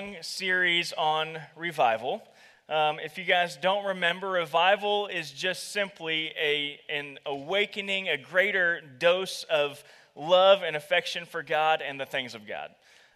long 0.00 0.16
series 0.22 0.94
on 0.94 1.38
revival. 1.56 2.22
Um, 2.70 2.98
if 3.00 3.18
you 3.18 3.24
guys 3.24 3.56
don't 3.56 3.84
remember, 3.84 4.30
revival 4.30 5.08
is 5.08 5.30
just 5.30 5.72
simply 5.72 6.32
a, 6.40 6.80
an 6.88 7.18
awakening, 7.26 8.08
a 8.08 8.16
greater 8.16 8.80
dose 8.98 9.44
of 9.50 9.82
love 10.16 10.62
and 10.62 10.74
affection 10.74 11.26
for 11.26 11.42
God 11.42 11.82
and 11.82 12.00
the 12.00 12.06
things 12.06 12.34
of 12.34 12.46
God. 12.46 12.70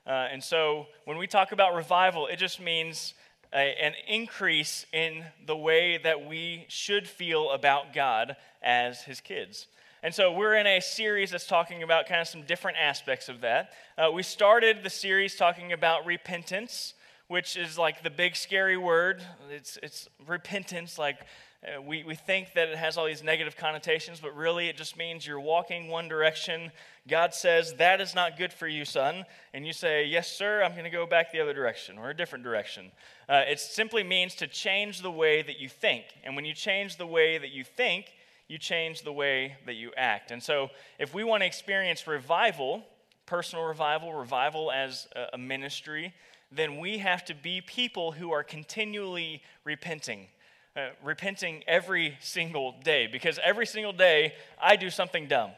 Uh, 0.07 0.29
and 0.31 0.45
so 0.45 0.87
when 1.07 1.17
we 1.17 1.27
talk 1.27 1.53
about 1.53 1.75
revival, 1.75 2.27
it 2.27 2.37
just 2.37 2.61
means 2.61 3.15
a, 3.55 3.75
an 3.83 3.95
increase 4.07 4.85
in 4.93 5.25
the 5.47 5.57
way 5.57 5.99
that 5.99 6.27
we 6.27 6.67
should 6.69 7.09
feel 7.09 7.51
about 7.51 7.95
God 7.95 8.37
as 8.63 9.03
his 9.03 9.23
kids. 9.23 9.69
And 10.05 10.15
so 10.15 10.33
we're 10.33 10.57
in 10.57 10.67
a 10.67 10.81
series 10.81 11.31
that's 11.31 11.47
talking 11.47 11.83
about 11.83 12.07
kind 12.07 12.21
of 12.21 12.29
some 12.29 12.43
different 12.43 12.77
aspects 12.77 13.31
of 13.31 13.41
that. 13.41 13.73
Uh, 13.97 14.11
we 14.13 14.23
started 14.23 14.83
the 14.83 14.91
series 14.91 15.35
talking 15.35 15.73
about 15.73 16.05
repentance, 16.05 16.93
which 17.29 17.57
is 17.57 17.79
like 17.79 18.03
the 18.03 18.11
big 18.11 18.37
scary 18.37 18.77
word. 18.77 19.23
It's, 19.51 19.79
it's 19.83 20.11
repentance, 20.27 20.99
like 20.99 21.21
uh, 21.65 21.81
we, 21.81 22.05
we 22.05 22.15
think 22.17 22.53
that 22.53 22.69
it 22.69 22.77
has 22.77 22.99
all 22.99 23.07
these 23.07 23.23
negative 23.23 23.57
connotations, 23.57 24.21
but 24.21 24.37
really 24.37 24.69
it 24.69 24.77
just 24.77 24.99
means 24.99 25.27
you're 25.27 25.41
walking 25.41 25.89
one 25.89 26.07
direction. 26.07 26.71
God 27.09 27.33
says, 27.33 27.73
That 27.79 28.03
is 28.03 28.15
not 28.15 28.37
good 28.37 28.53
for 28.53 28.69
you, 28.69 28.85
son. 28.85 29.25
And 29.55 29.67
you 29.67 29.73
say, 29.73 30.05
Yes, 30.05 30.31
sir, 30.31 30.63
I'm 30.63 30.73
going 30.73 30.85
to 30.85 30.91
go 30.91 31.07
back 31.07 31.33
the 31.33 31.41
other 31.41 31.55
direction 31.55 31.97
or 31.97 32.11
a 32.11 32.15
different 32.15 32.45
direction. 32.45 32.93
Uh, 33.27 33.45
it 33.49 33.59
simply 33.59 34.03
means 34.03 34.35
to 34.35 34.47
change 34.47 35.01
the 35.01 35.11
way 35.11 35.41
that 35.41 35.59
you 35.59 35.71
think. 35.71 36.05
And 36.25 36.37
when 36.37 36.45
you 36.45 36.53
change 36.53 36.99
the 36.99 37.07
way 37.07 37.39
that 37.39 37.53
you 37.53 37.65
think, 37.65 38.13
you 38.49 38.59
change 38.59 39.03
the 39.03 39.13
way 39.13 39.57
that 39.67 39.75
you 39.75 39.91
act. 39.97 40.31
And 40.31 40.43
so, 40.43 40.71
if 40.99 41.15
we 41.15 41.25
want 41.25 41.43
to 41.43 41.47
experience 41.47 42.07
revival, 42.07 42.85
personal 43.27 43.65
revival, 43.65 44.13
revival 44.13 44.71
as 44.71 45.09
a 45.33 45.39
ministry, 45.39 46.15
then 46.53 46.79
we 46.79 46.99
have 46.99 47.25
to 47.25 47.35
be 47.35 47.61
people 47.61 48.13
who 48.13 48.33
are 48.33 48.43
continually 48.43 49.43
repenting. 49.65 50.29
Uh, 50.77 50.89
repenting 51.05 51.63
every 51.69 52.19
single 52.21 52.75
day 52.83 53.07
because 53.07 53.39
every 53.45 53.65
single 53.65 53.93
day 53.93 54.35
I 54.61 54.75
do 54.75 54.91
something 54.91 55.29
dumb. 55.29 55.53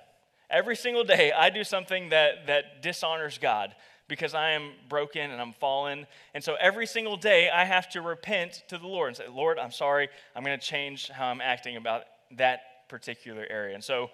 Every 0.51 0.77
single 0.77 1.05
day 1.05 1.33
I 1.33 1.49
do 1.49 1.65
something 1.65 2.11
that, 2.11 2.47
that 2.49 2.83
dishonors 2.83 3.39
God 3.39 3.75
because 4.09 4.35
I 4.35 4.51
am 4.51 4.73
broken 4.91 5.31
and 5.31 5.41
I'm 5.41 5.55
fallen. 5.55 6.07
And 6.35 6.45
so 6.45 6.55
every 6.61 6.87
single 6.87 7.17
day 7.17 7.49
I 7.49 7.65
have 7.65 7.89
to 7.91 8.03
repent 8.03 8.63
to 8.69 8.77
the 8.77 8.87
Lord 8.87 9.09
and 9.09 9.17
say, 9.17 9.25
Lord, 9.27 9.59
I'm 9.59 9.73
sorry. 9.73 10.11
I'm 10.35 10.45
going 10.45 10.59
to 10.59 10.65
change 10.65 11.09
how 11.09 11.29
I'm 11.29 11.41
acting 11.41 11.77
about 11.77 12.03
that 12.33 12.61
particular 12.89 13.47
area. 13.49 13.75
And 13.75 13.85
so 13.85 14.11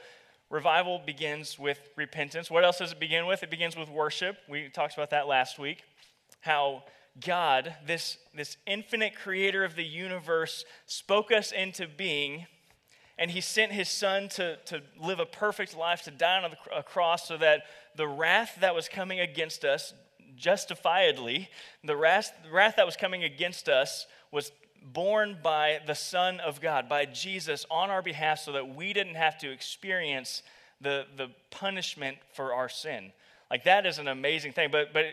revival 0.51 1.01
begins 1.05 1.59
with 1.59 1.79
repentance. 1.97 2.51
What 2.51 2.65
else 2.65 2.79
does 2.79 2.93
it 2.93 3.01
begin 3.01 3.27
with? 3.27 3.43
It 3.43 3.51
begins 3.51 3.77
with 3.77 3.89
worship. 3.89 4.37
We 4.49 4.69
talked 4.69 4.95
about 4.95 5.11
that 5.11 5.27
last 5.27 5.59
week. 5.59 5.83
How 6.41 6.85
God, 7.25 7.75
this, 7.87 8.19
this 8.35 8.57
infinite 8.67 9.15
creator 9.15 9.65
of 9.65 9.77
the 9.77 9.85
universe, 9.85 10.65
spoke 10.87 11.31
us 11.31 11.53
into 11.53 11.87
being, 11.87 12.47
and 13.19 13.31
he 13.31 13.41
sent 13.41 13.73
his 13.73 13.89
son 13.89 14.29
to, 14.31 14.57
to 14.67 14.83
live 14.99 15.21
a 15.21 15.27
perfect 15.27 15.77
life, 15.77 16.03
to 16.03 16.11
die 16.11 16.43
on 16.43 16.51
a 16.75 16.83
cross, 16.83 17.29
so 17.29 17.37
that 17.37 17.65
the 17.97 18.09
wrath 18.09 18.57
that 18.61 18.75
was 18.75 18.89
coming 18.89 19.21
against 19.21 19.65
us, 19.65 19.93
justifiedly, 20.39 21.49
the 21.85 21.97
wrath, 21.97 22.33
the 22.43 22.51
wrath 22.51 22.77
that 22.77 22.87
was 22.87 22.97
coming 22.97 23.23
against 23.23 23.69
us 23.69 24.07
was 24.31 24.51
borne 24.93 25.39
by 25.43 25.81
the 25.87 25.95
Son 25.95 26.41
of 26.41 26.61
God, 26.61 26.89
by 26.89 27.05
Jesus 27.05 27.65
on 27.71 27.91
our 27.91 28.03
behalf, 28.03 28.41
so 28.41 28.53
that 28.53 28.75
we 28.75 28.93
didn't 28.93 29.15
have 29.15 29.39
to 29.39 29.51
experience 29.51 30.43
the, 30.81 31.07
the 31.17 31.29
punishment 31.51 32.19
for 32.35 32.53
our 32.55 32.69
sin. 32.69 33.13
Like 33.51 33.65
that 33.65 33.87
is 33.87 33.99
an 33.99 34.09
amazing 34.09 34.53
thing. 34.53 34.71
But, 34.71 34.93
but 34.93 35.07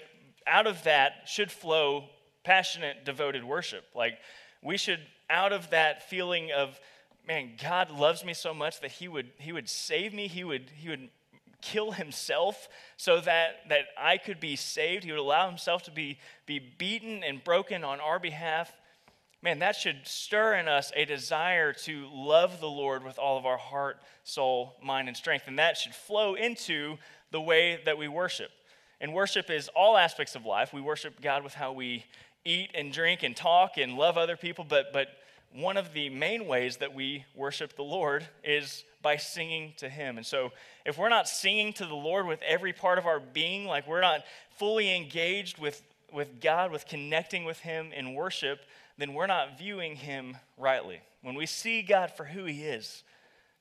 out 0.48 0.68
of 0.68 0.84
that 0.84 1.24
should 1.28 1.52
flow 1.52 2.06
passionate, 2.44 3.06
devoted 3.06 3.44
worship. 3.44 3.86
Like 3.96 4.18
we 4.62 4.78
should, 4.78 5.00
out 5.30 5.54
of 5.54 5.70
that 5.70 6.10
feeling 6.10 6.52
of, 6.52 6.80
man, 7.28 7.52
God 7.62 7.92
loves 7.92 8.26
me 8.26 8.34
so 8.34 8.54
much 8.54 8.82
that 8.82 8.92
He 8.92 9.08
would 9.08 9.30
He 9.38 9.52
would 9.52 9.70
save 9.70 10.14
me. 10.14 10.28
He 10.28 10.44
would 10.44 10.72
He 10.76 10.90
would 10.90 11.10
kill 11.62 11.92
himself 11.92 12.70
so 12.98 13.20
that, 13.22 13.68
that 13.70 13.86
I 13.98 14.18
could 14.18 14.40
be 14.40 14.56
saved. 14.56 15.04
He 15.04 15.12
would 15.12 15.20
allow 15.20 15.50
himself 15.50 15.84
to 15.84 15.92
be, 15.92 16.18
be 16.46 16.60
beaten 16.60 17.24
and 17.24 17.44
broken 17.44 17.84
on 17.84 18.00
our 18.00 18.20
behalf 18.20 18.72
man, 19.42 19.60
that 19.60 19.76
should 19.76 20.06
stir 20.06 20.56
in 20.56 20.68
us 20.68 20.92
a 20.96 21.06
desire 21.06 21.72
to 21.72 22.08
love 22.12 22.60
the 22.60 22.70
Lord 22.70 23.04
with 23.04 23.18
all 23.18 23.38
of 23.38 23.46
our 23.46 23.58
heart, 23.58 23.98
soul, 24.24 24.76
mind, 24.84 25.08
and 25.08 25.16
strength. 25.16 25.46
And 25.48 25.60
that 25.60 25.78
should 25.78 25.96
flow 25.96 26.36
into 26.36 26.98
the 27.32 27.42
way 27.42 27.80
that 27.86 27.98
we 27.98 28.08
worship. 28.08 28.52
And 29.02 29.14
worship 29.14 29.50
is 29.50 29.70
all 29.70 29.98
aspects 29.98 30.36
of 30.36 30.46
life. 30.46 30.74
We 30.74 30.82
worship 30.82 31.22
God 31.22 31.44
with 31.44 31.54
how 31.54 31.72
we 31.72 32.06
eat 32.44 32.72
and 32.74 32.92
drink 32.92 33.24
and 33.24 33.36
talk 33.36 33.78
and 33.78 33.96
love 33.96 34.18
other 34.18 34.36
people, 34.36 34.66
but, 34.68 34.92
but 34.92 35.08
one 35.54 35.78
of 35.78 35.94
the 35.94 36.10
main 36.10 36.48
ways 36.48 36.78
that 36.78 36.94
we 36.94 37.26
worship 37.36 37.76
the 37.76 37.84
Lord 37.84 38.28
is 38.44 38.84
by 39.02 39.18
singing 39.18 39.74
to 39.78 39.90
Him. 39.90 40.18
And 40.18 40.26
so, 40.26 40.52
if 40.86 40.98
we're 40.98 41.10
not 41.10 41.28
singing 41.28 41.74
to 41.74 41.86
the 41.86 41.96
Lord 41.96 42.28
with 42.28 42.42
every 42.42 42.74
part 42.74 42.98
of 42.98 43.06
our 43.06 43.20
being, 43.20 43.66
like 43.66 43.88
we're 43.88 44.02
not 44.02 44.24
fully 44.58 44.96
engaged 44.96 45.58
with, 45.58 45.82
with 46.14 46.42
God, 46.42 46.72
with 46.72 46.86
connecting 46.86 47.46
with 47.46 47.60
Him 47.60 47.92
in 47.94 48.14
worship, 48.14 48.60
then 49.00 49.14
we're 49.14 49.28
not 49.28 49.58
viewing 49.58 49.96
him 49.96 50.38
rightly. 50.58 51.00
When 51.22 51.36
we 51.36 51.46
see 51.46 51.82
God 51.82 52.12
for 52.16 52.26
who 52.26 52.46
he 52.46 52.64
is, 52.64 53.04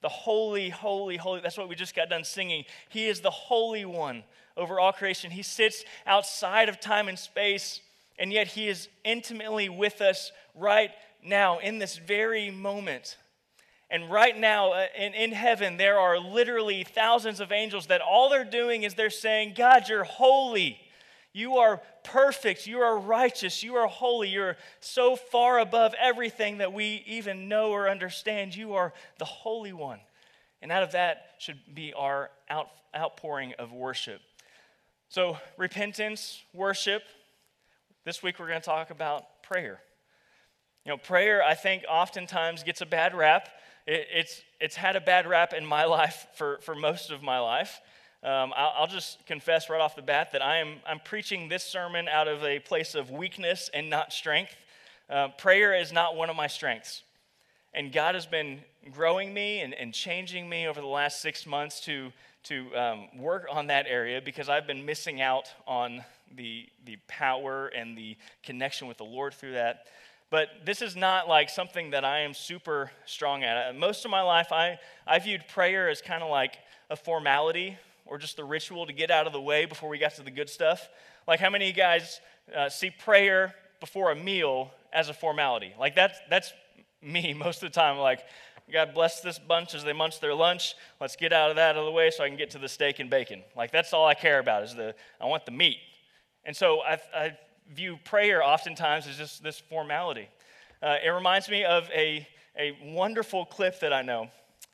the 0.01 0.09
holy, 0.09 0.69
holy, 0.69 1.17
holy, 1.17 1.41
that's 1.41 1.59
what 1.59 1.69
we 1.69 1.75
just 1.75 1.95
got 1.95 2.09
done 2.09 2.25
singing. 2.25 2.65
He 2.89 3.09
is 3.09 3.21
the 3.21 3.31
holy 3.31 3.85
one 3.85 4.23
over 4.57 4.79
all 4.79 4.93
creation. 4.93 5.31
He 5.31 5.43
sits 5.43 5.85
outside 6.07 6.69
of 6.69 6.81
time 6.81 7.09
and 7.09 7.19
space, 7.19 7.81
and 8.19 8.33
yet 8.33 8.49
he 8.49 8.69
is 8.69 8.89
intimately 9.05 9.69
with 9.69 10.01
us 10.01 10.31
right 10.55 10.91
now 11.23 11.59
in 11.59 11.79
this 11.79 11.97
very 11.97 12.51
moment. 12.51 13.17
And 13.91 14.11
right 14.11 14.39
now 14.39 14.73
uh, 14.73 14.87
in, 14.97 15.15
in 15.15 15.33
heaven, 15.33 15.79
there 15.79 15.99
are 15.99 16.19
literally 16.19 16.85
thousands 16.85 17.41
of 17.41 17.53
angels 17.53 17.87
that 17.87 18.01
all 18.01 18.29
they're 18.29 18.45
doing 18.45 18.83
is 18.83 18.95
they're 18.95 19.11
saying, 19.11 19.55
God, 19.57 19.89
you're 19.89 20.05
holy. 20.05 20.79
You 21.33 21.59
are 21.59 21.81
perfect. 22.05 22.67
You 22.67 22.81
are 22.81 22.99
righteous. 22.99 23.63
You 23.63 23.77
are 23.77 23.87
holy. 23.87 24.29
You're 24.29 24.57
so 24.81 25.15
far 25.15 25.59
above 25.59 25.95
everything 26.01 26.59
that 26.59 26.73
we 26.73 27.05
even 27.07 27.49
know 27.49 27.71
or 27.71 27.89
understand. 27.89 28.57
You 28.57 28.75
are 28.75 28.93
the 29.19 29.25
Holy 29.25 29.73
One. 29.73 30.01
And 30.63 30.73
out 30.73 30.83
of 30.83 30.93
that 30.93 31.35
should 31.39 31.59
be 31.75 31.93
our 31.93 32.31
out, 32.49 32.69
outpouring 32.97 33.53
of 33.59 33.73
worship. 33.73 34.21
So, 35.09 35.39
repentance, 35.57 36.43
worship. 36.53 37.03
This 38.05 38.23
week 38.23 38.39
we're 38.39 38.49
going 38.49 38.61
to 38.61 38.65
talk 38.65 38.91
about 38.91 39.43
prayer. 39.43 39.81
You 40.85 40.93
know, 40.93 40.97
prayer, 40.97 41.43
I 41.43 41.55
think, 41.55 41.85
oftentimes 41.89 42.63
gets 42.63 42.81
a 42.81 42.87
bad 42.87 43.15
rap. 43.15 43.49
It, 43.87 44.07
it's, 44.13 44.43
it's 44.61 44.77
had 44.77 44.97
a 44.97 45.01
bad 45.01 45.27
rap 45.27 45.53
in 45.53 45.65
my 45.65 45.85
life 45.87 46.27
for, 46.35 46.59
for 46.63 46.75
most 46.75 47.11
of 47.11 47.23
my 47.23 47.39
life. 47.39 47.81
Um, 48.25 48.53
I'll, 48.57 48.73
I'll, 48.79 48.87
just 48.89 49.25
confess 49.27 49.71
right 49.71 49.81
off 49.81 49.95
the 49.95 50.03
bat 50.03 50.33
that 50.33 50.43
I 50.43 50.59
am 50.59 50.79
I'm 50.85 50.99
preaching 50.99 51.49
this 51.49 51.63
sermon 51.63 52.09
out 52.09 52.27
of 52.27 52.43
a 52.43 52.59
place 52.59 52.97
of 52.97 53.13
weakness 53.13 53.71
and 53.73 53.89
not 53.89 54.13
strength. 54.13 54.57
Uh, 55.09 55.29
prayer 55.29 55.73
is 55.73 55.93
not 55.93 56.17
one 56.17 56.29
of 56.29 56.35
my 56.35 56.49
strengths. 56.49 57.05
And 57.73 57.93
God 57.93 58.17
has 58.17 58.27
been 58.27 58.61
growing 58.91 59.33
me 59.33 59.61
and, 59.61 59.73
and 59.73 59.95
changing 59.95 60.49
me 60.49 60.67
over 60.67 60.81
the 60.81 60.87
last 60.87 61.21
six 61.21 61.47
months 61.47 61.81
to, 61.83 62.11
to 62.45 62.75
um, 62.75 63.09
work 63.17 63.47
on 63.49 63.69
that 63.69 63.87
area 63.89 64.21
because 64.21 64.49
I've 64.49 64.67
been 64.67 64.85
missing 64.85 65.21
out 65.21 65.49
on 65.65 66.05
the, 66.35 66.67
the 66.87 66.97
power 67.07 67.69
and 67.69 67.97
the 67.97 68.17
connection 68.43 68.89
with 68.89 68.99
the 68.99 69.05
Lord 69.05 69.33
through 69.33 69.53
that. 69.53 69.87
But 70.31 70.49
this 70.65 70.83
is 70.83 70.97
not 70.97 71.29
like 71.29 71.51
something 71.51 71.91
that 71.91 72.05
I 72.05 72.21
am 72.21 72.35
super 72.35 72.91
strong 73.07 73.45
at. 73.45 73.77
Most 73.77 74.05
of 74.05 74.11
my 74.11 74.23
life, 74.23 74.51
I, 74.51 74.81
I 75.07 75.21
viewed 75.21 75.47
prayer 75.47 75.89
as 75.89 76.03
kind 76.03 76.23
of 76.23 76.31
like 76.31 76.59
a 76.91 76.97
formality 76.97 77.79
or 78.09 78.19
just 78.19 78.37
the 78.37 78.45
ritual 78.45 78.87
to 78.87 78.93
get 78.93 79.11
out 79.11 79.27
of 79.27 79.33
the 79.33 79.41
way 79.41 79.67
before 79.67 79.89
we 79.89 79.99
got 79.99 80.15
to 80.17 80.23
the 80.23 80.31
good 80.31 80.49
stuff? 80.49 80.89
Like, 81.27 81.41
how 81.41 81.51
many 81.51 81.69
of 81.69 81.77
you 81.77 81.83
guys 81.83 82.21
uh, 82.57 82.69
see 82.69 82.91
prayer 82.91 83.55
before 83.81 84.11
a 84.11 84.17
meal 84.17 84.71
as 84.93 85.09
a 85.09 85.15
formality? 85.15 85.75
Like, 85.79 85.95
that's, 85.95 86.19
that's 86.31 86.53
me 87.03 87.35
most 87.37 87.63
of 87.63 87.73
the 87.73 87.75
time. 87.75 87.99
Like, 87.99 88.21
God 88.73 88.93
bless 88.95 89.21
this 89.21 89.39
bunch 89.39 89.75
as 89.75 89.85
they 89.85 89.93
munch 89.93 90.21
their 90.21 90.35
lunch. 90.35 90.75
Let's 91.01 91.17
get 91.17 91.33
out 91.33 91.51
of 91.51 91.57
that 91.57 91.71
out 91.71 91.81
of 91.81 91.85
the 91.87 91.93
way 91.93 92.11
so 92.11 92.25
I 92.25 92.29
can 92.29 92.37
get 92.37 92.51
to 92.51 92.59
the 92.59 92.69
steak 92.69 92.99
and 92.99 93.09
bacon. 93.09 93.43
Like, 93.57 93.71
that's 93.71 93.93
all 93.93 94.07
I 94.07 94.15
care 94.15 94.39
about 94.39 94.65
is 94.65 94.75
the, 94.75 94.95
I 95.21 95.27
want 95.27 95.47
the 95.47 95.53
meat. 95.53 95.79
And 96.45 96.57
so 96.57 96.81
I, 96.83 96.99
I 97.15 97.39
view 97.73 97.99
prayer 98.05 98.43
oftentimes 98.43 99.07
as 99.07 99.17
just 99.17 99.43
this 99.43 99.59
formality. 99.59 100.29
Uh, 100.83 100.97
it 101.05 101.09
reminds 101.11 101.49
me 101.49 101.65
of 101.65 101.89
a, 101.95 102.27
a 102.59 102.77
wonderful 102.93 103.45
clip 103.47 103.81
that 103.81 103.93
I 103.93 104.03
know 104.03 104.29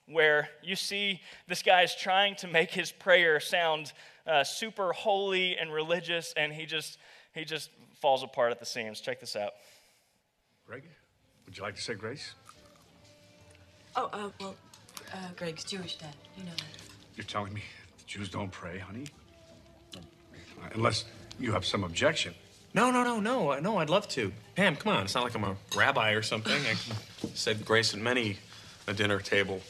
where 0.06 0.48
you 0.62 0.76
see 0.76 1.20
this 1.48 1.62
guy 1.62 1.82
is 1.82 1.94
trying 1.94 2.34
to 2.36 2.46
make 2.46 2.70
his 2.70 2.92
prayer 2.92 3.40
sound 3.40 3.92
uh, 4.26 4.44
super 4.44 4.92
holy 4.92 5.56
and 5.56 5.72
religious, 5.72 6.34
and 6.36 6.52
he 6.52 6.66
just 6.66 6.98
he 7.34 7.44
just 7.44 7.70
falls 8.00 8.22
apart 8.22 8.50
at 8.52 8.60
the 8.60 8.66
seams. 8.66 9.00
Check 9.00 9.20
this 9.20 9.36
out. 9.36 9.52
Greg, 10.66 10.84
would 11.46 11.56
you 11.56 11.62
like 11.62 11.76
to 11.76 11.82
say 11.82 11.94
grace? 11.94 12.34
Oh, 13.96 14.10
uh, 14.12 14.28
well, 14.40 14.54
uh, 15.12 15.16
Greg's 15.36 15.64
Jewish, 15.64 15.96
Dad. 15.96 16.14
You 16.36 16.44
know 16.44 16.50
that. 16.50 16.64
You're 17.16 17.24
telling 17.24 17.52
me 17.52 17.62
the 17.98 18.04
Jews 18.06 18.28
don't 18.28 18.50
pray, 18.50 18.78
honey? 18.78 19.06
Uh, 19.96 20.00
unless 20.74 21.04
you 21.38 21.52
have 21.52 21.64
some 21.64 21.84
objection. 21.84 22.34
No, 22.72 22.90
no, 22.90 23.04
no, 23.04 23.20
no, 23.20 23.58
no, 23.60 23.78
I'd 23.78 23.90
love 23.90 24.08
to. 24.08 24.32
Pam, 24.56 24.74
come 24.74 24.96
on. 24.96 25.04
It's 25.04 25.14
not 25.14 25.22
like 25.22 25.34
I'm 25.36 25.44
a 25.44 25.56
rabbi 25.76 26.12
or 26.12 26.22
something. 26.22 26.52
I 26.52 26.74
said 27.34 27.64
grace 27.64 27.94
at 27.94 28.00
many 28.00 28.36
a 28.88 28.92
dinner 28.92 29.20
table. 29.20 29.60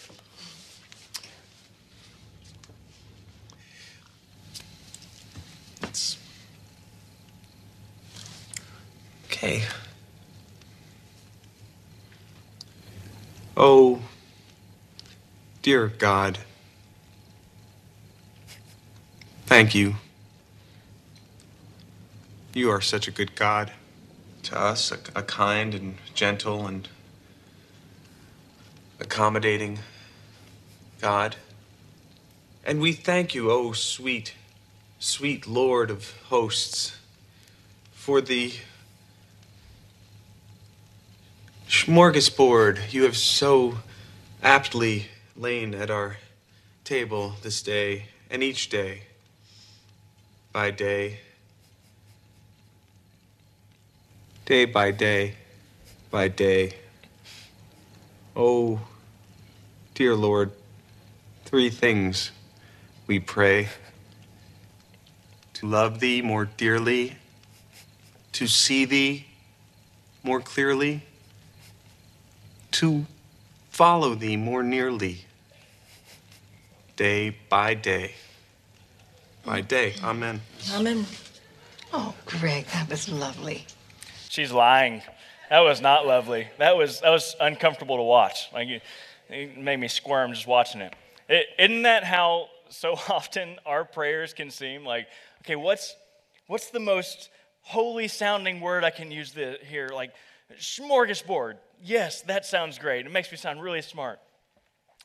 Okay. 9.45 9.63
Oh, 13.55 14.01
dear 15.61 15.89
God. 15.89 16.39
Thank 19.45 19.75
you. 19.75 19.97
You 22.55 22.71
are 22.71 22.81
such 22.81 23.07
a 23.07 23.11
good 23.11 23.35
God 23.37 23.71
to 24.45 24.59
us, 24.59 24.91
a, 24.91 24.97
a 25.15 25.23
kind 25.23 25.75
and 25.75 25.97
gentle 26.15 26.67
and 26.67 26.89
accommodating 28.99 29.79
God. 31.03 31.37
And 32.65 32.81
we 32.81 32.95
thank 32.95 33.35
you, 33.35 33.51
oh 33.51 33.73
sweet, 33.73 34.33
sweet 34.99 35.47
Lord 35.47 35.91
of 35.91 36.13
hosts, 36.29 36.97
for 37.93 38.23
the 38.23 38.55
smorgasbord 41.75 42.93
you 42.93 43.03
have 43.03 43.17
so 43.17 43.75
aptly 44.45 45.07
lain 45.37 45.75
at 45.75 45.91
our 45.91 46.17
table 46.85 47.35
this 47.43 47.63
day 47.63 48.07
and 48.31 48.45
each 48.45 48.69
day 48.69 49.03
by 50.53 50.71
day, 50.71 51.19
day 54.47 54.65
by 54.65 54.93
day 54.93 55.35
by 56.13 56.29
day. 56.29 56.73
Oh, 58.37 58.81
dear 59.95 60.15
Lord, 60.15 60.53
three 61.45 61.71
things 61.71 62.31
we 63.09 63.19
pray. 63.19 63.69
To 65.55 65.67
love 65.67 65.99
Thee 65.99 66.23
more 66.23 66.45
dearly, 66.45 67.17
to 68.31 68.47
see 68.47 68.85
Thee 68.85 69.27
more 70.23 70.41
clearly, 70.41 71.03
to 72.75 73.07
follow 73.71 74.15
Thee 74.15 74.37
more 74.37 74.63
nearly, 74.63 75.25
day 76.97 77.37
by 77.49 77.75
day 77.75 78.15
by 79.45 79.61
day. 79.61 79.95
Amen. 80.03 80.41
Amen. 80.73 81.07
Oh, 81.93 82.15
Greg, 82.27 82.67
that 82.67 82.89
was 82.89 83.09
lovely. 83.09 83.67
She's 84.29 84.51
lying. 84.51 85.03
That 85.51 85.61
was 85.61 85.81
not 85.81 86.07
lovely. 86.07 86.49
That 86.59 86.77
was 86.77 87.01
that 87.01 87.11
was 87.11 87.37
uncomfortable 87.41 87.97
to 87.97 88.03
watch. 88.03 88.49
Like 88.53 88.69
it, 88.69 88.83
it 89.29 89.57
made 89.59 89.79
me 89.79 89.89
squirm 89.89 90.33
just 90.33 90.47
watching 90.47 90.81
it. 90.81 90.95
it. 91.29 91.47
Isn't 91.59 91.83
that 91.83 92.05
how 92.05 92.49
so 92.71 92.93
often 93.09 93.59
our 93.67 93.85
prayers 93.85 94.33
can 94.33 94.51
seem? 94.51 94.85
Like, 94.85 95.07
okay, 95.43 95.57
what's 95.57 95.95
what's 96.47 96.71
the 96.71 96.81
most 96.81 97.31
holy 97.61 98.09
sounding 98.09 98.61
word 98.61 98.83
I 98.83 98.91
can 98.91 99.11
use 99.11 99.33
the, 99.33 99.59
here? 99.69 99.91
Like 99.93 100.13
smorgasbord. 100.59 101.57
Yes, 101.83 102.23
that 102.23 102.47
sounds 102.47 102.79
great. 102.79 103.07
It 103.07 103.13
makes 103.13 103.31
me 103.31 103.37
sound 103.37 103.63
really 103.63 103.83
smart. 103.83 104.19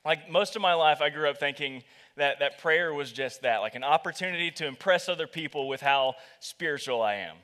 Like 0.06 0.30
most 0.30 0.56
of 0.56 0.62
my 0.62 0.74
life, 0.74 1.02
I 1.02 1.10
grew 1.10 1.30
up 1.30 1.38
thinking 1.38 1.84
that, 2.16 2.40
that 2.40 2.60
prayer 2.60 2.94
was 2.94 3.12
just 3.12 3.42
that 3.42 3.58
like 3.58 3.76
an 3.76 3.84
opportunity 3.84 4.52
to 4.52 4.66
impress 4.66 5.10
other 5.10 5.28
people 5.28 5.68
with 5.68 5.82
how 5.82 6.16
spiritual 6.40 7.02
I 7.02 7.16
am. 7.16 7.36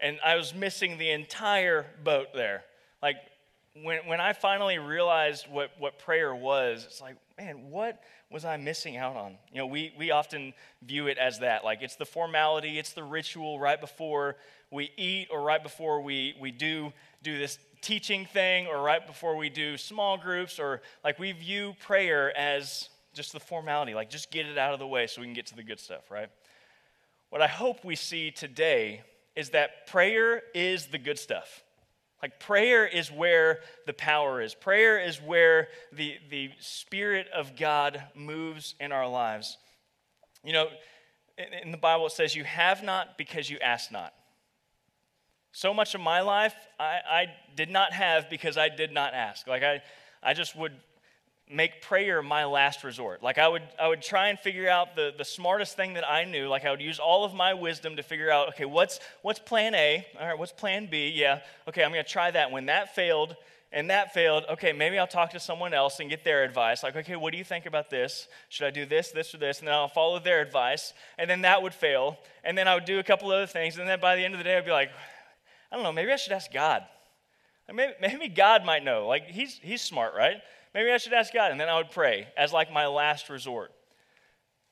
And 0.00 0.18
I 0.24 0.36
was 0.36 0.54
missing 0.54 0.98
the 0.98 1.10
entire 1.10 1.86
boat 2.04 2.28
there. 2.34 2.64
Like, 3.02 3.16
when, 3.82 4.06
when 4.06 4.20
I 4.20 4.32
finally 4.32 4.78
realized 4.78 5.46
what, 5.50 5.70
what 5.78 5.98
prayer 5.98 6.34
was, 6.34 6.84
it's 6.86 7.00
like, 7.00 7.16
man, 7.38 7.70
what 7.70 8.02
was 8.30 8.44
I 8.44 8.56
missing 8.56 8.96
out 8.96 9.16
on? 9.16 9.36
You 9.52 9.58
know, 9.58 9.66
we, 9.66 9.92
we 9.98 10.10
often 10.10 10.54
view 10.82 11.06
it 11.06 11.18
as 11.18 11.40
that. 11.40 11.64
Like, 11.64 11.82
it's 11.82 11.96
the 11.96 12.06
formality, 12.06 12.78
it's 12.78 12.92
the 12.92 13.04
ritual 13.04 13.58
right 13.58 13.80
before 13.80 14.36
we 14.70 14.90
eat 14.96 15.28
or 15.30 15.42
right 15.42 15.62
before 15.62 16.00
we, 16.00 16.34
we 16.40 16.50
do, 16.50 16.92
do 17.22 17.38
this 17.38 17.58
teaching 17.86 18.26
thing 18.26 18.66
or 18.66 18.82
right 18.82 19.06
before 19.06 19.36
we 19.36 19.48
do 19.48 19.76
small 19.76 20.18
groups 20.18 20.58
or 20.58 20.82
like 21.04 21.20
we 21.20 21.30
view 21.30 21.76
prayer 21.78 22.36
as 22.36 22.88
just 23.14 23.32
the 23.32 23.38
formality, 23.38 23.94
like 23.94 24.10
just 24.10 24.32
get 24.32 24.44
it 24.44 24.58
out 24.58 24.72
of 24.72 24.80
the 24.80 24.86
way 24.86 25.06
so 25.06 25.20
we 25.20 25.26
can 25.28 25.34
get 25.34 25.46
to 25.46 25.54
the 25.54 25.62
good 25.62 25.78
stuff, 25.78 26.10
right? 26.10 26.28
What 27.30 27.42
I 27.42 27.46
hope 27.46 27.84
we 27.84 27.94
see 27.94 28.32
today 28.32 29.02
is 29.36 29.50
that 29.50 29.86
prayer 29.86 30.42
is 30.52 30.86
the 30.86 30.98
good 30.98 31.16
stuff. 31.16 31.62
Like 32.20 32.40
prayer 32.40 32.84
is 32.84 33.12
where 33.12 33.60
the 33.86 33.92
power 33.92 34.40
is. 34.40 34.52
Prayer 34.52 34.98
is 34.98 35.22
where 35.22 35.68
the, 35.92 36.16
the 36.28 36.50
Spirit 36.58 37.28
of 37.32 37.54
God 37.54 38.02
moves 38.16 38.74
in 38.80 38.90
our 38.90 39.08
lives. 39.08 39.58
You 40.42 40.54
know, 40.54 40.66
in, 41.62 41.70
the 41.70 41.76
Bible 41.76 42.06
it 42.06 42.12
says, 42.12 42.34
You 42.34 42.42
have 42.42 42.82
not 42.82 43.16
because 43.16 43.48
you 43.48 43.58
ask 43.60 43.92
not. 43.92 44.12
So 45.56 45.72
much 45.72 45.94
of 45.94 46.02
my 46.02 46.20
life 46.20 46.54
I, 46.78 47.00
I 47.10 47.26
did 47.56 47.70
not 47.70 47.94
have 47.94 48.28
because 48.28 48.58
I 48.58 48.68
did 48.68 48.92
not 48.92 49.14
ask. 49.14 49.46
Like 49.46 49.62
I, 49.62 49.80
I 50.22 50.34
just 50.34 50.54
would 50.54 50.72
make 51.50 51.80
prayer 51.80 52.20
my 52.20 52.44
last 52.44 52.84
resort. 52.84 53.22
Like 53.22 53.38
I 53.38 53.48
would 53.48 53.62
I 53.80 53.88
would 53.88 54.02
try 54.02 54.28
and 54.28 54.38
figure 54.38 54.68
out 54.68 54.96
the, 54.96 55.14
the 55.16 55.24
smartest 55.24 55.74
thing 55.74 55.94
that 55.94 56.06
I 56.06 56.24
knew. 56.24 56.48
Like 56.48 56.66
I 56.66 56.70
would 56.70 56.82
use 56.82 56.98
all 56.98 57.24
of 57.24 57.32
my 57.32 57.54
wisdom 57.54 57.96
to 57.96 58.02
figure 58.02 58.30
out, 58.30 58.50
okay, 58.50 58.66
what's 58.66 59.00
what's 59.22 59.38
plan 59.38 59.74
A? 59.74 60.06
All 60.20 60.26
right, 60.26 60.38
what's 60.38 60.52
plan 60.52 60.88
B? 60.90 61.10
Yeah. 61.16 61.40
Okay, 61.66 61.82
I'm 61.82 61.90
gonna 61.90 62.04
try 62.04 62.30
that. 62.30 62.50
When 62.50 62.66
that 62.66 62.94
failed 62.94 63.34
and 63.72 63.88
that 63.88 64.12
failed, 64.12 64.44
okay, 64.50 64.74
maybe 64.74 64.98
I'll 64.98 65.06
talk 65.06 65.30
to 65.30 65.40
someone 65.40 65.72
else 65.72 66.00
and 66.00 66.10
get 66.10 66.22
their 66.22 66.44
advice. 66.44 66.82
Like, 66.82 66.96
okay, 66.96 67.16
what 67.16 67.32
do 67.32 67.38
you 67.38 67.44
think 67.44 67.64
about 67.64 67.88
this? 67.88 68.28
Should 68.50 68.66
I 68.66 68.70
do 68.70 68.84
this, 68.84 69.10
this, 69.10 69.34
or 69.34 69.38
this? 69.38 69.60
And 69.60 69.68
then 69.68 69.74
I'll 69.74 69.88
follow 69.88 70.18
their 70.18 70.42
advice. 70.42 70.92
And 71.16 71.30
then 71.30 71.40
that 71.42 71.62
would 71.62 71.72
fail. 71.72 72.18
And 72.44 72.58
then 72.58 72.68
I 72.68 72.74
would 72.74 72.84
do 72.84 72.98
a 72.98 73.02
couple 73.02 73.30
other 73.30 73.46
things. 73.46 73.78
And 73.78 73.88
then 73.88 74.00
by 74.00 74.16
the 74.16 74.24
end 74.24 74.34
of 74.34 74.38
the 74.38 74.44
day, 74.44 74.58
I'd 74.58 74.66
be 74.66 74.70
like, 74.70 74.90
I 75.76 75.78
don't 75.78 75.84
know, 75.84 75.92
maybe 75.92 76.10
I 76.10 76.16
should 76.16 76.32
ask 76.32 76.50
God. 76.50 76.86
Maybe, 77.70 77.92
maybe 78.00 78.28
God 78.28 78.64
might 78.64 78.82
know. 78.82 79.06
Like, 79.06 79.26
he's, 79.26 79.60
he's 79.62 79.82
smart, 79.82 80.14
right? 80.16 80.36
Maybe 80.72 80.90
I 80.90 80.96
should 80.96 81.12
ask 81.12 81.34
God. 81.34 81.50
And 81.50 81.60
then 81.60 81.68
I 81.68 81.76
would 81.76 81.90
pray 81.90 82.28
as 82.34 82.50
like 82.50 82.72
my 82.72 82.86
last 82.86 83.28
resort. 83.28 83.72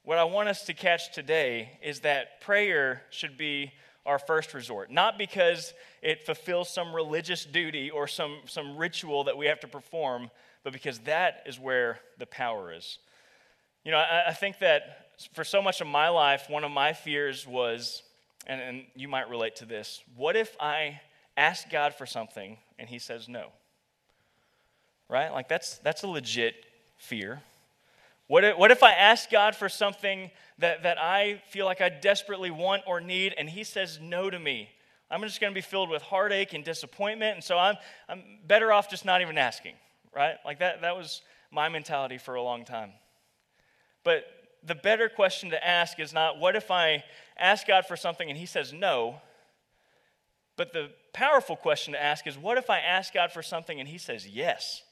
What 0.04 0.16
I 0.16 0.24
want 0.24 0.48
us 0.48 0.64
to 0.64 0.72
catch 0.72 1.12
today 1.12 1.78
is 1.82 2.00
that 2.00 2.40
prayer 2.40 3.02
should 3.10 3.36
be 3.36 3.70
our 4.06 4.18
first 4.18 4.54
resort, 4.54 4.90
not 4.90 5.18
because 5.18 5.74
it 6.00 6.24
fulfills 6.24 6.70
some 6.70 6.94
religious 6.94 7.44
duty 7.44 7.90
or 7.90 8.08
some, 8.08 8.38
some 8.46 8.78
ritual 8.78 9.24
that 9.24 9.36
we 9.36 9.44
have 9.44 9.60
to 9.60 9.68
perform, 9.68 10.30
but 10.62 10.72
because 10.72 11.00
that 11.00 11.42
is 11.44 11.60
where 11.60 11.98
the 12.18 12.26
power 12.26 12.72
is. 12.72 12.98
You 13.84 13.92
know, 13.92 13.98
I, 13.98 14.28
I 14.28 14.32
think 14.32 14.58
that 14.60 15.10
for 15.34 15.44
so 15.44 15.60
much 15.60 15.82
of 15.82 15.86
my 15.86 16.08
life, 16.08 16.48
one 16.48 16.64
of 16.64 16.70
my 16.70 16.94
fears 16.94 17.46
was, 17.46 18.02
and, 18.46 18.60
and 18.60 18.84
you 18.94 19.08
might 19.08 19.28
relate 19.28 19.56
to 19.56 19.64
this, 19.64 20.02
what 20.16 20.36
if 20.36 20.56
I 20.60 21.00
ask 21.36 21.68
God 21.70 21.94
for 21.94 22.06
something 22.06 22.58
and 22.78 22.88
He 22.88 22.98
says 22.98 23.28
no? 23.28 23.50
right? 25.08 25.32
Like 25.32 25.48
that's 25.48 25.78
that's 25.78 26.02
a 26.02 26.08
legit 26.08 26.54
fear. 26.96 27.42
What 28.26 28.44
if, 28.44 28.56
what 28.56 28.70
if 28.70 28.82
I 28.82 28.92
ask 28.92 29.30
God 29.30 29.54
for 29.54 29.68
something 29.68 30.30
that, 30.58 30.84
that 30.84 30.96
I 30.98 31.42
feel 31.50 31.66
like 31.66 31.82
I 31.82 31.90
desperately 31.90 32.50
want 32.50 32.82
or 32.86 33.00
need, 33.00 33.34
and 33.36 33.50
He 33.50 33.64
says 33.64 33.98
no 34.00 34.30
to 34.30 34.38
me? 34.38 34.70
I'm 35.10 35.20
just 35.22 35.40
going 35.40 35.52
to 35.52 35.54
be 35.54 35.60
filled 35.60 35.90
with 35.90 36.00
heartache 36.00 36.54
and 36.54 36.64
disappointment, 36.64 37.34
and 37.34 37.44
so 37.44 37.58
I'm, 37.58 37.76
I'm 38.08 38.22
better 38.46 38.72
off 38.72 38.88
just 38.88 39.04
not 39.04 39.20
even 39.20 39.36
asking, 39.36 39.74
right? 40.16 40.36
Like 40.44 40.60
that, 40.60 40.80
that 40.80 40.96
was 40.96 41.20
my 41.50 41.68
mentality 41.68 42.16
for 42.16 42.34
a 42.34 42.42
long 42.42 42.64
time. 42.64 42.92
But 44.04 44.24
the 44.66 44.74
better 44.74 45.08
question 45.08 45.50
to 45.50 45.66
ask 45.66 46.00
is 46.00 46.12
not, 46.12 46.38
what 46.38 46.56
if 46.56 46.70
I 46.70 47.04
ask 47.38 47.66
God 47.66 47.86
for 47.86 47.96
something 47.96 48.28
and 48.28 48.38
He 48.38 48.46
says 48.46 48.72
no? 48.72 49.20
But 50.56 50.72
the 50.72 50.90
powerful 51.12 51.56
question 51.56 51.92
to 51.94 52.02
ask 52.02 52.26
is, 52.26 52.38
what 52.38 52.58
if 52.58 52.70
I 52.70 52.78
ask 52.78 53.12
God 53.12 53.32
for 53.32 53.42
something 53.42 53.78
and 53.78 53.88
He 53.88 53.98
says 53.98 54.26
yes? 54.26 54.82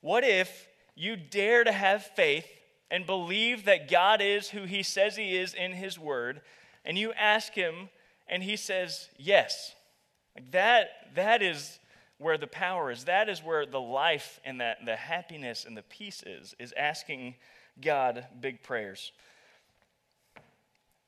What 0.00 0.24
if 0.24 0.68
you 0.94 1.16
dare 1.16 1.64
to 1.64 1.72
have 1.72 2.04
faith 2.04 2.46
and 2.90 3.04
believe 3.04 3.64
that 3.64 3.90
God 3.90 4.20
is 4.22 4.50
who 4.50 4.64
He 4.64 4.82
says 4.82 5.16
He 5.16 5.36
is 5.36 5.54
in 5.54 5.72
His 5.72 5.98
Word, 5.98 6.40
and 6.84 6.96
you 6.96 7.12
ask 7.12 7.52
Him 7.52 7.90
and 8.28 8.42
He 8.42 8.56
says 8.56 9.08
yes? 9.18 9.74
Like 10.36 10.50
that, 10.52 10.88
that 11.16 11.42
is 11.42 11.80
where 12.18 12.38
the 12.38 12.46
power 12.46 12.90
is. 12.90 13.04
That 13.04 13.28
is 13.28 13.42
where 13.42 13.66
the 13.66 13.80
life 13.80 14.40
and 14.44 14.60
that, 14.60 14.78
the 14.84 14.96
happiness 14.96 15.64
and 15.64 15.76
the 15.76 15.82
peace 15.82 16.22
is, 16.24 16.54
is 16.58 16.72
asking 16.76 17.34
God 17.80 18.26
big 18.40 18.62
prayers. 18.62 19.12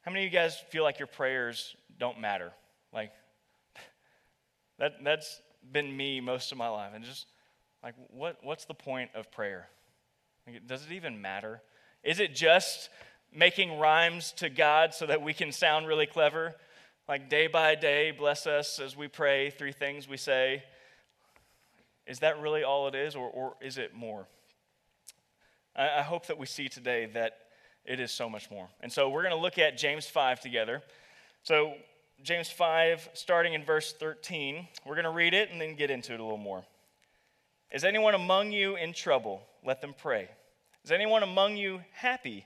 How 0.03 0.11
many 0.11 0.27
of 0.27 0.33
you 0.33 0.39
guys 0.39 0.57
feel 0.71 0.83
like 0.83 0.99
your 0.99 1.07
prayers 1.07 1.77
don't 1.99 2.21
matter? 2.21 2.53
Like, 2.93 3.13
that, 4.79 5.05
that's 5.05 5.41
been 5.73 5.95
me 5.95 6.21
most 6.21 6.53
of 6.53 6.59
my 6.59 6.69
life. 6.69 6.93
And 6.95 7.05
just 7.05 7.27
like, 7.83 7.95
what, 8.11 8.39
what's 8.43 8.65
the 8.65 8.75
point 8.75 9.11
of 9.15 9.31
prayer? 9.31 9.69
Like, 10.47 10.67
does 10.67 10.85
it 10.85 10.93
even 10.93 11.21
matter? 11.21 11.61
Is 12.03 12.21
it 12.21 12.35
just 12.35 12.89
making 13.33 13.79
rhymes 13.79 14.33
to 14.33 14.49
God 14.49 14.95
so 14.95 15.07
that 15.07 15.23
we 15.23 15.35
can 15.35 15.53
sound 15.53 15.87
really 15.87 16.07
clever? 16.07 16.55
Like 17.09 17.29
day 17.29 17.47
by 17.47 17.75
day, 17.75 18.13
bless 18.13 18.47
us 18.47 18.79
as 18.79 18.97
we 18.97 19.09
pray, 19.09 19.51
three 19.51 19.73
things 19.73 20.09
we 20.09 20.17
say. 20.17 20.63
Is 22.07 22.21
that 22.21 22.41
really 22.41 22.63
all 22.63 22.89
it 22.89 22.95
is, 22.95 23.15
or, 23.15 23.29
or 23.29 23.55
is 23.61 23.79
it 23.79 23.95
more? 23.95 24.27
I, 25.81 26.01
I 26.01 26.03
hope 26.03 26.27
that 26.27 26.37
we 26.37 26.47
see 26.47 26.69
today 26.69 27.07
that 27.15 27.39
it 27.87 27.99
is 27.99 28.13
so 28.13 28.29
much 28.29 28.51
more. 28.51 28.69
And 28.83 28.93
so 28.93 29.09
we're 29.09 29.23
going 29.23 29.35
to 29.35 29.41
look 29.41 29.59
at 29.59 29.79
James 29.79 30.07
5 30.07 30.41
together. 30.41 30.83
So, 31.43 31.75
James 32.23 32.51
5, 32.51 33.09
starting 33.15 33.55
in 33.55 33.65
verse 33.65 33.95
13, 33.95 34.69
we're 34.85 34.95
going 34.95 35.05
to 35.05 35.11
read 35.11 35.33
it 35.33 35.51
and 35.51 35.59
then 35.59 35.75
get 35.75 35.91
into 35.91 36.13
it 36.13 36.21
a 36.21 36.23
little 36.23 36.37
more. 36.37 36.63
Is 37.73 37.83
anyone 37.83 38.15
among 38.15 38.53
you 38.53 38.77
in 38.77 38.93
trouble? 38.93 39.41
Let 39.65 39.81
them 39.81 39.95
pray. 39.97 40.29
Is 40.85 40.93
anyone 40.93 41.23
among 41.23 41.57
you 41.57 41.81
happy? 41.93 42.45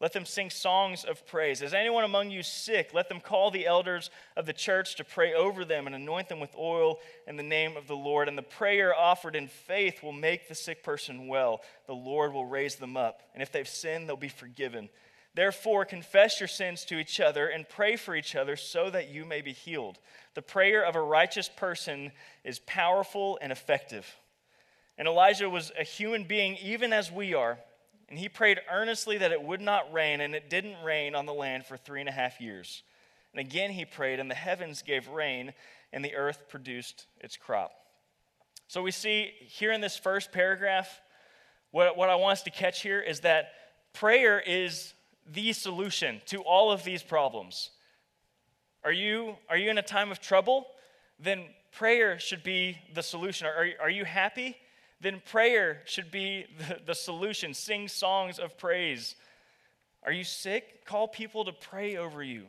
Let 0.00 0.12
them 0.12 0.26
sing 0.26 0.50
songs 0.50 1.04
of 1.04 1.24
praise. 1.26 1.62
Is 1.62 1.72
anyone 1.72 2.04
among 2.04 2.30
you 2.30 2.42
sick? 2.42 2.90
Let 2.92 3.08
them 3.08 3.20
call 3.20 3.50
the 3.50 3.66
elders 3.66 4.10
of 4.36 4.44
the 4.44 4.52
church 4.52 4.96
to 4.96 5.04
pray 5.04 5.32
over 5.34 5.64
them 5.64 5.86
and 5.86 5.94
anoint 5.94 6.28
them 6.28 6.40
with 6.40 6.54
oil 6.58 6.98
in 7.28 7.36
the 7.36 7.44
name 7.44 7.76
of 7.76 7.86
the 7.86 7.96
Lord. 7.96 8.28
And 8.28 8.36
the 8.36 8.42
prayer 8.42 8.94
offered 8.94 9.36
in 9.36 9.46
faith 9.46 10.02
will 10.02 10.12
make 10.12 10.48
the 10.48 10.54
sick 10.54 10.82
person 10.82 11.28
well. 11.28 11.60
The 11.86 11.94
Lord 11.94 12.32
will 12.32 12.44
raise 12.44 12.74
them 12.74 12.96
up. 12.96 13.22
And 13.34 13.42
if 13.42 13.52
they've 13.52 13.68
sinned, 13.68 14.08
they'll 14.08 14.16
be 14.16 14.28
forgiven. 14.28 14.88
Therefore, 15.34 15.84
confess 15.84 16.40
your 16.40 16.48
sins 16.48 16.84
to 16.86 16.98
each 16.98 17.20
other 17.20 17.48
and 17.48 17.68
pray 17.68 17.96
for 17.96 18.14
each 18.14 18.36
other 18.36 18.56
so 18.56 18.90
that 18.90 19.08
you 19.08 19.24
may 19.24 19.42
be 19.42 19.52
healed. 19.52 19.98
The 20.34 20.42
prayer 20.42 20.84
of 20.84 20.96
a 20.96 21.02
righteous 21.02 21.48
person 21.48 22.12
is 22.44 22.58
powerful 22.60 23.38
and 23.40 23.50
effective. 23.50 24.06
And 24.96 25.08
Elijah 25.08 25.50
was 25.50 25.72
a 25.78 25.82
human 25.82 26.24
being, 26.24 26.56
even 26.56 26.92
as 26.92 27.10
we 27.10 27.34
are. 27.34 27.58
And 28.08 28.18
he 28.18 28.28
prayed 28.28 28.60
earnestly 28.70 29.18
that 29.18 29.32
it 29.32 29.42
would 29.42 29.60
not 29.60 29.92
rain, 29.92 30.20
and 30.20 30.34
it 30.34 30.50
didn't 30.50 30.82
rain 30.84 31.14
on 31.14 31.26
the 31.26 31.34
land 31.34 31.66
for 31.66 31.76
three 31.76 32.00
and 32.00 32.08
a 32.08 32.12
half 32.12 32.40
years. 32.40 32.82
And 33.32 33.40
again 33.40 33.70
he 33.70 33.84
prayed, 33.84 34.20
and 34.20 34.30
the 34.30 34.34
heavens 34.34 34.82
gave 34.82 35.08
rain, 35.08 35.52
and 35.92 36.04
the 36.04 36.14
earth 36.14 36.48
produced 36.48 37.06
its 37.20 37.36
crop. 37.36 37.72
So 38.68 38.82
we 38.82 38.90
see 38.90 39.32
here 39.40 39.72
in 39.72 39.80
this 39.80 39.96
first 39.96 40.32
paragraph, 40.32 41.00
what, 41.70 41.96
what 41.96 42.08
I 42.08 42.14
want 42.14 42.38
us 42.38 42.42
to 42.44 42.50
catch 42.50 42.82
here 42.82 43.00
is 43.00 43.20
that 43.20 43.52
prayer 43.92 44.40
is 44.40 44.94
the 45.26 45.52
solution 45.52 46.20
to 46.26 46.42
all 46.42 46.70
of 46.70 46.84
these 46.84 47.02
problems. 47.02 47.70
Are 48.84 48.92
you, 48.92 49.36
are 49.48 49.56
you 49.56 49.70
in 49.70 49.78
a 49.78 49.82
time 49.82 50.10
of 50.10 50.20
trouble? 50.20 50.66
Then 51.18 51.46
prayer 51.72 52.18
should 52.18 52.42
be 52.42 52.78
the 52.92 53.02
solution. 53.02 53.46
Are, 53.46 53.68
are 53.80 53.90
you 53.90 54.04
happy? 54.04 54.56
Then 55.00 55.22
prayer 55.30 55.82
should 55.84 56.10
be 56.10 56.46
the, 56.58 56.80
the 56.86 56.94
solution. 56.94 57.54
Sing 57.54 57.88
songs 57.88 58.38
of 58.38 58.56
praise. 58.56 59.16
Are 60.04 60.12
you 60.12 60.24
sick? 60.24 60.84
Call 60.84 61.08
people 61.08 61.44
to 61.44 61.52
pray 61.52 61.96
over 61.96 62.22
you. 62.22 62.44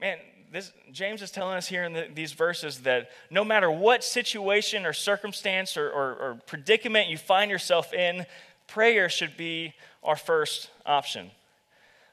Man, 0.00 0.18
this, 0.52 0.72
James 0.92 1.22
is 1.22 1.30
telling 1.30 1.56
us 1.56 1.66
here 1.66 1.84
in 1.84 1.92
the, 1.92 2.08
these 2.14 2.32
verses 2.32 2.80
that 2.80 3.10
no 3.30 3.44
matter 3.44 3.70
what 3.70 4.04
situation 4.04 4.86
or 4.86 4.92
circumstance 4.92 5.76
or, 5.76 5.90
or, 5.90 6.14
or 6.14 6.40
predicament 6.46 7.08
you 7.08 7.18
find 7.18 7.50
yourself 7.50 7.92
in, 7.92 8.24
prayer 8.66 9.08
should 9.08 9.36
be 9.36 9.74
our 10.02 10.16
first 10.16 10.70
option. 10.86 11.30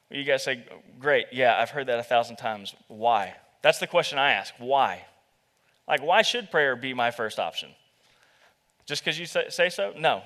You 0.09 0.23
guys 0.23 0.43
say, 0.43 0.63
great, 0.99 1.27
yeah, 1.31 1.59
I've 1.59 1.69
heard 1.69 1.87
that 1.87 1.99
a 1.99 2.03
thousand 2.03 2.37
times. 2.37 2.75
Why? 2.87 3.35
That's 3.61 3.79
the 3.79 3.87
question 3.87 4.17
I 4.17 4.33
ask. 4.33 4.53
Why? 4.57 5.05
Like, 5.87 6.01
why 6.01 6.21
should 6.21 6.51
prayer 6.51 6.75
be 6.75 6.93
my 6.93 7.11
first 7.11 7.39
option? 7.39 7.69
Just 8.85 9.03
because 9.03 9.19
you 9.19 9.25
say 9.25 9.69
so? 9.69 9.93
No. 9.97 10.21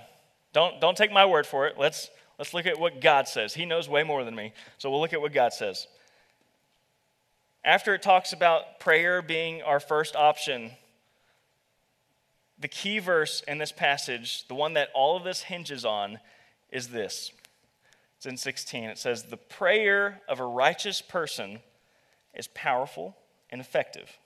Don't, 0.52 0.82
don't 0.82 0.98
take 0.98 1.12
my 1.12 1.26
word 1.26 1.46
for 1.46 1.68
it. 1.68 1.76
Let's, 1.78 2.10
let's 2.38 2.54
look 2.54 2.66
at 2.66 2.80
what 2.80 3.02
God 3.02 3.28
says. 3.28 3.54
He 3.54 3.66
knows 3.66 3.88
way 3.88 4.04
more 4.04 4.24
than 4.24 4.36
me. 4.36 4.54
So 4.78 4.90
we'll 4.90 5.00
look 5.00 5.14
at 5.14 5.22
what 5.22 5.34
God 5.34 5.54
says. 5.54 5.88
After 7.64 7.94
it 7.94 8.02
talks 8.02 8.34
about 8.34 8.80
prayer 8.80 9.22
being 9.22 9.62
our 9.62 9.80
first 9.80 10.16
option, 10.16 10.72
the 12.58 12.68
key 12.68 13.00
verse 13.00 13.42
in 13.48 13.58
this 13.58 13.72
passage, 13.72 14.48
the 14.48 14.56
one 14.56 14.74
that 14.74 14.90
all 14.94 15.16
of 15.16 15.24
this 15.24 15.44
hinges 15.44 15.86
on, 15.86 16.20
is 16.72 16.90
this. 16.90 17.32
It's 18.18 18.26
in 18.26 18.38
16. 18.38 18.86
It 18.86 18.98
says, 18.98 19.24
The 19.24 19.38
prayer 19.38 20.22
of 20.28 20.40
a 20.40 20.46
righteous 20.46 21.02
person 21.02 21.60
is 22.34 22.48
powerful 22.48 23.16
and 23.50 23.62
effective. 23.62 24.18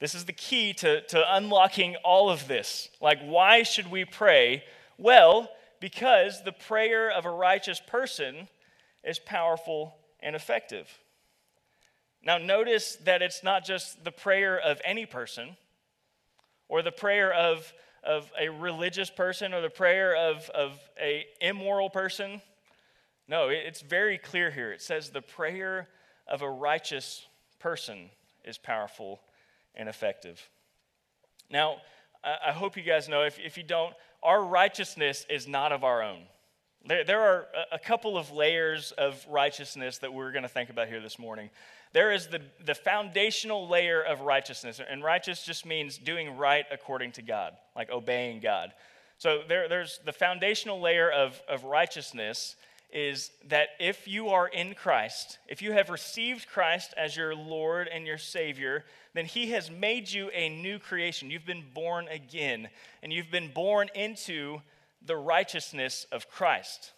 This 0.00 0.14
is 0.14 0.26
the 0.26 0.32
key 0.32 0.72
to, 0.74 1.00
to 1.08 1.34
unlocking 1.36 1.96
all 2.04 2.30
of 2.30 2.46
this. 2.46 2.88
Like, 3.00 3.20
why 3.20 3.64
should 3.64 3.90
we 3.90 4.04
pray? 4.04 4.62
Well, 4.96 5.50
because 5.80 6.42
the 6.44 6.52
prayer 6.52 7.10
of 7.10 7.24
a 7.24 7.30
righteous 7.30 7.80
person 7.84 8.48
is 9.02 9.18
powerful 9.18 9.96
and 10.20 10.36
effective. 10.36 10.88
Now, 12.22 12.38
notice 12.38 12.96
that 13.04 13.22
it's 13.22 13.42
not 13.42 13.64
just 13.64 14.04
the 14.04 14.12
prayer 14.12 14.58
of 14.58 14.80
any 14.84 15.06
person 15.06 15.56
or 16.68 16.82
the 16.82 16.92
prayer 16.92 17.32
of, 17.32 17.72
of 18.04 18.30
a 18.40 18.48
religious 18.48 19.10
person 19.10 19.52
or 19.52 19.60
the 19.60 19.70
prayer 19.70 20.14
of, 20.14 20.48
of 20.50 20.78
a 21.00 21.26
immoral 21.40 21.90
person. 21.90 22.40
No, 23.26 23.48
it's 23.48 23.80
very 23.80 24.18
clear 24.18 24.50
here. 24.50 24.72
It 24.72 24.82
says 24.82 25.10
the 25.10 25.22
prayer 25.22 25.88
of 26.28 26.42
a 26.42 26.50
righteous 26.50 27.26
person 27.58 28.10
is 28.44 28.58
powerful 28.58 29.20
and 29.74 29.88
effective. 29.88 30.40
Now, 31.50 31.76
I 32.24 32.52
hope 32.52 32.76
you 32.76 32.82
guys 32.82 33.08
know, 33.08 33.22
if, 33.22 33.38
if 33.38 33.56
you 33.56 33.62
don't, 33.62 33.94
our 34.22 34.44
righteousness 34.44 35.24
is 35.30 35.46
not 35.46 35.72
of 35.72 35.84
our 35.84 36.02
own. 36.02 36.22
There, 36.86 37.04
there 37.04 37.20
are 37.20 37.46
a 37.72 37.78
couple 37.78 38.16
of 38.18 38.30
layers 38.32 38.92
of 38.92 39.24
righteousness 39.28 39.98
that 39.98 40.12
we're 40.12 40.32
going 40.32 40.42
to 40.42 40.48
think 40.48 40.70
about 40.70 40.88
here 40.88 41.00
this 41.00 41.18
morning. 41.18 41.50
There 41.92 42.12
is 42.12 42.26
the, 42.26 42.42
the 42.64 42.74
foundational 42.74 43.68
layer 43.68 44.02
of 44.02 44.20
righteousness, 44.20 44.80
and 44.86 45.02
righteous 45.02 45.44
just 45.44 45.64
means 45.64 45.96
doing 45.96 46.36
right 46.36 46.66
according 46.70 47.12
to 47.12 47.22
God, 47.22 47.54
like 47.74 47.90
obeying 47.90 48.40
God. 48.40 48.72
So 49.18 49.42
there, 49.48 49.68
there's 49.68 49.98
the 50.04 50.12
foundational 50.12 50.80
layer 50.80 51.10
of, 51.10 51.40
of 51.48 51.64
righteousness 51.64 52.56
is 52.90 53.30
that 53.48 53.68
if 53.78 54.08
you 54.08 54.30
are 54.30 54.48
in 54.48 54.74
Christ, 54.74 55.38
if 55.46 55.60
you 55.60 55.72
have 55.72 55.90
received 55.90 56.48
Christ 56.48 56.94
as 56.96 57.16
your 57.16 57.34
Lord 57.34 57.88
and 57.88 58.06
your 58.06 58.16
Savior, 58.16 58.84
then 59.18 59.26
He 59.26 59.50
has 59.50 59.68
made 59.68 60.10
you 60.10 60.30
a 60.30 60.48
new 60.48 60.78
creation. 60.78 61.28
You've 61.28 61.44
been 61.44 61.64
born 61.74 62.06
again, 62.06 62.68
and 63.02 63.12
you've 63.12 63.32
been 63.32 63.50
born 63.52 63.88
into 63.96 64.62
the 65.04 65.16
righteousness 65.16 66.06
of 66.12 66.30
Christ. 66.30 66.92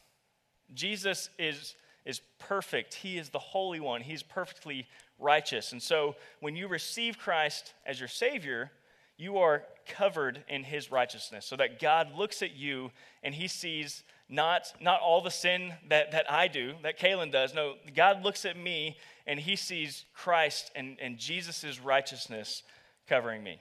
Jesus 0.75 1.31
is, 1.39 1.75
is 2.05 2.21
perfect, 2.39 2.93
He 2.93 3.17
is 3.17 3.31
the 3.31 3.39
Holy 3.39 3.81
One, 3.81 4.03
He's 4.03 4.23
perfectly 4.23 4.87
righteous. 5.19 5.73
And 5.73 5.83
so 5.83 6.15
when 6.41 6.57
you 6.57 6.69
receive 6.69 7.19
Christ 7.19 7.73
as 7.87 7.99
your 7.99 8.09
Savior, 8.09 8.71
you 9.17 9.39
are 9.39 9.65
covered 9.87 10.45
in 10.47 10.63
His 10.63 10.93
righteousness, 10.93 11.47
so 11.47 11.57
that 11.57 11.81
God 11.81 12.15
looks 12.15 12.43
at 12.43 12.55
you 12.55 12.91
and 13.23 13.35
He 13.35 13.49
sees 13.49 14.05
not, 14.29 14.73
not 14.79 15.01
all 15.01 15.23
the 15.23 15.31
sin 15.31 15.73
that, 15.89 16.13
that 16.13 16.31
I 16.31 16.49
do, 16.49 16.75
that 16.83 16.99
Kaylin 16.99 17.33
does. 17.33 17.55
No, 17.55 17.75
God 17.97 18.23
looks 18.23 18.45
at 18.45 18.59
me 18.59 18.97
and 19.31 19.39
he 19.39 19.55
sees 19.55 20.07
Christ 20.13 20.73
and, 20.75 20.97
and 21.01 21.17
Jesus' 21.17 21.79
righteousness 21.79 22.65
covering 23.09 23.45
me. 23.45 23.61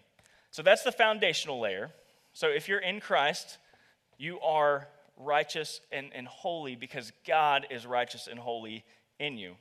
So 0.50 0.64
that's 0.64 0.82
the 0.82 0.92
foundational 0.92 1.60
layer. 1.60 1.92
So 2.34 2.48
if 2.48 2.68
you're 2.68 2.80
in 2.80 3.00
Christ, 3.00 3.60
you 4.18 4.40
are 4.40 4.88
righteous 5.16 5.80
and, 5.92 6.10
and 6.16 6.28
holy 6.28 6.76
because 6.76 7.12
God 7.28 7.68
is 7.70 7.86
righteous 7.86 8.26
and 8.26 8.40
holy 8.40 8.84
in 9.20 9.38
you. 9.38 9.58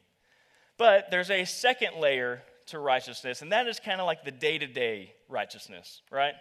But 0.79 1.11
there's 1.11 1.31
a 1.31 1.45
second 1.45 2.01
layer 2.01 2.41
to 2.69 2.79
righteousness, 2.79 3.43
and 3.43 3.53
that 3.53 3.67
is 3.67 3.79
kind 3.79 4.01
of 4.01 4.07
like 4.07 4.25
the 4.25 4.31
day 4.31 4.57
to 4.57 4.67
day 4.67 5.13
righteousness, 5.29 6.01
right? 6.11 6.35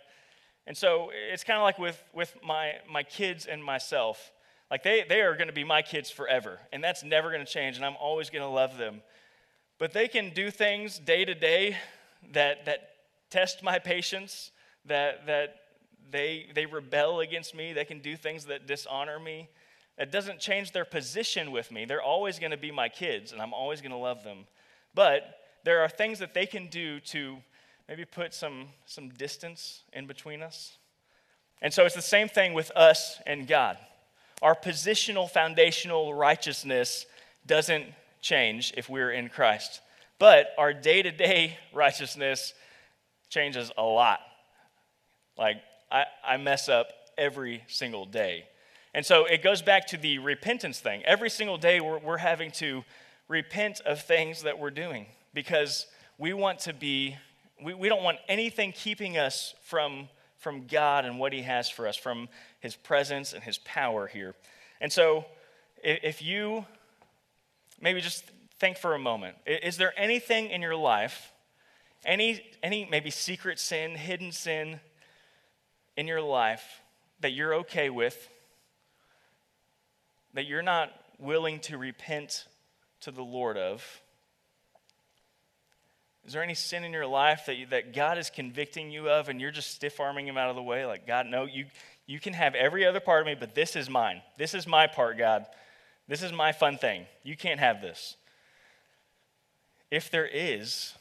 And 0.65 0.77
so 0.77 1.11
it's 1.33 1.43
kind 1.43 1.57
of 1.57 1.63
like 1.63 1.77
with, 1.77 2.01
with 2.13 2.33
my, 2.41 2.75
my 2.89 3.03
kids 3.03 3.45
and 3.45 3.61
myself. 3.61 4.31
Like 4.71 4.83
they, 4.83 5.03
they 5.09 5.19
are 5.19 5.35
going 5.35 5.47
to 5.47 5.53
be 5.53 5.65
my 5.65 5.81
kids 5.81 6.09
forever, 6.09 6.57
and 6.71 6.81
that's 6.81 7.03
never 7.03 7.31
going 7.31 7.45
to 7.45 7.51
change, 7.51 7.75
and 7.75 7.85
I'm 7.85 7.97
always 7.99 8.29
going 8.29 8.43
to 8.43 8.49
love 8.49 8.77
them. 8.77 9.01
But 9.79 9.93
they 9.93 10.07
can 10.07 10.31
do 10.33 10.49
things 10.49 10.97
day 10.99 11.25
to 11.25 11.35
day 11.35 11.77
that, 12.33 12.65
that 12.65 12.89
test 13.29 13.61
my 13.63 13.79
patience, 13.79 14.51
that, 14.85 15.27
that 15.27 15.55
they, 16.11 16.47
they 16.55 16.65
rebel 16.65 17.19
against 17.19 17.53
me, 17.55 17.73
they 17.73 17.85
can 17.85 17.99
do 17.99 18.15
things 18.15 18.45
that 18.45 18.65
dishonor 18.65 19.19
me. 19.19 19.49
It 19.97 20.11
doesn't 20.11 20.39
change 20.39 20.71
their 20.71 20.85
position 20.85 21.51
with 21.51 21.71
me. 21.71 21.85
They're 21.85 22.01
always 22.01 22.39
going 22.39 22.51
to 22.51 22.57
be 22.57 22.71
my 22.71 22.87
kids, 22.87 23.31
and 23.31 23.41
I'm 23.41 23.53
always 23.53 23.81
going 23.81 23.91
to 23.91 23.97
love 23.97 24.23
them. 24.23 24.45
But 24.93 25.39
there 25.63 25.81
are 25.81 25.89
things 25.89 26.19
that 26.19 26.33
they 26.33 26.45
can 26.45 26.67
do 26.67 26.99
to 27.01 27.37
maybe 27.87 28.05
put 28.05 28.33
some, 28.33 28.67
some 28.85 29.09
distance 29.09 29.81
in 29.93 30.07
between 30.07 30.41
us. 30.41 30.77
And 31.61 31.73
so 31.73 31.85
it's 31.85 31.95
the 31.95 32.01
same 32.01 32.29
thing 32.29 32.53
with 32.53 32.71
us 32.75 33.19
and 33.25 33.47
God. 33.47 33.77
Our 34.41 34.55
positional, 34.55 35.29
foundational 35.29 36.13
righteousness 36.13 37.07
doesn't 37.47 37.85
change 38.21 38.73
if 38.77 38.89
we're 38.89 39.11
in 39.11 39.29
Christ. 39.29 39.81
But 40.19 40.47
our 40.57 40.73
day 40.73 41.01
to 41.01 41.11
day 41.11 41.57
righteousness 41.73 42.53
changes 43.29 43.71
a 43.77 43.83
lot. 43.83 44.19
Like, 45.37 45.57
I, 45.91 46.05
I 46.25 46.37
mess 46.37 46.69
up 46.69 46.87
every 47.17 47.63
single 47.67 48.05
day. 48.05 48.45
And 48.93 49.05
so 49.05 49.25
it 49.25 49.43
goes 49.43 49.61
back 49.61 49.87
to 49.87 49.97
the 49.97 50.17
repentance 50.19 50.79
thing. 50.79 51.03
Every 51.05 51.29
single 51.29 51.57
day, 51.57 51.79
we're, 51.79 51.99
we're 51.99 52.17
having 52.17 52.51
to 52.51 52.83
repent 53.27 53.81
of 53.81 54.01
things 54.01 54.43
that 54.43 54.57
we're 54.57 54.71
doing 54.71 55.05
because 55.33 55.85
we 56.17 56.33
want 56.33 56.59
to 56.59 56.73
be, 56.73 57.15
we, 57.63 57.73
we 57.73 57.89
don't 57.89 58.03
want 58.03 58.17
anything 58.27 58.71
keeping 58.71 59.17
us 59.17 59.53
from, 59.61 60.09
from 60.37 60.65
God 60.65 61.05
and 61.05 61.19
what 61.19 61.33
He 61.33 61.43
has 61.43 61.69
for 61.69 61.87
us, 61.87 61.95
from 61.95 62.29
His 62.59 62.75
presence 62.75 63.33
and 63.33 63.43
His 63.43 63.59
power 63.59 64.07
here. 64.07 64.33
And 64.81 64.91
so, 64.91 65.25
if, 65.83 65.99
if 66.03 66.21
you 66.21 66.65
maybe 67.79 68.01
just 68.01 68.23
think 68.59 68.77
for 68.77 68.95
a 68.95 68.99
moment 68.99 69.35
is 69.45 69.77
there 69.77 69.93
anything 69.97 70.49
in 70.49 70.61
your 70.61 70.75
life, 70.75 71.31
any, 72.05 72.43
any 72.63 72.87
maybe 72.89 73.09
secret 73.09 73.59
sin, 73.59 73.95
hidden 73.95 74.31
sin 74.31 74.79
in 75.95 76.07
your 76.07 76.21
life 76.21 76.81
that 77.19 77.31
you're 77.31 77.55
okay 77.55 77.89
with, 77.89 78.29
that 80.33 80.45
you're 80.45 80.61
not 80.61 80.91
willing 81.19 81.59
to 81.59 81.77
repent 81.77 82.47
to 83.01 83.11
the 83.11 83.23
Lord 83.23 83.57
of? 83.57 84.01
Is 86.25 86.33
there 86.33 86.43
any 86.43 86.55
sin 86.55 86.83
in 86.83 86.91
your 86.91 87.07
life 87.07 87.45
that, 87.45 87.55
you, 87.55 87.67
that 87.67 87.93
God 87.93 88.17
is 88.17 88.29
convicting 88.29 88.91
you 88.91 89.09
of 89.09 89.29
and 89.29 89.39
you're 89.39 89.51
just 89.51 89.71
stiff 89.71 89.99
arming 89.99 90.27
him 90.27 90.37
out 90.37 90.49
of 90.49 90.57
the 90.57 90.61
way? 90.61 90.85
Like, 90.85 91.07
God, 91.07 91.25
no, 91.25 91.45
you, 91.45 91.65
you 92.05 92.19
can 92.19 92.33
have 92.33 92.53
every 92.53 92.85
other 92.85 92.99
part 92.99 93.21
of 93.21 93.27
me, 93.27 93.35
but 93.39 93.55
this 93.55 93.77
is 93.77 93.89
mine. 93.89 94.21
This 94.37 94.53
is 94.53 94.67
my 94.67 94.87
part, 94.87 95.17
God. 95.17 95.45
This 96.07 96.23
is 96.23 96.31
my 96.31 96.51
fun 96.51 96.77
thing. 96.77 97.05
You 97.23 97.35
can't 97.35 97.59
have 97.59 97.81
this. 97.81 98.15
If 99.91 100.09
there 100.09 100.27
is, 100.27 100.93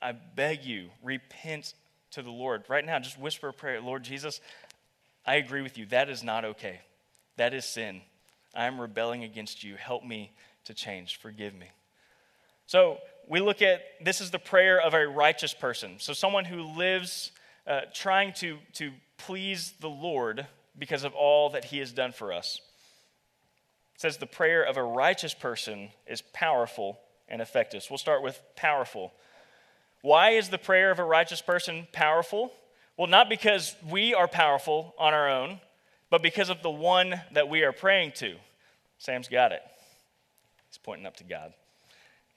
I 0.00 0.12
beg 0.12 0.64
you, 0.64 0.90
repent 1.02 1.74
to 2.12 2.22
the 2.22 2.30
Lord. 2.30 2.64
Right 2.68 2.84
now, 2.84 2.98
just 2.98 3.18
whisper 3.18 3.48
a 3.48 3.52
prayer 3.52 3.80
Lord 3.80 4.02
Jesus, 4.02 4.40
I 5.26 5.36
agree 5.36 5.62
with 5.62 5.78
you. 5.78 5.86
That 5.86 6.08
is 6.08 6.22
not 6.22 6.44
okay. 6.44 6.80
That 7.36 7.54
is 7.54 7.64
sin. 7.64 8.00
I 8.54 8.64
am 8.64 8.80
rebelling 8.80 9.24
against 9.24 9.62
you. 9.62 9.76
Help 9.76 10.04
me 10.04 10.32
to 10.64 10.74
change. 10.74 11.18
Forgive 11.18 11.54
me. 11.54 11.66
So, 12.66 12.98
we 13.28 13.40
look 13.40 13.62
at 13.62 13.82
this 14.02 14.20
is 14.20 14.30
the 14.30 14.38
prayer 14.38 14.80
of 14.80 14.92
a 14.92 15.06
righteous 15.06 15.54
person. 15.54 15.96
So, 15.98 16.12
someone 16.12 16.44
who 16.44 16.62
lives 16.62 17.32
uh, 17.66 17.82
trying 17.94 18.32
to, 18.34 18.58
to 18.74 18.92
please 19.18 19.72
the 19.80 19.88
Lord 19.88 20.46
because 20.78 21.04
of 21.04 21.14
all 21.14 21.50
that 21.50 21.66
he 21.66 21.78
has 21.78 21.92
done 21.92 22.12
for 22.12 22.32
us. 22.32 22.60
Says 24.00 24.16
the 24.16 24.24
prayer 24.24 24.62
of 24.62 24.78
a 24.78 24.82
righteous 24.82 25.34
person 25.34 25.90
is 26.06 26.22
powerful 26.32 26.98
and 27.28 27.42
effective. 27.42 27.82
So 27.82 27.88
we'll 27.90 27.98
start 27.98 28.22
with 28.22 28.40
powerful. 28.56 29.12
Why 30.00 30.30
is 30.30 30.48
the 30.48 30.56
prayer 30.56 30.90
of 30.90 30.98
a 30.98 31.04
righteous 31.04 31.42
person 31.42 31.86
powerful? 31.92 32.50
Well, 32.96 33.08
not 33.08 33.28
because 33.28 33.76
we 33.86 34.14
are 34.14 34.26
powerful 34.26 34.94
on 34.98 35.12
our 35.12 35.28
own, 35.28 35.60
but 36.08 36.22
because 36.22 36.48
of 36.48 36.62
the 36.62 36.70
one 36.70 37.20
that 37.34 37.50
we 37.50 37.62
are 37.62 37.72
praying 37.72 38.12
to. 38.12 38.36
Sam's 38.96 39.28
got 39.28 39.52
it. 39.52 39.60
He's 40.70 40.78
pointing 40.78 41.04
up 41.04 41.18
to 41.18 41.24
God. 41.24 41.52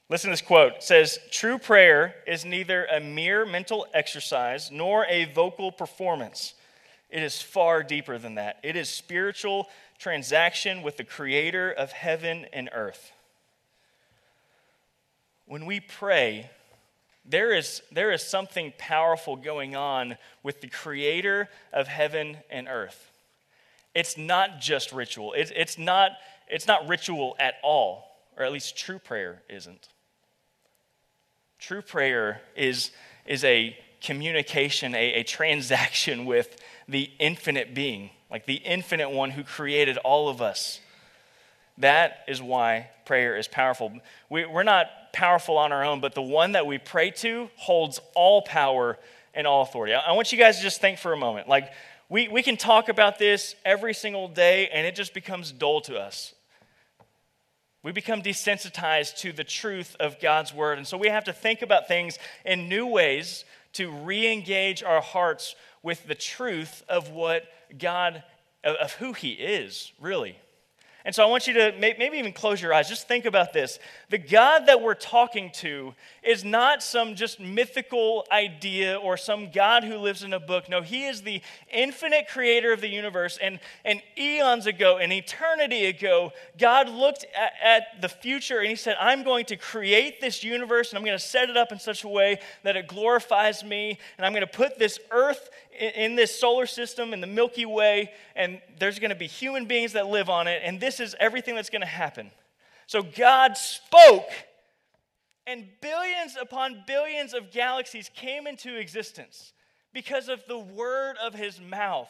Listen 0.10 0.32
to 0.32 0.34
this 0.34 0.42
quote. 0.42 0.74
It 0.74 0.84
says, 0.84 1.18
True 1.32 1.58
prayer 1.58 2.16
is 2.28 2.44
neither 2.44 2.84
a 2.88 3.00
mere 3.00 3.46
mental 3.46 3.88
exercise 3.94 4.70
nor 4.70 5.06
a 5.06 5.32
vocal 5.32 5.72
performance. 5.72 6.56
It 7.10 7.24
is 7.24 7.42
far 7.42 7.84
deeper 7.84 8.18
than 8.18 8.36
that. 8.36 8.58
It 8.64 8.76
is 8.76 8.90
spiritual 8.90 9.70
transaction 10.00 10.82
with 10.82 10.98
the 10.98 11.04
creator 11.04 11.72
of 11.72 11.92
heaven 11.92 12.46
and 12.52 12.70
earth. 12.74 13.12
When 15.46 15.66
we 15.66 15.80
pray, 15.80 16.50
there 17.26 17.54
is, 17.54 17.82
there 17.92 18.12
is 18.12 18.22
something 18.22 18.74
powerful 18.78 19.36
going 19.36 19.76
on 19.76 20.18
with 20.42 20.62
the 20.62 20.68
creator 20.68 21.50
of 21.72 21.88
heaven 21.88 22.38
and 22.50 22.68
earth. 22.68 23.12
It's 23.96 24.18
not 24.18 24.60
just 24.60 24.92
ritual, 24.92 25.34
it's, 25.34 25.78
not, 25.78 26.12
it's 26.50 26.68
not 26.68 26.88
ritual 26.88 27.36
at 27.40 27.56
all, 27.64 28.08
or 28.38 28.44
at 28.44 28.52
least 28.52 28.78
true 28.78 29.00
prayer 29.00 29.42
isn't. 29.50 29.88
True 31.60 31.82
prayer 31.82 32.42
is, 32.56 32.92
is 33.26 33.44
a 33.44 33.78
communication, 34.02 34.96
a, 34.96 35.14
a 35.14 35.24
transaction 35.24 36.26
with 36.26 36.62
the 36.88 37.10
infinite 37.20 37.74
being, 37.74 38.10
like 38.34 38.48
the 38.48 38.56
infinite 38.56 39.12
one 39.12 39.30
who 39.30 39.44
created 39.44 39.98
all 39.98 40.28
of 40.28 40.42
us. 40.42 40.82
That 41.78 42.26
is 42.28 42.42
why 42.42 42.90
prayer 43.06 43.38
is 43.38 43.48
powerful. 43.48 43.94
We, 44.28 44.48
we're 44.48 44.64
not 44.64 44.88
powerful 45.14 45.56
on 45.56 45.72
our 45.72 45.86
own, 45.86 46.02
but 46.02 46.16
the 46.16 46.24
one 46.24 46.54
that 46.54 46.66
we 46.66 46.80
pray 46.80 47.12
to 47.12 47.52
holds 47.58 48.00
all 48.16 48.42
power 48.42 48.98
and 49.36 49.46
all 49.46 49.62
authority. 49.62 49.94
I 49.94 50.14
want 50.14 50.32
you 50.32 50.40
guys 50.40 50.58
to 50.58 50.64
just 50.64 50.82
think 50.82 50.98
for 50.98 51.14
a 51.14 51.18
moment. 51.18 51.48
Like, 51.48 51.72
we, 52.10 52.28
we 52.28 52.42
can 52.42 52.58
talk 52.58 52.90
about 52.90 53.20
this 53.20 53.56
every 53.64 53.94
single 53.94 54.28
day, 54.28 54.68
and 54.70 54.88
it 54.88 54.96
just 54.96 55.14
becomes 55.14 55.52
dull 55.52 55.82
to 55.82 56.00
us. 56.00 56.34
We 57.84 57.92
become 57.92 58.24
desensitized 58.24 59.20
to 59.20 59.32
the 59.32 59.44
truth 59.44 59.96
of 60.00 60.20
God's 60.20 60.52
word. 60.52 60.80
And 60.80 60.88
so 60.88 60.98
we 60.98 61.10
have 61.10 61.26
to 61.26 61.34
think 61.34 61.62
about 61.62 61.88
things 61.88 62.18
in 62.46 62.68
new 62.68 62.88
ways 62.88 63.46
to 63.74 63.92
re 63.92 64.32
engage 64.32 64.84
our 64.84 65.02
hearts 65.02 65.56
with 65.82 66.08
the 66.08 66.16
truth 66.16 66.84
of 66.88 67.10
what 67.10 67.44
God, 67.78 68.24
of 68.64 68.94
who 68.94 69.14
He 69.14 69.32
is, 69.32 69.92
really. 70.00 70.38
And 71.06 71.14
so 71.14 71.22
I 71.22 71.26
want 71.26 71.48
you 71.48 71.54
to 71.56 71.74
maybe 71.78 72.18
even 72.18 72.32
close 72.32 72.62
your 72.62 72.74
eyes. 72.74 72.88
Just 72.88 73.10
think 73.10 73.26
about 73.26 73.52
this. 73.52 73.78
The 74.10 74.18
God 74.18 74.68
that 74.68 74.82
we're 74.82 74.94
talking 74.94 75.52
to 75.56 75.94
is 76.24 76.46
not 76.46 76.82
some 76.82 77.16
just 77.16 77.42
mythical 77.42 78.26
idea 78.32 78.96
or 78.96 79.18
some 79.18 79.52
God 79.52 79.84
who 79.84 79.98
lives 79.98 80.24
in 80.24 80.32
a 80.32 80.40
book. 80.40 80.70
No, 80.70 80.82
He 80.82 81.06
is 81.06 81.22
the 81.22 81.42
infinite 81.70 82.30
creator 82.30 82.72
of 82.72 82.80
the 82.80 82.88
universe. 82.88 83.38
And, 83.42 83.60
and 83.84 84.02
eons 84.18 84.66
ago, 84.66 84.96
an 84.96 85.12
eternity 85.12 85.88
ago, 85.88 86.32
God 86.58 86.88
looked 86.88 87.26
at, 87.36 87.52
at 87.62 88.02
the 88.02 88.08
future 88.08 88.60
and 88.60 88.70
He 88.70 88.78
said, 88.78 88.96
I'm 88.98 89.24
going 89.24 89.44
to 89.48 89.58
create 89.58 90.22
this 90.22 90.42
universe 90.42 90.92
and 90.92 90.98
I'm 90.98 91.04
going 91.04 91.18
to 91.18 91.24
set 91.24 91.50
it 91.50 91.58
up 91.58 91.74
in 91.74 91.80
such 91.80 92.06
a 92.06 92.08
way 92.08 92.40
that 92.64 92.78
it 92.78 92.88
glorifies 92.88 93.62
me. 93.62 94.00
And 94.18 94.26
I'm 94.26 94.32
going 94.32 94.40
to 94.40 94.48
put 94.48 94.80
this 94.80 95.00
earth 95.12 95.50
in 95.80 96.16
this 96.16 96.38
solar 96.38 96.66
system, 96.66 97.14
in 97.14 97.22
the 97.22 97.28
Milky 97.28 97.66
Way, 97.66 98.12
and 98.36 98.62
there's 98.80 99.00
going 99.00 99.10
to 99.10 99.16
be 99.16 99.28
human 99.28 99.66
beings 99.66 99.94
that 99.94 100.08
live 100.08 100.30
on 100.30 100.48
it, 100.48 100.62
and 100.64 100.80
this 100.80 101.00
is 101.00 101.16
everything 101.20 101.56
that's 101.56 101.70
going 101.70 101.82
to 101.82 101.88
happen. 101.88 102.32
So 102.88 103.02
God 103.02 103.58
spoke, 103.58 104.30
and 105.48 105.68
billions 105.82 106.36
upon 106.40 106.84
billions 106.86 107.34
of 107.34 107.52
galaxies 107.52 108.10
came 108.14 108.48
into 108.48 108.76
existence 108.76 109.54
because 109.94 110.30
of 110.30 110.44
the 110.48 110.58
word 110.58 111.16
of 111.24 111.34
his 111.34 111.60
mouth. 111.60 112.10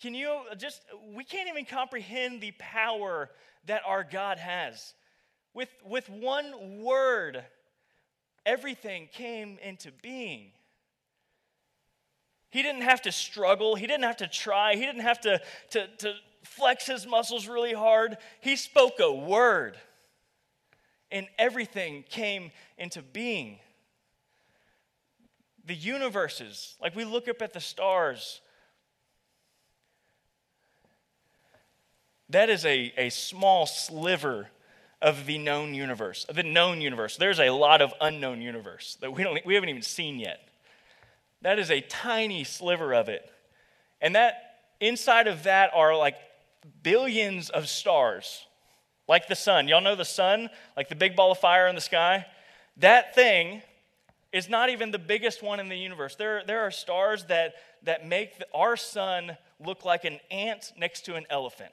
Can 0.00 0.14
you 0.14 0.40
just, 0.58 0.82
we 1.14 1.24
can't 1.24 1.48
even 1.48 1.64
comprehend 1.64 2.40
the 2.40 2.52
power 2.58 3.30
that 3.66 3.82
our 3.86 4.04
God 4.04 4.38
has. 4.38 4.94
With, 5.54 5.68
with 5.84 6.08
one 6.10 6.82
word, 6.82 7.44
everything 8.44 9.08
came 9.12 9.58
into 9.62 9.92
being. 10.02 10.50
He 12.54 12.62
didn't 12.62 12.82
have 12.82 13.02
to 13.02 13.10
struggle. 13.10 13.74
He 13.74 13.88
didn't 13.88 14.04
have 14.04 14.18
to 14.18 14.28
try. 14.28 14.76
He 14.76 14.82
didn't 14.82 15.00
have 15.00 15.20
to, 15.22 15.40
to, 15.70 15.88
to 15.98 16.14
flex 16.44 16.86
his 16.86 17.04
muscles 17.04 17.48
really 17.48 17.72
hard. 17.72 18.16
He 18.40 18.54
spoke 18.54 19.00
a 19.00 19.12
word, 19.12 19.76
and 21.10 21.26
everything 21.36 22.04
came 22.08 22.52
into 22.78 23.02
being. 23.02 23.58
The 25.64 25.74
universes, 25.74 26.76
like 26.80 26.94
we 26.94 27.04
look 27.04 27.26
up 27.26 27.42
at 27.42 27.52
the 27.52 27.58
stars, 27.58 28.40
that 32.28 32.50
is 32.50 32.64
a, 32.64 32.92
a 32.96 33.10
small 33.10 33.66
sliver 33.66 34.46
of 35.02 35.26
the 35.26 35.38
known 35.38 35.74
universe, 35.74 36.24
of 36.28 36.36
the 36.36 36.44
known 36.44 36.80
universe. 36.80 37.16
There's 37.16 37.40
a 37.40 37.50
lot 37.50 37.82
of 37.82 37.92
unknown 38.00 38.40
universe 38.40 38.96
that 39.00 39.12
we, 39.12 39.24
don't, 39.24 39.44
we 39.44 39.54
haven't 39.54 39.70
even 39.70 39.82
seen 39.82 40.20
yet. 40.20 40.38
That 41.44 41.58
is 41.58 41.70
a 41.70 41.82
tiny 41.82 42.42
sliver 42.42 42.94
of 42.94 43.10
it. 43.10 43.30
And 44.00 44.16
that 44.16 44.56
inside 44.80 45.26
of 45.28 45.42
that 45.42 45.70
are 45.74 45.94
like 45.94 46.16
billions 46.82 47.50
of 47.50 47.68
stars, 47.68 48.46
like 49.06 49.28
the 49.28 49.36
sun. 49.36 49.68
Y'all 49.68 49.82
know 49.82 49.94
the 49.94 50.06
sun, 50.06 50.48
like 50.74 50.88
the 50.88 50.94
big 50.94 51.14
ball 51.14 51.32
of 51.32 51.38
fire 51.38 51.68
in 51.68 51.74
the 51.74 51.82
sky? 51.82 52.24
That 52.78 53.14
thing 53.14 53.60
is 54.32 54.48
not 54.48 54.70
even 54.70 54.90
the 54.90 54.98
biggest 54.98 55.42
one 55.42 55.60
in 55.60 55.68
the 55.68 55.76
universe. 55.76 56.16
There, 56.16 56.42
there 56.46 56.60
are 56.60 56.70
stars 56.70 57.24
that, 57.26 57.56
that 57.82 58.06
make 58.06 58.38
the, 58.38 58.46
our 58.54 58.74
sun 58.74 59.36
look 59.62 59.84
like 59.84 60.06
an 60.06 60.20
ant 60.30 60.72
next 60.78 61.04
to 61.04 61.14
an 61.14 61.26
elephant. 61.28 61.72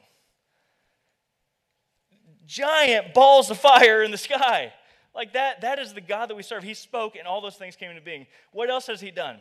Giant 2.46 3.14
balls 3.14 3.50
of 3.50 3.58
fire 3.58 4.04
in 4.04 4.12
the 4.12 4.18
sky. 4.18 4.74
Like 5.16 5.32
that, 5.32 5.62
that 5.62 5.80
is 5.80 5.94
the 5.94 6.02
God 6.02 6.30
that 6.30 6.36
we 6.36 6.44
serve. 6.44 6.62
He 6.62 6.74
spoke 6.74 7.16
and 7.16 7.26
all 7.26 7.40
those 7.40 7.56
things 7.56 7.78
came 7.78 7.90
into 7.90 8.02
being. 8.02 8.28
What 8.52 8.70
else 8.70 8.88
has 8.88 9.00
He 9.00 9.12
done? 9.12 9.40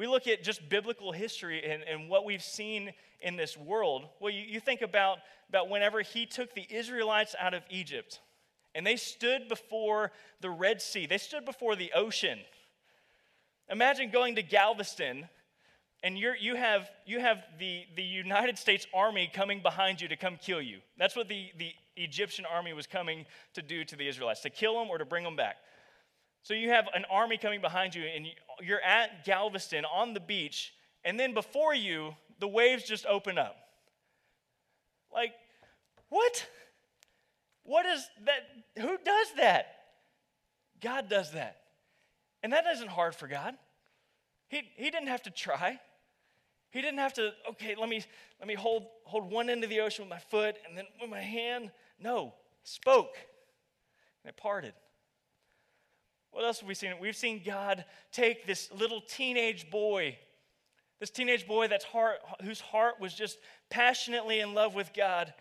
We 0.00 0.06
look 0.06 0.26
at 0.26 0.42
just 0.42 0.66
biblical 0.70 1.12
history 1.12 1.62
and, 1.62 1.82
and 1.82 2.08
what 2.08 2.24
we've 2.24 2.42
seen 2.42 2.94
in 3.20 3.36
this 3.36 3.54
world, 3.54 4.08
well, 4.18 4.32
you, 4.32 4.40
you 4.48 4.58
think 4.58 4.80
about, 4.80 5.18
about 5.50 5.68
whenever 5.68 6.00
he 6.00 6.24
took 6.24 6.54
the 6.54 6.66
Israelites 6.70 7.36
out 7.38 7.52
of 7.52 7.62
Egypt 7.68 8.18
and 8.74 8.86
they 8.86 8.96
stood 8.96 9.46
before 9.46 10.10
the 10.40 10.48
Red 10.48 10.80
Sea, 10.80 11.04
they 11.04 11.18
stood 11.18 11.44
before 11.44 11.76
the 11.76 11.92
ocean. 11.94 12.38
Imagine 13.68 14.08
going 14.08 14.36
to 14.36 14.42
Galveston 14.42 15.28
and 16.02 16.18
you're, 16.18 16.34
you 16.34 16.56
have, 16.56 16.90
you 17.04 17.20
have 17.20 17.44
the, 17.58 17.82
the 17.94 18.02
United 18.02 18.56
States 18.56 18.86
Army 18.94 19.30
coming 19.30 19.60
behind 19.60 20.00
you 20.00 20.08
to 20.08 20.16
come 20.16 20.38
kill 20.40 20.62
you. 20.62 20.78
That's 20.96 21.14
what 21.14 21.28
the, 21.28 21.50
the 21.58 21.72
Egyptian 21.96 22.46
army 22.46 22.72
was 22.72 22.86
coming 22.86 23.26
to 23.52 23.60
do 23.60 23.84
to 23.84 23.96
the 23.96 24.08
Israelites, 24.08 24.40
to 24.40 24.50
kill 24.50 24.78
them 24.78 24.88
or 24.88 24.96
to 24.96 25.04
bring 25.04 25.24
them 25.24 25.36
back. 25.36 25.56
So 26.42 26.54
you 26.54 26.70
have 26.70 26.88
an 26.94 27.04
army 27.10 27.36
coming 27.36 27.60
behind 27.60 27.94
you, 27.94 28.04
and 28.04 28.26
you're 28.62 28.80
at 28.80 29.24
Galveston 29.24 29.84
on 29.84 30.14
the 30.14 30.20
beach, 30.20 30.72
and 31.04 31.18
then 31.18 31.34
before 31.34 31.74
you, 31.74 32.14
the 32.38 32.48
waves 32.48 32.84
just 32.84 33.06
open 33.06 33.38
up. 33.38 33.56
Like, 35.12 35.32
what? 36.08 36.46
What 37.64 37.86
is 37.86 38.08
that? 38.24 38.48
Who 38.78 38.96
does 39.04 39.26
that? 39.36 39.66
God 40.80 41.08
does 41.08 41.32
that. 41.32 41.58
And 42.42 42.52
that 42.52 42.64
isn't 42.72 42.88
hard 42.88 43.14
for 43.14 43.28
God. 43.28 43.54
He, 44.48 44.62
he 44.76 44.90
didn't 44.90 45.08
have 45.08 45.22
to 45.24 45.30
try. 45.30 45.78
He 46.70 46.80
didn't 46.80 46.98
have 46.98 47.14
to, 47.14 47.32
okay, 47.50 47.74
let 47.78 47.88
me 47.88 48.02
let 48.38 48.48
me 48.48 48.54
hold 48.54 48.84
hold 49.04 49.30
one 49.30 49.50
end 49.50 49.64
of 49.64 49.70
the 49.70 49.80
ocean 49.80 50.04
with 50.04 50.10
my 50.10 50.18
foot 50.18 50.56
and 50.66 50.76
then 50.76 50.86
with 51.00 51.10
my 51.10 51.20
hand. 51.20 51.70
No, 52.00 52.32
spoke. 52.62 53.14
And 54.24 54.30
it 54.30 54.36
parted. 54.36 54.72
What 56.32 56.44
else 56.44 56.60
have 56.60 56.68
we 56.68 56.74
seen? 56.74 56.92
We've 57.00 57.16
seen 57.16 57.42
God 57.44 57.84
take 58.12 58.46
this 58.46 58.70
little 58.72 59.00
teenage 59.00 59.70
boy, 59.70 60.18
this 61.00 61.10
teenage 61.10 61.46
boy 61.46 61.68
that's 61.68 61.84
heart, 61.84 62.18
whose 62.42 62.60
heart 62.60 63.00
was 63.00 63.14
just 63.14 63.38
passionately 63.68 64.40
in 64.40 64.54
love 64.54 64.74
with 64.74 64.92
God 64.94 65.32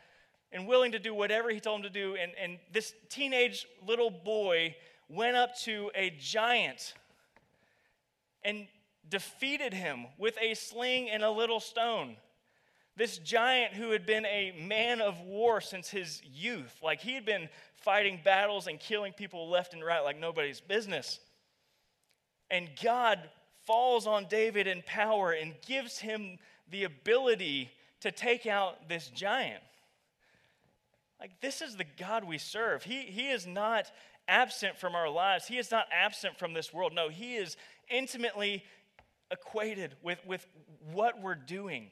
and 0.51 0.67
willing 0.67 0.91
to 0.93 0.99
do 0.99 1.13
whatever 1.13 1.49
he 1.49 1.59
told 1.59 1.79
him 1.79 1.83
to 1.83 1.89
do. 1.89 2.15
And, 2.15 2.31
and 2.41 2.59
this 2.71 2.93
teenage 3.09 3.67
little 3.85 4.09
boy 4.09 4.75
went 5.07 5.37
up 5.37 5.57
to 5.59 5.91
a 5.95 6.11
giant 6.19 6.93
and 8.43 8.67
defeated 9.07 9.73
him 9.73 10.07
with 10.17 10.37
a 10.41 10.53
sling 10.53 11.09
and 11.09 11.23
a 11.23 11.31
little 11.31 11.59
stone. 11.59 12.15
This 12.99 13.17
giant 13.17 13.75
who 13.75 13.91
had 13.91 14.05
been 14.05 14.25
a 14.25 14.53
man 14.59 14.99
of 14.99 15.21
war 15.21 15.61
since 15.61 15.89
his 15.89 16.21
youth, 16.33 16.75
like 16.83 16.99
he 16.99 17.13
had 17.13 17.25
been 17.25 17.47
fighting 17.77 18.19
battles 18.25 18.67
and 18.67 18.77
killing 18.77 19.13
people 19.13 19.49
left 19.49 19.73
and 19.73 19.81
right 19.81 20.01
like 20.01 20.19
nobody's 20.19 20.59
business. 20.59 21.21
And 22.51 22.67
God 22.83 23.29
falls 23.65 24.05
on 24.05 24.25
David 24.29 24.67
in 24.67 24.83
power 24.85 25.31
and 25.31 25.53
gives 25.65 25.99
him 25.99 26.39
the 26.71 26.83
ability 26.83 27.71
to 28.01 28.11
take 28.11 28.45
out 28.45 28.89
this 28.89 29.07
giant. 29.07 29.63
Like, 31.21 31.39
this 31.39 31.61
is 31.61 31.77
the 31.77 31.85
God 31.97 32.25
we 32.25 32.37
serve. 32.37 32.83
He, 32.83 33.03
he 33.03 33.29
is 33.29 33.47
not 33.47 33.89
absent 34.27 34.77
from 34.77 34.93
our 34.93 35.09
lives, 35.09 35.47
He 35.47 35.57
is 35.57 35.71
not 35.71 35.85
absent 35.89 36.37
from 36.37 36.53
this 36.53 36.73
world. 36.73 36.91
No, 36.93 37.07
He 37.07 37.37
is 37.37 37.55
intimately 37.89 38.65
equated 39.31 39.95
with, 40.03 40.19
with 40.25 40.45
what 40.91 41.21
we're 41.21 41.35
doing. 41.35 41.91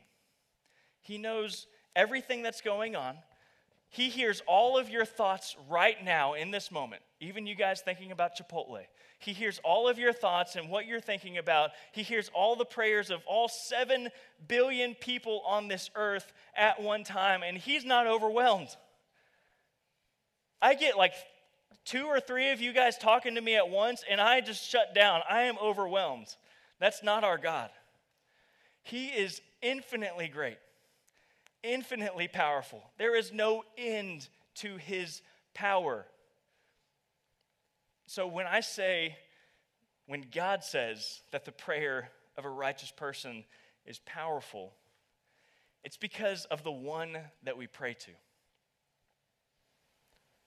He 1.08 1.17
knows 1.17 1.67
everything 1.96 2.43
that's 2.43 2.60
going 2.60 2.96
on. 2.96 3.15
He 3.89 4.10
hears 4.10 4.41
all 4.46 4.78
of 4.78 4.89
your 4.89 5.06
thoughts 5.06 5.56
right 5.70 6.04
now 6.04 6.34
in 6.34 6.52
this 6.52 6.70
moment, 6.70 7.02
even 7.22 7.48
you 7.48 7.56
guys 7.56 7.80
thinking 7.80 8.12
about 8.12 8.32
Chipotle. 8.38 8.82
He 9.20 9.32
hears 9.32 9.60
all 9.63 9.88
of 9.88 9.98
your 9.98 10.12
thoughts 10.12 10.58
and 10.58 10.70
what 10.70 10.86
you're 10.86 11.00
thinking 11.00 11.38
about. 11.38 11.72
He 11.93 12.04
hears 12.04 12.30
all 12.34 12.58
the 12.58 12.65
prayers 12.65 13.10
of 13.10 13.22
all 13.26 13.48
7 13.48 14.10
billion 14.50 14.96
people 14.96 15.41
on 15.48 15.70
this 15.70 15.89
earth 15.96 16.32
at 16.56 16.82
one 16.82 17.06
time, 17.06 17.41
and 17.41 17.58
He's 17.58 17.86
not 17.86 18.06
overwhelmed. 18.06 18.67
I 20.62 20.74
get 20.74 20.98
like 20.98 21.13
two 21.86 22.06
or 22.06 22.20
three 22.20 22.52
of 22.52 22.60
you 22.60 22.74
guys 22.74 22.98
talking 22.98 23.36
to 23.36 23.41
me 23.41 23.56
at 23.56 23.70
once, 23.70 24.04
and 24.10 24.20
I 24.20 24.41
just 24.41 24.70
shut 24.70 24.93
down. 24.93 25.22
I 25.30 25.43
am 25.43 25.56
overwhelmed. 25.63 26.28
That's 26.80 27.02
not 27.02 27.24
our 27.24 27.38
God. 27.38 27.70
He 28.84 29.08
is 29.08 29.41
infinitely 29.62 30.28
great, 30.28 30.58
infinitely 31.63 32.28
powerful. 32.28 32.84
There 32.98 33.15
is 33.15 33.32
no 33.34 33.63
end 33.78 34.28
to 34.56 34.78
his 34.78 35.22
power. 35.54 36.06
So 38.06 38.28
when 38.28 38.46
I 38.48 38.62
say, 38.62 39.17
when 40.06 40.26
God 40.34 40.63
says 40.63 41.22
that 41.32 41.46
the 41.46 41.52
prayer 41.52 42.10
of 42.38 42.46
a 42.46 42.50
righteous 42.50 42.91
person 42.91 43.43
is 43.86 44.00
powerful, 44.00 44.74
it's 45.84 45.98
because 45.98 46.46
of 46.46 46.63
the 46.63 46.72
one 46.72 47.17
that 47.43 47.58
we 47.58 47.67
pray 47.67 47.93
to. 47.93 48.12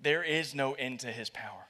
There 0.01 0.23
is 0.23 0.55
no 0.55 0.73
end 0.73 1.01
to 1.01 1.13
his 1.13 1.29
power. 1.29 1.67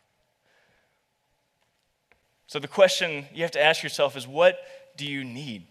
So 2.47 2.59
the 2.59 2.69
question 2.69 3.27
you 3.33 3.43
have 3.43 3.53
to 3.53 3.63
ask 3.63 3.83
yourself 3.83 4.17
is 4.17 4.27
what 4.27 4.59
do 4.97 5.07
you 5.07 5.25
need? 5.25 5.67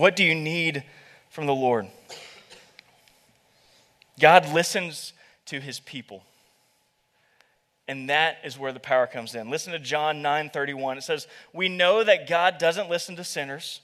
What 0.00 0.16
do 0.16 0.24
you 0.24 0.34
need 0.34 0.82
from 1.28 1.44
the 1.44 1.54
Lord? 1.54 1.86
God 4.18 4.50
listens 4.50 5.12
to 5.44 5.60
his 5.60 5.78
people. 5.78 6.24
And 7.86 8.08
that 8.08 8.38
is 8.42 8.58
where 8.58 8.72
the 8.72 8.80
power 8.80 9.06
comes 9.06 9.34
in. 9.34 9.50
Listen 9.50 9.74
to 9.74 9.78
John 9.78 10.22
9:31. 10.22 10.96
It 10.96 11.02
says, 11.02 11.28
"We 11.52 11.68
know 11.68 12.02
that 12.02 12.26
God 12.26 12.56
doesn't 12.56 12.88
listen 12.88 13.14
to 13.16 13.24
sinners." 13.24 13.82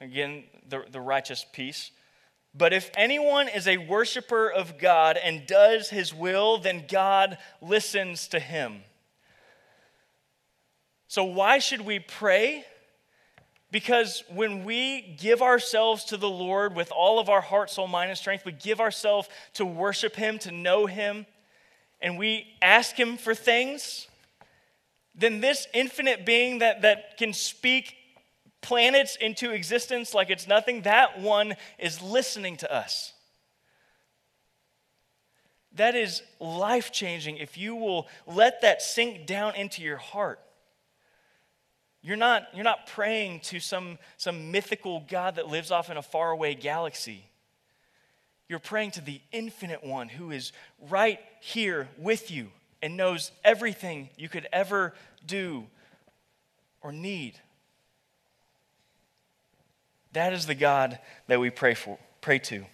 Again, 0.00 0.44
the, 0.68 0.84
the 0.88 1.00
righteous 1.00 1.44
piece. 1.52 1.90
But 2.54 2.72
if 2.72 2.92
anyone 2.96 3.48
is 3.48 3.66
a 3.66 3.78
worshiper 3.78 4.48
of 4.48 4.78
God 4.78 5.16
and 5.16 5.48
does 5.48 5.90
his 5.90 6.14
will, 6.14 6.58
then 6.58 6.86
God 6.86 7.38
listens 7.60 8.28
to 8.28 8.38
him. 8.38 8.84
So, 11.08 11.24
why 11.24 11.58
should 11.58 11.80
we 11.80 11.98
pray? 11.98 12.64
Because 13.76 14.24
when 14.30 14.64
we 14.64 15.02
give 15.20 15.42
ourselves 15.42 16.04
to 16.04 16.16
the 16.16 16.30
Lord 16.30 16.74
with 16.74 16.90
all 16.90 17.18
of 17.18 17.28
our 17.28 17.42
heart, 17.42 17.68
soul, 17.68 17.86
mind, 17.86 18.08
and 18.08 18.16
strength, 18.16 18.46
we 18.46 18.52
give 18.52 18.80
ourselves 18.80 19.28
to 19.52 19.66
worship 19.66 20.16
Him, 20.16 20.38
to 20.38 20.50
know 20.50 20.86
Him, 20.86 21.26
and 22.00 22.16
we 22.16 22.46
ask 22.62 22.98
Him 22.98 23.18
for 23.18 23.34
things, 23.34 24.08
then 25.14 25.42
this 25.42 25.66
infinite 25.74 26.24
being 26.24 26.60
that, 26.60 26.80
that 26.80 27.18
can 27.18 27.34
speak 27.34 27.94
planets 28.62 29.16
into 29.16 29.50
existence 29.50 30.14
like 30.14 30.30
it's 30.30 30.48
nothing, 30.48 30.80
that 30.80 31.20
one 31.20 31.54
is 31.78 32.00
listening 32.00 32.56
to 32.56 32.74
us. 32.74 33.12
That 35.72 35.94
is 35.94 36.22
life 36.40 36.92
changing 36.92 37.36
if 37.36 37.58
you 37.58 37.74
will 37.74 38.08
let 38.26 38.62
that 38.62 38.80
sink 38.80 39.26
down 39.26 39.54
into 39.54 39.82
your 39.82 39.98
heart. 39.98 40.40
You're 42.06 42.16
not, 42.16 42.46
you're 42.54 42.62
not 42.62 42.86
praying 42.86 43.40
to 43.40 43.58
some, 43.58 43.98
some 44.16 44.52
mythical 44.52 45.04
God 45.08 45.34
that 45.36 45.48
lives 45.48 45.72
off 45.72 45.90
in 45.90 45.96
a 45.96 46.02
faraway 46.02 46.54
galaxy. 46.54 47.24
You're 48.48 48.60
praying 48.60 48.92
to 48.92 49.00
the 49.00 49.20
infinite 49.32 49.82
one 49.82 50.08
who 50.08 50.30
is 50.30 50.52
right 50.88 51.18
here 51.40 51.88
with 51.98 52.30
you 52.30 52.52
and 52.80 52.96
knows 52.96 53.32
everything 53.42 54.08
you 54.16 54.28
could 54.28 54.46
ever 54.52 54.94
do 55.26 55.66
or 56.80 56.92
need. 56.92 57.40
That 60.12 60.32
is 60.32 60.46
the 60.46 60.54
God 60.54 61.00
that 61.26 61.40
we 61.40 61.50
pray 61.50 61.74
for, 61.74 61.98
pray 62.20 62.38
to. 62.38 62.66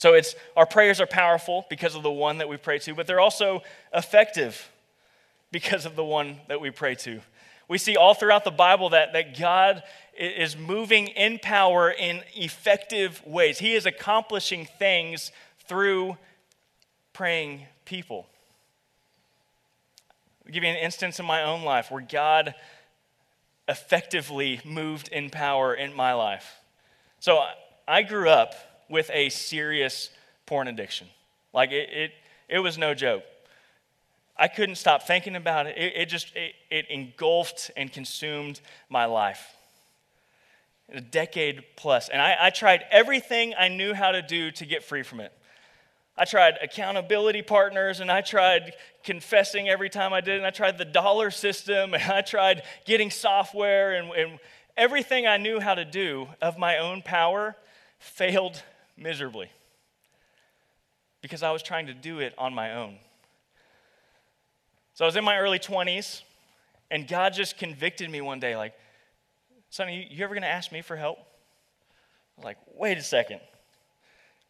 So 0.00 0.14
it's 0.14 0.34
our 0.56 0.66
prayers 0.66 1.00
are 1.00 1.06
powerful 1.06 1.64
because 1.70 1.94
of 1.94 2.02
the 2.02 2.10
one 2.10 2.38
that 2.38 2.48
we 2.48 2.56
pray 2.56 2.80
to, 2.80 2.94
but 2.96 3.06
they're 3.06 3.20
also 3.20 3.62
effective 3.94 4.68
because 5.52 5.86
of 5.86 5.94
the 5.94 6.04
one 6.04 6.38
that 6.48 6.60
we 6.60 6.72
pray 6.72 6.96
to. 6.96 7.20
We 7.70 7.78
see 7.78 7.96
all 7.96 8.14
throughout 8.14 8.42
the 8.42 8.50
Bible 8.50 8.88
that, 8.90 9.12
that 9.12 9.38
God 9.38 9.84
is 10.18 10.56
moving 10.56 11.06
in 11.06 11.38
power 11.38 11.88
in 11.88 12.24
effective 12.34 13.24
ways. 13.24 13.60
He 13.60 13.74
is 13.74 13.86
accomplishing 13.86 14.66
things 14.66 15.30
through 15.68 16.16
praying 17.12 17.66
people. 17.84 18.26
I'll 20.44 20.52
give 20.52 20.64
you 20.64 20.68
an 20.68 20.78
instance 20.78 21.20
in 21.20 21.26
my 21.26 21.44
own 21.44 21.62
life 21.62 21.92
where 21.92 22.02
God 22.02 22.56
effectively 23.68 24.60
moved 24.64 25.06
in 25.06 25.30
power 25.30 25.72
in 25.72 25.94
my 25.94 26.12
life. 26.14 26.56
So 27.20 27.40
I 27.86 28.02
grew 28.02 28.28
up 28.28 28.52
with 28.88 29.08
a 29.12 29.28
serious 29.28 30.10
porn 30.44 30.66
addiction. 30.66 31.06
Like 31.54 31.70
it, 31.70 31.88
it, 31.92 32.10
it 32.48 32.58
was 32.58 32.76
no 32.76 32.94
joke. 32.94 33.22
I 34.40 34.48
couldn't 34.48 34.76
stop 34.76 35.02
thinking 35.02 35.36
about 35.36 35.66
it. 35.66 35.76
It, 35.76 35.92
it 35.94 36.06
just 36.06 36.34
it, 36.34 36.54
it 36.70 36.86
engulfed 36.88 37.70
and 37.76 37.92
consumed 37.92 38.62
my 38.88 39.04
life. 39.04 39.54
A 40.92 41.02
decade 41.02 41.62
plus. 41.76 42.08
And 42.08 42.22
I, 42.22 42.36
I 42.40 42.50
tried 42.50 42.84
everything 42.90 43.52
I 43.56 43.68
knew 43.68 43.92
how 43.92 44.12
to 44.12 44.22
do 44.22 44.50
to 44.52 44.64
get 44.64 44.82
free 44.82 45.02
from 45.02 45.20
it. 45.20 45.30
I 46.16 46.24
tried 46.24 46.54
accountability 46.62 47.42
partners 47.42 48.00
and 48.00 48.10
I 48.10 48.22
tried 48.22 48.72
confessing 49.04 49.68
every 49.68 49.90
time 49.90 50.14
I 50.14 50.22
did, 50.22 50.38
and 50.38 50.46
I 50.46 50.50
tried 50.50 50.78
the 50.78 50.86
dollar 50.86 51.30
system 51.30 51.92
and 51.94 52.02
I 52.02 52.22
tried 52.22 52.62
getting 52.86 53.10
software 53.10 53.92
and, 53.92 54.10
and 54.12 54.38
everything 54.74 55.26
I 55.26 55.36
knew 55.36 55.60
how 55.60 55.74
to 55.74 55.84
do 55.84 56.28
of 56.40 56.56
my 56.56 56.78
own 56.78 57.02
power 57.02 57.56
failed 57.98 58.62
miserably 58.96 59.50
because 61.20 61.42
I 61.42 61.50
was 61.50 61.62
trying 61.62 61.88
to 61.88 61.94
do 61.94 62.20
it 62.20 62.32
on 62.38 62.54
my 62.54 62.72
own. 62.74 62.96
So 65.00 65.06
I 65.06 65.08
was 65.08 65.16
in 65.16 65.24
my 65.24 65.38
early 65.38 65.58
20s, 65.58 66.20
and 66.90 67.08
God 67.08 67.32
just 67.32 67.56
convicted 67.56 68.10
me 68.10 68.20
one 68.20 68.38
day, 68.38 68.54
like, 68.54 68.74
Sonny, 69.70 69.96
you, 69.96 70.04
you 70.18 70.24
ever 70.24 70.34
gonna 70.34 70.44
ask 70.44 70.72
me 70.72 70.82
for 70.82 70.94
help? 70.94 71.16
I 71.16 71.22
was 72.36 72.44
like, 72.44 72.58
wait 72.74 72.98
a 72.98 73.02
second. 73.02 73.40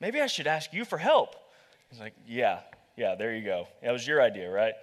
Maybe 0.01 0.21
I 0.21 0.27
should 0.27 0.49
ask 0.49 0.73
you 0.73 0.85
for 0.85 0.99
help. 0.99 1.37
He's 1.89 2.01
like, 2.01 2.15
yeah, 2.27 2.63
yeah, 2.97 3.15
there 3.15 3.33
you 3.33 3.45
go. 3.45 3.69
That 3.81 3.93
was 3.93 4.05
your 4.05 4.21
idea, 4.21 4.51
right? 4.51 4.75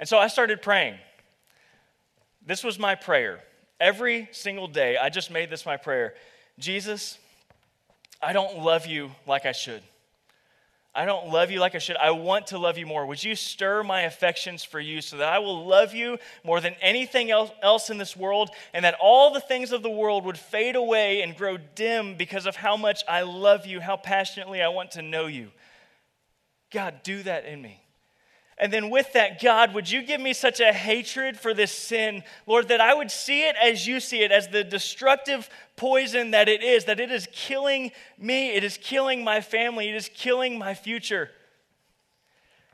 And 0.00 0.08
so 0.08 0.18
I 0.18 0.26
started 0.26 0.62
praying. 0.62 0.96
This 2.44 2.64
was 2.64 2.76
my 2.76 2.96
prayer. 2.96 3.38
Every 3.78 4.28
single 4.32 4.66
day, 4.66 4.96
I 4.96 5.10
just 5.10 5.30
made 5.30 5.48
this 5.48 5.64
my 5.64 5.76
prayer 5.76 6.14
Jesus, 6.58 7.18
I 8.20 8.32
don't 8.32 8.58
love 8.58 8.86
you 8.86 9.12
like 9.28 9.46
I 9.46 9.52
should. 9.52 9.84
I 10.94 11.06
don't 11.06 11.30
love 11.30 11.50
you 11.50 11.58
like 11.58 11.74
I 11.74 11.78
should. 11.78 11.96
I 11.96 12.10
want 12.10 12.48
to 12.48 12.58
love 12.58 12.76
you 12.76 12.84
more. 12.84 13.06
Would 13.06 13.24
you 13.24 13.34
stir 13.34 13.82
my 13.82 14.02
affections 14.02 14.62
for 14.62 14.78
you 14.78 15.00
so 15.00 15.16
that 15.16 15.32
I 15.32 15.38
will 15.38 15.66
love 15.66 15.94
you 15.94 16.18
more 16.44 16.60
than 16.60 16.74
anything 16.82 17.30
else 17.30 17.88
in 17.88 17.96
this 17.96 18.14
world, 18.14 18.50
and 18.74 18.84
that 18.84 18.96
all 19.00 19.32
the 19.32 19.40
things 19.40 19.72
of 19.72 19.82
the 19.82 19.90
world 19.90 20.26
would 20.26 20.38
fade 20.38 20.76
away 20.76 21.22
and 21.22 21.34
grow 21.34 21.56
dim 21.56 22.16
because 22.16 22.44
of 22.44 22.56
how 22.56 22.76
much 22.76 23.04
I 23.08 23.22
love 23.22 23.64
you, 23.64 23.80
how 23.80 23.96
passionately 23.96 24.60
I 24.60 24.68
want 24.68 24.92
to 24.92 25.02
know 25.02 25.26
you? 25.26 25.50
God, 26.70 27.02
do 27.02 27.22
that 27.22 27.46
in 27.46 27.60
me. 27.62 27.81
And 28.62 28.72
then 28.72 28.90
with 28.90 29.14
that, 29.14 29.42
God, 29.42 29.74
would 29.74 29.90
you 29.90 30.02
give 30.02 30.20
me 30.20 30.32
such 30.32 30.60
a 30.60 30.72
hatred 30.72 31.36
for 31.36 31.52
this 31.52 31.72
sin, 31.72 32.22
Lord, 32.46 32.68
that 32.68 32.80
I 32.80 32.94
would 32.94 33.10
see 33.10 33.40
it 33.40 33.56
as 33.60 33.88
you 33.88 33.98
see 33.98 34.22
it, 34.22 34.30
as 34.30 34.46
the 34.46 34.62
destructive 34.62 35.50
poison 35.74 36.30
that 36.30 36.48
it 36.48 36.62
is, 36.62 36.84
that 36.84 37.00
it 37.00 37.10
is 37.10 37.26
killing 37.32 37.90
me, 38.16 38.50
it 38.50 38.62
is 38.62 38.78
killing 38.80 39.24
my 39.24 39.40
family, 39.40 39.88
it 39.88 39.96
is 39.96 40.08
killing 40.14 40.60
my 40.60 40.74
future. 40.74 41.28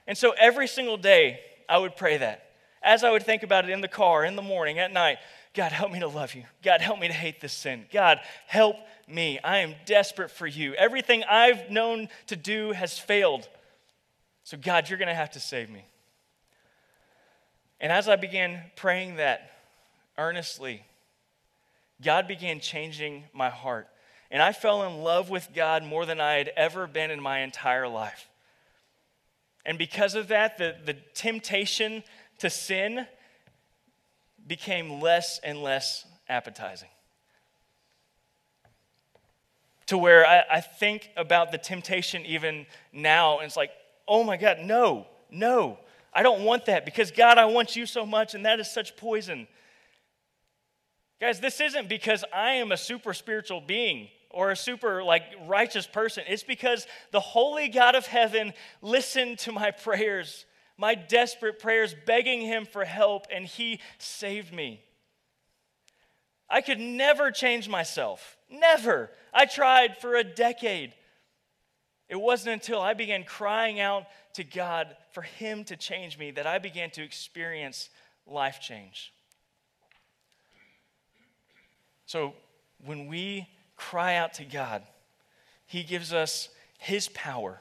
And 0.06 0.18
so 0.18 0.34
every 0.38 0.68
single 0.68 0.98
day, 0.98 1.40
I 1.70 1.78
would 1.78 1.96
pray 1.96 2.18
that. 2.18 2.50
As 2.82 3.02
I 3.02 3.10
would 3.10 3.22
think 3.22 3.42
about 3.42 3.64
it 3.64 3.70
in 3.70 3.80
the 3.80 3.88
car, 3.88 4.26
in 4.26 4.36
the 4.36 4.42
morning, 4.42 4.78
at 4.78 4.92
night, 4.92 5.16
God, 5.54 5.72
help 5.72 5.90
me 5.90 6.00
to 6.00 6.08
love 6.08 6.34
you. 6.34 6.44
God, 6.62 6.82
help 6.82 7.00
me 7.00 7.08
to 7.08 7.14
hate 7.14 7.40
this 7.40 7.54
sin. 7.54 7.86
God, 7.90 8.20
help 8.46 8.76
me. 9.08 9.38
I 9.42 9.60
am 9.60 9.74
desperate 9.86 10.30
for 10.30 10.46
you. 10.46 10.74
Everything 10.74 11.24
I've 11.24 11.70
known 11.70 12.10
to 12.26 12.36
do 12.36 12.72
has 12.72 12.98
failed. 12.98 13.48
So, 14.48 14.56
God, 14.56 14.88
you're 14.88 14.98
going 14.98 15.08
to 15.08 15.14
have 15.14 15.32
to 15.32 15.40
save 15.40 15.68
me. 15.68 15.84
And 17.82 17.92
as 17.92 18.08
I 18.08 18.16
began 18.16 18.62
praying 18.76 19.16
that 19.16 19.50
earnestly, 20.16 20.86
God 22.02 22.26
began 22.26 22.58
changing 22.58 23.24
my 23.34 23.50
heart. 23.50 23.88
And 24.30 24.40
I 24.40 24.52
fell 24.52 24.84
in 24.84 25.04
love 25.04 25.28
with 25.28 25.50
God 25.54 25.84
more 25.84 26.06
than 26.06 26.18
I 26.18 26.36
had 26.36 26.50
ever 26.56 26.86
been 26.86 27.10
in 27.10 27.20
my 27.20 27.40
entire 27.40 27.86
life. 27.86 28.26
And 29.66 29.76
because 29.76 30.14
of 30.14 30.28
that, 30.28 30.56
the, 30.56 30.76
the 30.82 30.96
temptation 31.12 32.02
to 32.38 32.48
sin 32.48 33.06
became 34.46 35.02
less 35.02 35.40
and 35.44 35.62
less 35.62 36.06
appetizing. 36.26 36.88
To 39.88 39.98
where 39.98 40.26
I, 40.26 40.42
I 40.50 40.60
think 40.62 41.10
about 41.18 41.52
the 41.52 41.58
temptation 41.58 42.24
even 42.24 42.64
now, 42.94 43.40
and 43.40 43.46
it's 43.46 43.54
like, 43.54 43.72
oh 44.08 44.24
my 44.24 44.36
God, 44.36 44.58
no, 44.60 45.06
no. 45.30 45.78
I 46.12 46.22
don't 46.22 46.42
want 46.42 46.66
that 46.66 46.84
because 46.84 47.10
God, 47.10 47.38
I 47.38 47.44
want 47.44 47.76
you 47.76 47.86
so 47.86 48.06
much, 48.06 48.34
and 48.34 48.46
that 48.46 48.58
is 48.58 48.70
such 48.70 48.96
poison. 48.96 49.46
Guys, 51.20 51.40
this 51.40 51.60
isn't 51.60 51.88
because 51.88 52.24
I 52.32 52.54
am 52.54 52.72
a 52.72 52.76
super 52.76 53.12
spiritual 53.12 53.60
being 53.60 54.08
or 54.30 54.50
a 54.50 54.56
super 54.56 55.02
like 55.02 55.22
righteous 55.46 55.86
person. 55.86 56.24
It's 56.28 56.42
because 56.42 56.86
the 57.12 57.20
holy 57.20 57.68
God 57.68 57.94
of 57.94 58.06
heaven 58.06 58.52
listened 58.82 59.38
to 59.40 59.52
my 59.52 59.70
prayers, 59.70 60.46
my 60.76 60.94
desperate 60.94 61.58
prayers, 61.58 61.94
begging 62.06 62.40
him 62.40 62.64
for 62.64 62.84
help, 62.84 63.26
and 63.32 63.46
he 63.46 63.80
saved 63.98 64.52
me. 64.52 64.80
I 66.48 66.60
could 66.60 66.80
never 66.80 67.30
change 67.30 67.68
myself. 67.68 68.36
Never. 68.50 69.10
I 69.34 69.44
tried 69.46 69.98
for 69.98 70.14
a 70.14 70.24
decade. 70.24 70.94
It 72.08 72.16
wasn't 72.16 72.54
until 72.54 72.80
I 72.80 72.94
began 72.94 73.24
crying 73.24 73.80
out 73.80 74.06
to 74.34 74.44
God 74.44 74.96
for 75.12 75.22
Him 75.22 75.64
to 75.64 75.76
change 75.76 76.18
me 76.18 76.30
that 76.32 76.46
I 76.46 76.58
began 76.58 76.90
to 76.92 77.02
experience 77.02 77.90
life 78.26 78.60
change. 78.60 79.12
So 82.06 82.34
when 82.84 83.06
we 83.06 83.46
cry 83.76 84.16
out 84.16 84.34
to 84.34 84.44
God, 84.44 84.82
He 85.66 85.82
gives 85.82 86.12
us 86.12 86.48
His 86.78 87.08
power 87.08 87.60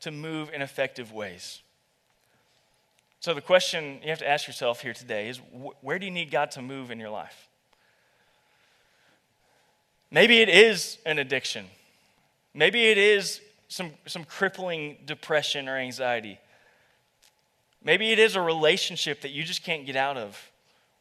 to 0.00 0.10
move 0.10 0.50
in 0.52 0.62
effective 0.62 1.12
ways. 1.12 1.60
So 3.20 3.34
the 3.34 3.40
question 3.40 3.98
you 4.02 4.10
have 4.10 4.20
to 4.20 4.28
ask 4.28 4.46
yourself 4.46 4.80
here 4.80 4.94
today 4.94 5.28
is 5.28 5.40
where 5.80 5.98
do 5.98 6.06
you 6.06 6.12
need 6.12 6.30
God 6.30 6.52
to 6.52 6.62
move 6.62 6.90
in 6.90 7.00
your 7.00 7.10
life? 7.10 7.48
Maybe 10.10 10.38
it 10.38 10.48
is 10.48 10.98
an 11.04 11.18
addiction. 11.18 11.66
Maybe 12.54 12.86
it 12.86 12.96
is 12.96 13.40
some, 13.68 13.92
some 14.06 14.24
crippling 14.24 14.98
depression 15.04 15.68
or 15.68 15.76
anxiety. 15.76 16.38
Maybe 17.82 18.10
it 18.10 18.18
is 18.18 18.34
a 18.34 18.40
relationship 18.40 19.20
that 19.20 19.30
you 19.30 19.44
just 19.44 19.62
can't 19.62 19.86
get 19.86 19.96
out 19.96 20.16
of 20.16 20.50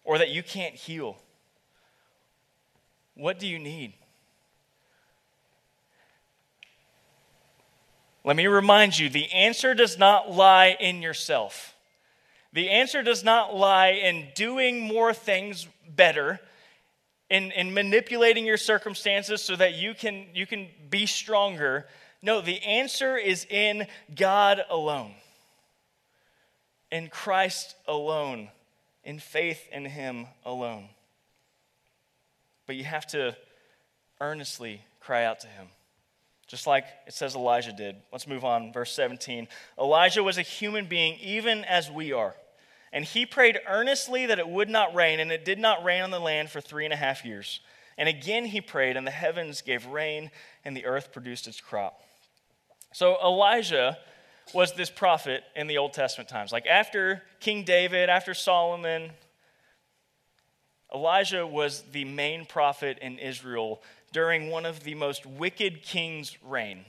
or 0.04 0.18
that 0.18 0.30
you 0.30 0.44
can't 0.44 0.76
heal. 0.76 1.18
What 3.16 3.40
do 3.40 3.48
you 3.48 3.58
need? 3.58 3.94
Let 8.24 8.36
me 8.36 8.48
remind 8.48 9.00
you 9.00 9.10
the 9.10 9.32
answer 9.32 9.74
does 9.74 9.98
not 9.98 10.32
lie 10.32 10.76
in 10.80 11.02
yourself. 11.02 11.76
The 12.54 12.70
answer 12.70 13.02
does 13.02 13.24
not 13.24 13.56
lie 13.56 13.90
in 13.90 14.28
doing 14.36 14.82
more 14.82 15.14
things 15.14 15.68
better, 15.96 16.40
in, 17.30 17.52
in 17.52 17.74
manipulating 17.74 18.46
your 18.46 18.58
circumstances 18.58 19.42
so 19.42 19.56
that 19.56 19.76
you 19.76 19.94
can, 19.94 20.26
you 20.34 20.46
can 20.46 20.68
be 20.90 21.06
stronger. 21.06 21.86
No, 22.28 22.42
the 22.42 22.62
answer 22.62 23.16
is 23.16 23.48
in 23.50 23.88
God 24.14 24.62
alone, 24.70 25.14
in 26.92 27.08
Christ 27.08 27.74
alone, 27.88 28.50
in 29.06 29.18
faith 29.18 29.66
in 29.72 29.86
Him 29.86 30.28
alone. 30.44 30.90
But 32.66 32.76
you 32.76 32.84
have 32.84 33.08
to 33.08 33.34
earnestly 34.20 34.82
cry 35.00 35.24
out 35.24 35.40
to 35.40 35.48
Him, 35.48 35.68
just 36.48 36.68
like 36.68 36.84
it 37.08 37.14
says 37.14 37.34
Elijah 37.34 37.72
did. 37.72 37.96
Let's 38.12 38.28
move 38.28 38.44
on, 38.44 38.74
verse 38.74 38.92
17. 38.92 39.48
Elijah 39.80 40.22
was 40.22 40.38
a 40.38 40.42
human 40.42 40.86
being, 40.86 41.18
even 41.22 41.64
as 41.64 41.90
we 41.90 42.12
are. 42.12 42.36
And 42.92 43.06
he 43.06 43.26
prayed 43.26 43.58
earnestly 43.66 44.26
that 44.26 44.40
it 44.40 44.50
would 44.50 44.70
not 44.70 44.94
rain, 44.94 45.22
and 45.22 45.32
it 45.32 45.46
did 45.46 45.60
not 45.60 45.82
rain 45.86 46.04
on 46.04 46.12
the 46.12 46.20
land 46.20 46.50
for 46.50 46.60
three 46.60 46.84
and 46.84 46.94
a 46.94 46.98
half 46.98 47.24
years. 47.24 47.62
And 47.98 48.10
again 48.10 48.44
he 48.44 48.60
prayed, 48.60 48.98
and 48.98 49.08
the 49.08 49.12
heavens 49.12 49.62
gave 49.62 49.86
rain, 49.86 50.30
and 50.66 50.76
the 50.76 50.86
earth 50.86 51.14
produced 51.14 51.48
its 51.48 51.62
crop. 51.62 52.02
So 52.94 53.18
Elijah 53.24 53.98
was 54.54 54.74
this 54.74 54.90
prophet 54.90 55.44
in 55.56 55.68
the 55.68 55.78
Old 55.78 55.94
Testament 55.94 56.30
times. 56.30 56.52
Like 56.52 56.66
after 56.66 57.22
King 57.40 57.64
David, 57.64 58.10
after 58.10 58.34
Solomon, 58.34 59.12
Elijah 60.94 61.46
was 61.46 61.84
the 61.92 62.06
main 62.06 62.46
prophet 62.46 62.98
in 63.02 63.20
Israel 63.20 63.82
during 64.14 64.50
one 64.50 64.66
of 64.66 64.84
the 64.84 64.96
most 64.96 65.26
wicked 65.26 65.84
kings' 65.84 66.38
reign. 66.44 66.86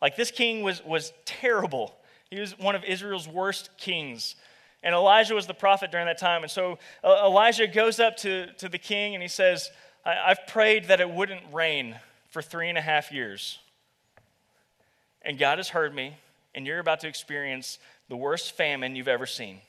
Like 0.00 0.16
this 0.16 0.30
king 0.30 0.62
was, 0.62 0.84
was 0.84 1.12
terrible. 1.24 1.94
He 2.30 2.38
was 2.38 2.58
one 2.58 2.74
of 2.74 2.84
Israel's 2.84 3.28
worst 3.28 3.70
kings. 3.76 4.36
And 4.84 4.94
Elijah 4.94 5.34
was 5.34 5.46
the 5.46 5.54
prophet 5.54 5.90
during 5.90 6.06
that 6.06 6.18
time. 6.18 6.42
And 6.42 6.50
so 6.50 6.78
uh, 7.04 7.22
Elijah 7.24 7.66
goes 7.66 8.00
up 8.00 8.16
to, 8.18 8.52
to 8.54 8.68
the 8.68 8.78
king 8.78 9.14
and 9.14 9.22
he 9.22 9.28
says, 9.28 9.70
I've 10.04 10.46
prayed 10.48 10.86
that 10.86 11.00
it 11.00 11.08
wouldn't 11.08 11.42
rain 11.52 11.96
for 12.30 12.42
three 12.42 12.68
and 12.68 12.76
a 12.76 12.80
half 12.80 13.12
years 13.12 13.58
and 15.24 15.38
God 15.38 15.58
has 15.58 15.70
heard 15.70 15.94
me, 15.94 16.16
and 16.54 16.66
you're 16.66 16.78
about 16.78 17.00
to 17.00 17.08
experience 17.08 17.78
the 18.08 18.16
worst 18.16 18.52
famine 18.52 18.96
you've 18.96 19.08
ever 19.08 19.26
seen. 19.26 19.60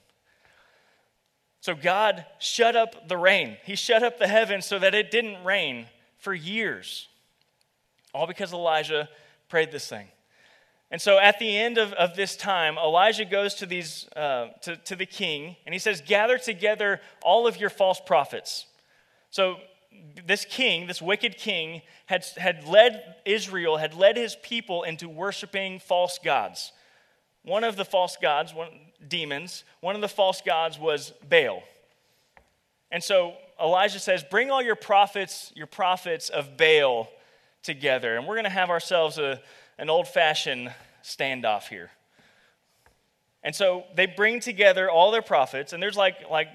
So 1.62 1.76
God 1.76 2.26
shut 2.40 2.76
up 2.76 3.08
the 3.08 3.16
rain. 3.16 3.56
He 3.64 3.76
shut 3.76 4.04
up 4.04 4.20
the 4.20 4.28
heavens 4.28 4.66
so 4.66 4.80
that 4.80 4.94
it 4.94 5.12
didn't 5.12 5.46
rain 5.46 5.86
for 6.18 6.34
years. 6.34 7.08
All 8.14 8.28
because 8.28 8.52
Elijah 8.52 9.08
prayed 9.48 9.72
this 9.72 9.88
thing. 9.88 10.08
And 10.92 11.02
so 11.02 11.18
at 11.18 11.40
the 11.40 11.58
end 11.58 11.78
of, 11.78 11.94
of 11.94 12.16
this 12.16 12.36
time, 12.36 12.78
Elijah 12.78 13.26
goes 13.26 13.56
to, 13.56 13.66
these, 13.66 14.08
uh, 14.16 14.50
to, 14.64 14.76
to 14.76 14.96
the 14.96 15.06
king 15.06 15.56
and 15.66 15.74
he 15.74 15.80
says, 15.80 16.02
Gather 16.06 16.38
together 16.38 17.02
all 17.24 17.48
of 17.48 17.58
your 17.58 17.70
false 17.70 18.00
prophets. 18.06 18.66
So 19.32 19.56
this 20.26 20.46
king, 20.46 20.88
this 20.88 21.02
wicked 21.02 21.38
king, 21.38 21.82
had, 22.06 22.26
had 22.38 22.66
led 22.66 23.16
Israel, 23.26 23.78
had 23.78 23.94
led 23.94 24.18
his 24.18 24.36
people 24.42 24.84
into 24.84 25.10
worshiping 25.10 25.80
false 25.80 26.20
gods. 26.24 26.72
One 27.44 27.64
of 27.64 27.76
the 27.76 27.86
false 27.86 28.18
gods, 28.22 28.54
one, 28.54 28.70
demons, 29.08 29.64
one 29.82 29.96
of 29.96 30.02
the 30.02 30.08
false 30.08 30.42
gods 30.42 30.80
was 30.80 31.14
Baal. 31.28 31.64
And 32.92 33.04
so 33.04 33.34
Elijah 33.62 34.00
says, 34.00 34.24
Bring 34.24 34.52
all 34.52 34.62
your 34.62 34.76
prophets, 34.76 35.52
your 35.56 35.68
prophets 35.68 36.30
of 36.30 36.58
Baal 36.58 37.10
together. 37.64 38.16
And 38.16 38.28
we're 38.28 38.36
going 38.36 38.44
to 38.46 38.50
have 38.50 38.70
ourselves 38.70 39.18
a, 39.18 39.42
an 39.78 39.90
old 39.90 40.08
fashioned 40.08 40.74
standoff 41.04 41.68
here. 41.68 41.92
And 43.44 43.54
so 43.54 43.84
they 43.96 44.06
bring 44.06 44.40
together 44.40 44.90
all 44.90 45.12
their 45.12 45.22
prophets, 45.22 45.74
and 45.74 45.84
there's 45.84 45.98
like 45.98 46.30
like 46.30 46.48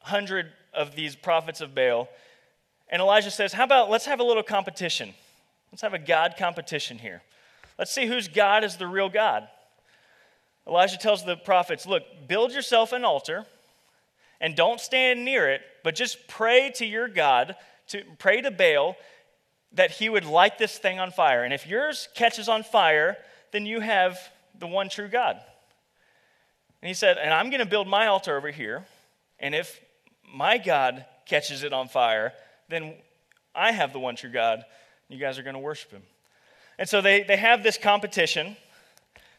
hundred 0.00 0.52
of 0.74 0.94
these 0.94 1.16
prophets 1.16 1.60
of 1.60 1.74
Baal, 1.74 2.08
and 2.88 3.00
Elijah 3.02 3.30
says, 3.30 3.52
How 3.52 3.64
about 3.64 3.90
let's 3.90 4.06
have 4.06 4.20
a 4.20 4.24
little 4.24 4.42
competition? 4.42 5.14
Let's 5.72 5.82
have 5.82 5.94
a 5.94 5.98
God 5.98 6.34
competition 6.38 6.98
here. 6.98 7.22
Let's 7.78 7.92
see 7.92 8.06
whose 8.06 8.28
God 8.28 8.64
is 8.64 8.76
the 8.76 8.86
real 8.86 9.08
God. 9.08 9.48
Elijah 10.66 10.96
tells 10.96 11.24
the 11.24 11.36
prophets, 11.36 11.86
Look, 11.86 12.02
build 12.28 12.52
yourself 12.52 12.92
an 12.92 13.04
altar 13.04 13.46
and 14.40 14.54
don't 14.54 14.80
stand 14.80 15.24
near 15.24 15.48
it, 15.50 15.62
but 15.82 15.94
just 15.94 16.28
pray 16.28 16.70
to 16.76 16.86
your 16.86 17.08
God, 17.08 17.56
to 17.88 18.02
pray 18.18 18.40
to 18.40 18.50
Baal 18.50 18.96
that 19.72 19.90
he 19.90 20.08
would 20.08 20.24
light 20.24 20.58
this 20.58 20.78
thing 20.78 20.98
on 20.98 21.10
fire. 21.10 21.44
And 21.44 21.52
if 21.52 21.66
yours 21.66 22.08
catches 22.14 22.48
on 22.48 22.62
fire, 22.62 23.16
then 23.52 23.66
you 23.66 23.80
have 23.80 24.18
the 24.58 24.66
one 24.66 24.88
true 24.88 25.08
God. 25.08 25.38
And 26.82 26.88
he 26.88 26.94
said, 26.94 27.18
And 27.18 27.32
I'm 27.32 27.50
going 27.50 27.60
to 27.60 27.66
build 27.66 27.88
my 27.88 28.06
altar 28.06 28.36
over 28.36 28.50
here. 28.50 28.84
And 29.38 29.54
if 29.54 29.80
my 30.32 30.58
God 30.58 31.04
catches 31.26 31.62
it 31.62 31.72
on 31.72 31.88
fire, 31.88 32.32
then 32.68 32.94
I 33.54 33.72
have 33.72 33.92
the 33.92 33.98
one 33.98 34.16
true 34.16 34.30
God. 34.30 34.64
You 35.08 35.18
guys 35.18 35.38
are 35.38 35.42
going 35.42 35.54
to 35.54 35.60
worship 35.60 35.90
him. 35.90 36.02
And 36.78 36.88
so 36.88 37.00
they, 37.00 37.22
they 37.22 37.36
have 37.36 37.62
this 37.62 37.78
competition. 37.78 38.56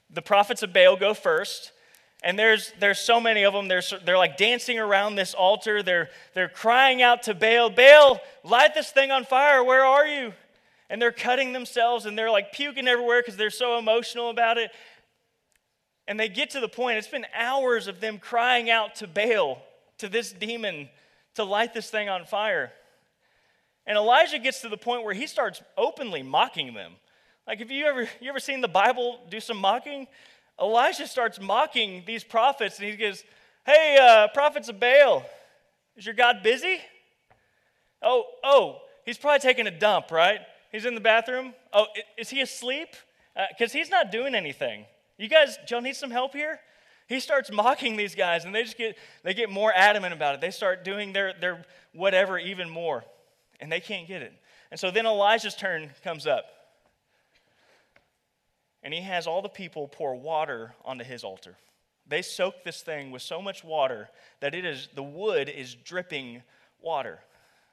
The 0.09 0.21
prophets 0.21 0.63
of 0.63 0.73
Baal 0.73 0.95
go 0.95 1.13
first. 1.13 1.71
And 2.23 2.37
there's, 2.37 2.73
there's 2.79 2.99
so 2.99 3.19
many 3.21 3.43
of 3.43 3.53
them. 3.53 3.67
They're, 3.67 3.83
they're 4.03 4.17
like 4.17 4.37
dancing 4.37 4.79
around 4.79 5.15
this 5.15 5.33
altar. 5.33 5.83
They're, 5.83 6.09
they're 6.33 6.49
crying 6.49 7.01
out 7.01 7.23
to 7.23 7.35
Baal, 7.35 7.69
Baal, 7.69 8.19
light 8.43 8.73
this 8.73 8.91
thing 8.91 9.11
on 9.11 9.23
fire. 9.23 9.63
Where 9.63 9.85
are 9.85 10.07
you? 10.07 10.33
And 10.89 11.01
they're 11.01 11.11
cutting 11.11 11.53
themselves 11.53 12.05
and 12.05 12.17
they're 12.17 12.31
like 12.31 12.53
puking 12.53 12.87
everywhere 12.87 13.21
because 13.21 13.37
they're 13.37 13.49
so 13.51 13.77
emotional 13.77 14.29
about 14.29 14.57
it. 14.57 14.71
And 16.07 16.19
they 16.19 16.29
get 16.29 16.51
to 16.51 16.59
the 16.59 16.69
point, 16.69 16.97
it's 16.97 17.07
been 17.07 17.25
hours 17.35 17.87
of 17.87 17.99
them 17.99 18.17
crying 18.17 18.69
out 18.69 18.95
to 18.95 19.07
Baal, 19.07 19.61
to 19.97 20.07
this 20.07 20.31
demon, 20.31 20.89
to 21.35 21.43
light 21.43 21.73
this 21.73 21.89
thing 21.89 22.07
on 22.07 22.25
fire. 22.25 22.71
And 23.87 23.97
Elijah 23.97 24.37
gets 24.37 24.59
to 24.61 24.69
the 24.69 24.77
point 24.77 25.05
where 25.05 25.13
he 25.13 25.25
starts 25.25 25.61
openly 25.77 26.21
mocking 26.21 26.73
them. 26.73 26.93
Like, 27.47 27.59
have 27.59 27.71
you 27.71 27.85
ever, 27.85 28.01
you 28.19 28.29
ever 28.29 28.39
seen 28.39 28.59
the 28.59 28.67
Bible 28.67 29.21
do 29.29 29.39
some 29.39 29.57
mocking? 29.57 30.07
Elijah 30.61 31.07
starts 31.07 31.39
mocking 31.39 32.03
these 32.05 32.23
prophets 32.23 32.79
and 32.79 32.89
he 32.89 32.97
goes, 32.97 33.23
Hey, 33.65 33.97
uh, 33.99 34.27
prophets 34.33 34.67
of 34.69 34.79
Baal, 34.79 35.25
is 35.95 36.05
your 36.05 36.15
God 36.15 36.43
busy? 36.43 36.79
Oh, 38.01 38.25
oh, 38.43 38.81
he's 39.05 39.17
probably 39.17 39.39
taking 39.39 39.67
a 39.67 39.71
dump, 39.71 40.11
right? 40.11 40.39
He's 40.71 40.85
in 40.85 40.93
the 40.93 41.01
bathroom. 41.01 41.53
Oh, 41.71 41.87
is 42.17 42.29
he 42.29 42.41
asleep? 42.41 42.89
Because 43.49 43.73
uh, 43.73 43.77
he's 43.77 43.89
not 43.89 44.11
doing 44.11 44.35
anything. 44.35 44.85
You 45.17 45.29
guys, 45.29 45.57
y'all 45.69 45.81
need 45.81 45.95
some 45.95 46.11
help 46.11 46.33
here? 46.33 46.59
He 47.07 47.21
starts 47.21 47.51
mocking 47.51 47.95
these 47.95 48.15
guys 48.15 48.43
and 48.43 48.53
they 48.53 48.63
just 48.63 48.77
get, 48.77 48.97
they 49.23 49.33
get 49.33 49.49
more 49.49 49.71
adamant 49.73 50.13
about 50.13 50.35
it. 50.35 50.41
They 50.41 50.51
start 50.51 50.83
doing 50.83 51.13
their, 51.13 51.33
their 51.39 51.65
whatever 51.93 52.37
even 52.37 52.69
more 52.69 53.05
and 53.59 53.71
they 53.71 53.79
can't 53.79 54.07
get 54.07 54.21
it. 54.21 54.33
And 54.71 54.79
so 54.79 54.91
then 54.91 55.05
Elijah's 55.05 55.55
turn 55.55 55.89
comes 56.03 56.27
up 56.27 56.45
and 58.83 58.93
he 58.93 59.01
has 59.01 59.27
all 59.27 59.41
the 59.41 59.49
people 59.49 59.87
pour 59.87 60.15
water 60.15 60.73
onto 60.85 61.03
his 61.03 61.23
altar. 61.23 61.55
They 62.07 62.21
soak 62.21 62.63
this 62.63 62.81
thing 62.81 63.11
with 63.11 63.21
so 63.21 63.41
much 63.41 63.63
water 63.63 64.09
that 64.39 64.55
it 64.55 64.65
is 64.65 64.87
the 64.95 65.03
wood 65.03 65.49
is 65.49 65.75
dripping 65.75 66.41
water. 66.81 67.19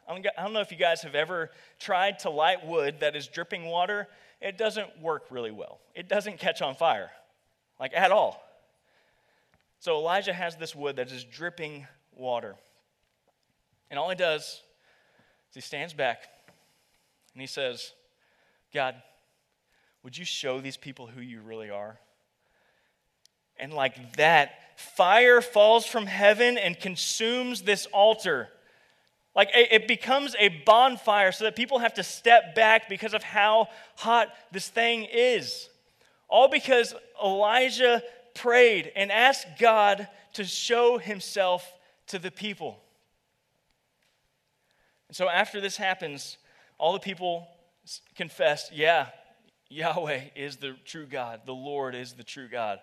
I 0.08 0.20
don't 0.20 0.52
know 0.52 0.60
if 0.60 0.70
you 0.70 0.76
guys 0.76 1.02
have 1.02 1.14
ever 1.14 1.50
tried 1.78 2.18
to 2.20 2.30
light 2.30 2.66
wood 2.66 2.96
that 3.00 3.16
is 3.16 3.26
dripping 3.26 3.66
water. 3.66 4.08
It 4.40 4.58
doesn't 4.58 5.00
work 5.00 5.26
really 5.30 5.52
well. 5.52 5.78
It 5.94 6.08
doesn't 6.08 6.38
catch 6.38 6.60
on 6.60 6.74
fire, 6.74 7.10
like 7.80 7.92
at 7.94 8.10
all. 8.10 8.42
So 9.78 9.96
Elijah 9.96 10.32
has 10.32 10.56
this 10.56 10.74
wood 10.74 10.96
that 10.96 11.10
is 11.12 11.24
dripping 11.24 11.86
water. 12.14 12.56
And 13.90 13.98
all 13.98 14.10
he 14.10 14.16
does 14.16 14.62
is 15.54 15.62
he 15.62 15.66
stands 15.68 15.94
back 15.94 16.24
and 17.32 17.40
he 17.40 17.46
says, 17.46 17.92
God, 18.72 18.96
would 20.02 20.18
you 20.18 20.24
show 20.24 20.60
these 20.60 20.76
people 20.76 21.06
who 21.06 21.20
you 21.20 21.40
really 21.42 21.70
are? 21.70 21.96
And 23.56 23.72
like 23.72 24.16
that, 24.16 24.50
fire 24.76 25.40
falls 25.40 25.86
from 25.86 26.06
heaven 26.06 26.58
and 26.58 26.78
consumes 26.78 27.62
this 27.62 27.86
altar. 27.86 28.48
Like 29.36 29.50
it 29.54 29.86
becomes 29.86 30.34
a 30.40 30.48
bonfire 30.48 31.30
so 31.30 31.44
that 31.44 31.54
people 31.54 31.78
have 31.78 31.94
to 31.94 32.02
step 32.02 32.56
back 32.56 32.88
because 32.88 33.14
of 33.14 33.22
how 33.22 33.68
hot 33.94 34.34
this 34.50 34.68
thing 34.68 35.06
is. 35.12 35.68
All 36.28 36.48
because 36.48 36.96
Elijah 37.22 38.02
prayed 38.34 38.90
and 38.96 39.12
asked 39.12 39.46
God 39.60 40.08
to 40.32 40.42
show 40.42 40.98
himself 40.98 41.72
to 42.08 42.18
the 42.18 42.32
people. 42.32 42.80
So 45.14 45.28
after 45.28 45.60
this 45.60 45.76
happens, 45.76 46.38
all 46.76 46.92
the 46.92 46.98
people 46.98 47.46
confessed, 48.16 48.72
yeah, 48.74 49.10
Yahweh 49.68 50.22
is 50.34 50.56
the 50.56 50.74
true 50.84 51.06
God. 51.06 51.42
The 51.46 51.54
Lord 51.54 51.94
is 51.94 52.14
the 52.14 52.24
true 52.24 52.48
God. 52.48 52.80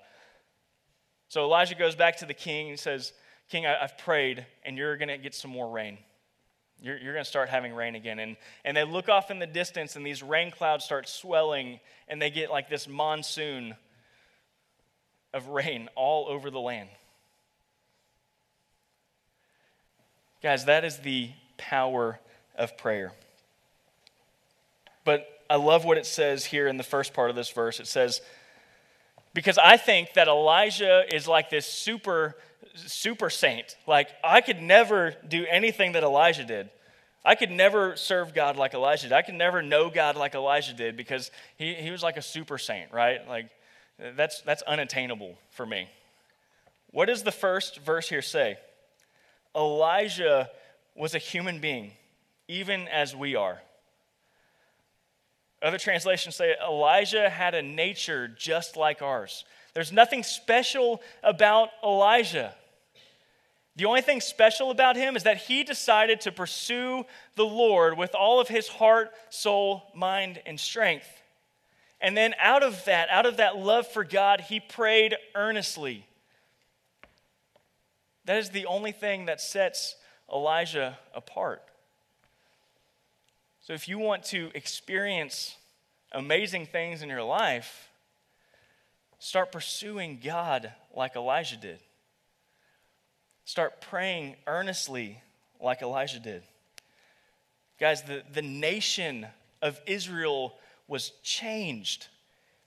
So 1.27 1.43
Elijah 1.43 1.75
goes 1.75 1.93
back 1.93 2.19
to 2.19 2.25
the 2.25 2.33
king 2.33 2.69
and 2.69 2.79
says, 2.79 3.11
King, 3.49 3.65
I, 3.65 3.73
have 3.81 3.97
prayed, 3.97 4.45
and 4.63 4.77
you're 4.77 4.95
going 4.95 5.09
to 5.09 5.17
get 5.17 5.35
some 5.35 5.51
more 5.51 5.69
rain. 5.69 5.97
You're, 6.81 6.97
you're 6.97 7.11
going 7.11 7.25
to 7.25 7.29
start 7.29 7.49
having 7.49 7.73
rain 7.73 7.95
again. 7.95 8.17
And, 8.17 8.37
and 8.63 8.77
they 8.77 8.85
look 8.85 9.09
off 9.09 9.29
in 9.29 9.39
the 9.39 9.45
distance, 9.45 9.97
and 9.97 10.05
these 10.05 10.23
rain 10.23 10.51
clouds 10.51 10.85
start 10.85 11.09
swelling, 11.09 11.81
and 12.07 12.21
they 12.21 12.29
get 12.29 12.49
like 12.49 12.69
this 12.69 12.87
monsoon 12.87 13.75
of 15.33 15.49
rain 15.49 15.89
all 15.97 16.29
over 16.29 16.49
the 16.49 16.61
land. 16.61 16.87
Guys, 20.41 20.63
that 20.63 20.85
is 20.85 20.99
the 20.99 21.31
power 21.69 22.19
of 22.55 22.77
prayer. 22.77 23.13
But 25.05 25.27
I 25.49 25.55
love 25.55 25.85
what 25.85 25.97
it 25.97 26.05
says 26.05 26.45
here 26.45 26.67
in 26.67 26.77
the 26.77 26.83
first 26.83 27.13
part 27.13 27.29
of 27.29 27.35
this 27.35 27.49
verse. 27.49 27.79
It 27.79 27.87
says, 27.87 28.21
because 29.33 29.57
I 29.57 29.77
think 29.77 30.13
that 30.13 30.27
Elijah 30.27 31.03
is 31.13 31.27
like 31.27 31.49
this 31.49 31.65
super, 31.65 32.35
super 32.75 33.29
saint. 33.29 33.77
Like, 33.87 34.09
I 34.23 34.41
could 34.41 34.61
never 34.61 35.15
do 35.27 35.45
anything 35.49 35.93
that 35.93 36.03
Elijah 36.03 36.43
did. 36.43 36.69
I 37.23 37.35
could 37.35 37.51
never 37.51 37.95
serve 37.95 38.33
God 38.33 38.57
like 38.57 38.73
Elijah 38.73 39.03
did. 39.03 39.13
I 39.13 39.21
could 39.21 39.35
never 39.35 39.61
know 39.61 39.89
God 39.89 40.15
like 40.15 40.33
Elijah 40.33 40.73
did 40.73 40.97
because 40.97 41.31
he, 41.57 41.75
he 41.75 41.91
was 41.91 42.01
like 42.01 42.17
a 42.17 42.21
super 42.21 42.57
saint, 42.57 42.91
right? 42.91 43.27
Like, 43.27 43.49
that's, 44.15 44.41
that's 44.41 44.63
unattainable 44.63 45.37
for 45.51 45.65
me. 45.65 45.87
What 46.91 47.05
does 47.05 47.23
the 47.23 47.31
first 47.31 47.79
verse 47.79 48.09
here 48.09 48.21
say? 48.21 48.57
Elijah 49.55 50.49
was 50.95 51.15
a 51.15 51.19
human 51.19 51.59
being, 51.59 51.91
even 52.47 52.87
as 52.87 53.15
we 53.15 53.35
are. 53.35 53.61
Other 55.61 55.77
translations 55.77 56.35
say 56.35 56.55
Elijah 56.61 57.29
had 57.29 57.53
a 57.53 57.61
nature 57.61 58.27
just 58.27 58.75
like 58.75 59.01
ours. 59.01 59.45
There's 59.73 59.91
nothing 59.91 60.23
special 60.23 61.01
about 61.23 61.69
Elijah. 61.83 62.53
The 63.75 63.85
only 63.85 64.01
thing 64.01 64.19
special 64.19 64.69
about 64.69 64.97
him 64.97 65.15
is 65.15 65.23
that 65.23 65.37
he 65.37 65.63
decided 65.63 66.21
to 66.21 66.31
pursue 66.31 67.05
the 67.35 67.45
Lord 67.45 67.97
with 67.97 68.15
all 68.15 68.41
of 68.41 68.47
his 68.47 68.67
heart, 68.67 69.11
soul, 69.29 69.83
mind, 69.95 70.41
and 70.45 70.59
strength. 70.59 71.07
And 72.01 72.17
then 72.17 72.33
out 72.39 72.63
of 72.63 72.83
that, 72.85 73.09
out 73.09 73.25
of 73.25 73.37
that 73.37 73.57
love 73.57 73.87
for 73.87 74.03
God, 74.03 74.41
he 74.41 74.59
prayed 74.59 75.15
earnestly. 75.35 76.05
That 78.25 78.37
is 78.37 78.49
the 78.49 78.65
only 78.65 78.91
thing 78.91 79.27
that 79.27 79.39
sets 79.39 79.95
Elijah 80.31 80.97
apart. 81.13 81.61
So 83.61 83.73
if 83.73 83.87
you 83.87 83.99
want 83.99 84.23
to 84.25 84.49
experience 84.55 85.55
amazing 86.11 86.65
things 86.65 87.01
in 87.01 87.09
your 87.09 87.23
life, 87.23 87.89
start 89.19 89.51
pursuing 89.51 90.19
God 90.23 90.71
like 90.95 91.15
Elijah 91.15 91.57
did. 91.57 91.79
Start 93.45 93.81
praying 93.81 94.35
earnestly 94.47 95.21
like 95.59 95.81
Elijah 95.81 96.19
did. 96.19 96.43
Guys, 97.79 98.03
the, 98.03 98.23
the 98.33 98.41
nation 98.41 99.27
of 99.61 99.79
Israel 99.85 100.53
was 100.87 101.11
changed 101.23 102.07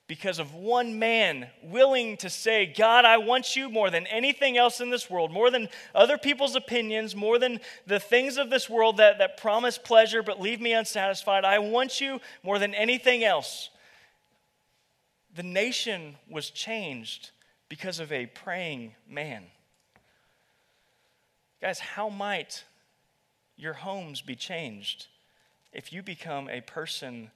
because 0.06 0.38
of 0.38 0.54
one 0.54 0.98
man 0.98 1.46
willing 1.62 2.18
to 2.18 2.28
say, 2.28 2.66
God, 2.66 3.06
I 3.06 3.16
want 3.16 3.56
you 3.56 3.70
more 3.70 3.88
than 3.88 4.06
anything 4.06 4.58
else 4.58 4.80
in 4.80 4.90
this 4.90 5.08
world, 5.08 5.32
more 5.32 5.50
than 5.50 5.68
other 5.94 6.18
people's 6.18 6.54
opinions, 6.54 7.16
more 7.16 7.38
than 7.38 7.60
the 7.86 7.98
things 7.98 8.36
of 8.36 8.50
this 8.50 8.68
world 8.68 8.98
that, 8.98 9.18
that 9.18 9.38
promise 9.38 9.78
pleasure 9.78 10.22
but 10.22 10.40
leave 10.40 10.60
me 10.60 10.74
unsatisfied. 10.74 11.44
I 11.44 11.58
want 11.58 12.02
you 12.02 12.20
more 12.42 12.58
than 12.58 12.74
anything 12.74 13.24
else. 13.24 13.70
The 15.34 15.42
nation 15.42 16.16
was 16.28 16.50
changed 16.50 17.30
because 17.70 17.98
of 17.98 18.12
a 18.12 18.26
praying 18.26 18.94
man. 19.08 19.44
Guys, 21.62 21.78
how 21.78 22.10
might 22.10 22.64
your 23.56 23.72
homes 23.72 24.20
be 24.20 24.36
changed 24.36 25.06
if 25.72 25.94
you 25.94 26.02
become 26.02 26.50
a 26.50 26.60
person 26.60 27.30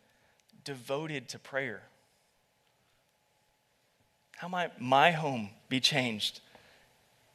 devoted 0.65 1.31
to 1.31 1.39
prayer? 1.39 1.85
How 4.39 4.47
might 4.47 4.81
my 4.81 5.11
home 5.11 5.51
be 5.69 5.81
changed 5.81 6.41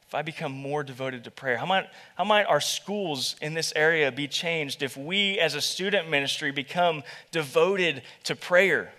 if 0.08 0.16
I 0.16 0.22
become 0.22 0.54
more 0.54 0.84
devoted 0.84 1.26
to 1.26 1.32
prayer? 1.32 1.58
How 1.58 1.66
might, 1.66 1.90
how 2.16 2.24
might 2.24 2.46
our 2.46 2.62
schools 2.62 3.36
in 3.42 3.54
this 3.54 3.74
area 3.76 4.10
be 4.10 4.26
changed 4.26 4.82
if 4.82 4.96
we 4.96 5.38
as 5.38 5.54
a 5.54 5.60
student 5.60 6.10
ministry 6.10 6.52
become 6.52 7.04
devoted 7.32 8.04
to 8.24 8.38
prayer? 8.38 8.94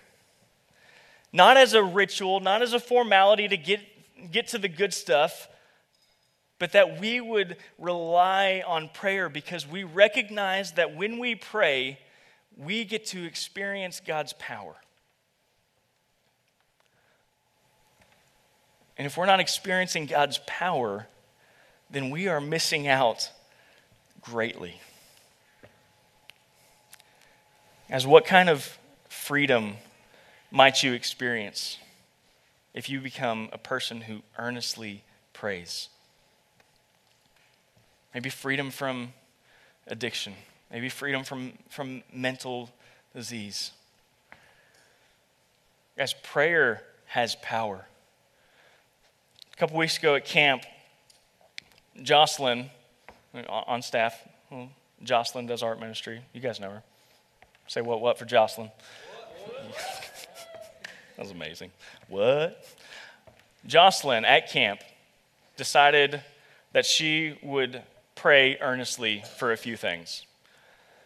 Not 1.32 1.57
as 1.57 1.72
a 1.72 1.82
ritual, 1.82 2.40
not 2.40 2.61
as 2.61 2.74
a 2.74 2.78
formality 2.78 3.48
to 3.48 3.57
get 3.57 3.80
get 4.30 4.48
to 4.48 4.59
the 4.59 4.68
good 4.68 4.92
stuff, 4.92 5.48
but 6.59 6.72
that 6.72 7.00
we 7.00 7.22
would 7.22 7.57
rely 7.78 8.62
on 8.66 8.90
prayer 8.90 9.30
because 9.30 9.66
we 9.66 9.82
recognize 9.82 10.72
that 10.72 10.94
when 10.94 11.18
we 11.18 11.34
pray, 11.34 11.98
we 12.55 12.84
get 12.84 13.07
to 13.07 13.24
experience 13.24 14.02
God's 14.07 14.34
power. 14.34 14.76
And 18.97 19.07
if 19.07 19.16
we're 19.16 19.26
not 19.26 19.40
experiencing 19.40 20.07
God's 20.07 20.38
power, 20.47 21.07
then 21.90 22.11
we 22.11 22.28
are 22.28 22.40
missing 22.40 22.86
out 22.86 23.30
greatly. 24.20 24.80
As 27.90 28.07
what 28.07 28.24
kind 28.24 28.49
of 28.49 28.78
freedom 29.09 29.74
might 30.51 30.82
you 30.82 30.92
experience 30.92 31.78
if 32.72 32.88
you 32.88 33.01
become 33.01 33.49
a 33.53 33.59
person 33.59 34.03
who 34.03 34.22
earnestly 34.38 35.03
prays? 35.32 35.88
Maybe 38.14 38.30
freedom 38.30 38.70
from 38.70 39.12
addiction, 39.88 40.34
maybe 40.70 40.88
freedom 40.88 41.24
from, 41.24 41.53
from 41.68 42.03
mental 42.12 42.70
disease. 43.14 43.72
As 45.99 46.14
prayer 46.14 46.82
has 47.07 47.36
power. 47.36 47.86
A 49.55 49.57
couple 49.57 49.78
weeks 49.78 49.98
ago 49.98 50.16
at 50.16 50.24
camp, 50.24 50.64
Jocelyn, 52.02 52.70
on 53.48 53.82
staff, 53.82 54.20
hmm, 54.48 54.64
Jocelyn 55.05 55.46
does 55.46 55.62
art 55.62 55.78
ministry. 55.78 56.22
You 56.32 56.40
guys 56.40 56.59
know 56.59 56.70
her. 56.70 56.82
Say 57.68 57.80
what, 57.80 58.00
what 58.00 58.18
for 58.18 58.24
Jocelyn? 58.24 58.72
that 61.16 61.18
was 61.18 61.30
amazing. 61.30 61.70
What? 62.09 62.66
Jocelyn 63.64 64.24
at 64.24 64.50
camp 64.50 64.80
decided 65.57 66.20
that 66.72 66.84
she 66.84 67.38
would 67.40 67.80
pray 68.16 68.59
earnestly 68.61 69.22
for 69.38 69.52
a 69.52 69.57
few 69.57 69.76
things. 69.76 70.26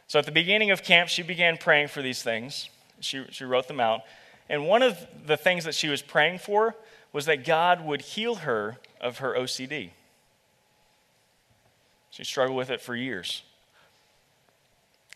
So 0.07 0.19
at 0.19 0.25
the 0.25 0.33
beginning 0.33 0.71
of 0.71 0.83
camp, 0.83 1.11
she 1.11 1.23
began 1.23 1.59
praying 1.59 1.89
for 1.89 2.01
these 2.01 2.23
things. 2.23 2.71
She, 3.01 3.27
she 3.31 3.45
wrote 3.45 3.69
them 3.69 3.79
out. 3.79 4.01
And 4.49 4.67
one 4.67 4.81
of 4.81 4.97
the 5.27 5.37
things 5.37 5.65
that 5.65 5.75
she 5.75 5.89
was 5.89 6.01
praying 6.01 6.39
for 6.39 6.75
was 7.13 7.27
that 7.27 7.45
God 7.45 7.85
would 7.85 8.03
heal 8.03 8.37
her 8.37 8.79
of 9.01 9.19
her 9.19 9.35
OCD. 9.35 9.91
She 12.11 12.25
struggled 12.25 12.57
with 12.57 12.71
it 12.71 12.81
for 12.81 12.95
years. 12.95 13.43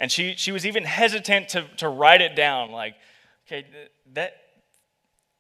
And 0.01 0.11
she, 0.11 0.35
she 0.37 0.53
was 0.53 0.67
even 0.67 0.85
hesitant 0.85 1.51
to, 1.51 1.65
to 1.79 1.89
write 1.89 2.21
it 2.21 2.35
down. 2.35 2.71
Like, 2.71 2.95
okay, 3.47 3.67
that, 4.15 4.37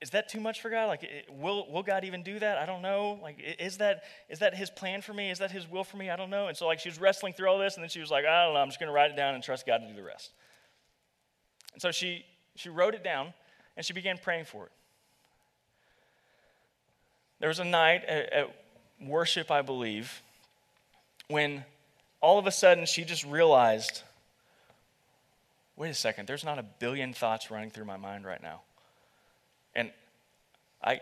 is 0.01 0.11
that 0.11 0.29
too 0.29 0.41
much 0.41 0.61
for 0.61 0.69
God? 0.71 0.87
Like, 0.87 1.09
will, 1.31 1.71
will 1.71 1.83
God 1.83 2.05
even 2.05 2.23
do 2.23 2.39
that? 2.39 2.59
I 2.59 2.67
don't 2.67 2.83
know. 2.83 3.19
Like, 3.23 3.39
is 3.59 3.79
that, 3.79 4.03
is 4.29 4.41
that 4.41 4.55
his 4.55 4.69
plan 4.69 5.01
for 5.01 5.15
me? 5.15 5.31
Is 5.31 5.39
that 5.39 5.51
his 5.51 5.71
will 5.71 5.85
for 5.85 5.97
me? 5.97 6.11
I 6.11 6.17
don't 6.17 6.31
know. 6.31 6.49
And 6.49 6.57
so, 6.57 6.67
like, 6.67 6.81
she 6.81 6.89
was 6.89 7.01
wrestling 7.01 7.33
through 7.33 7.49
all 7.49 7.59
this, 7.59 7.77
and 7.77 7.83
then 7.83 7.89
she 7.89 8.01
was 8.01 8.11
like, 8.11 8.25
I 8.25 8.45
don't 8.45 8.55
know. 8.55 8.61
I'm 8.61 8.69
just 8.69 8.81
going 8.81 8.89
to 8.89 8.93
write 8.93 9.11
it 9.11 9.17
down 9.17 9.35
and 9.35 9.43
trust 9.43 9.67
God 9.67 9.79
to 9.79 9.89
do 9.89 9.95
the 9.95 10.03
rest. 10.03 10.33
And 11.73 11.81
so 11.81 11.91
she, 11.91 12.25
she 12.57 12.69
wrote 12.69 12.95
it 12.95 13.05
down, 13.05 13.33
and 13.77 13.87
she 13.87 13.93
began 13.93 14.19
praying 14.19 14.45
for 14.45 14.67
it. 14.67 14.73
There 17.43 17.49
was 17.49 17.59
a 17.59 17.65
night 17.65 18.05
at, 18.05 18.33
at 18.33 18.57
worship, 19.01 19.51
I 19.51 19.63
believe, 19.63 20.23
when 21.27 21.65
all 22.21 22.39
of 22.39 22.47
a 22.47 22.53
sudden 22.53 22.87
she 22.87 23.03
just 23.03 23.25
realized 23.25 24.03
wait 25.77 25.91
a 25.91 25.95
second, 25.95 26.29
there's 26.29 26.45
not 26.45 26.61
a 26.61 26.63
billion 26.63 27.13
thoughts 27.13 27.51
running 27.51 27.69
through 27.69 27.87
my 27.87 27.97
mind 27.97 28.25
right 28.25 28.41
now. 28.41 28.61
And 29.75 29.91
I, 30.85 31.01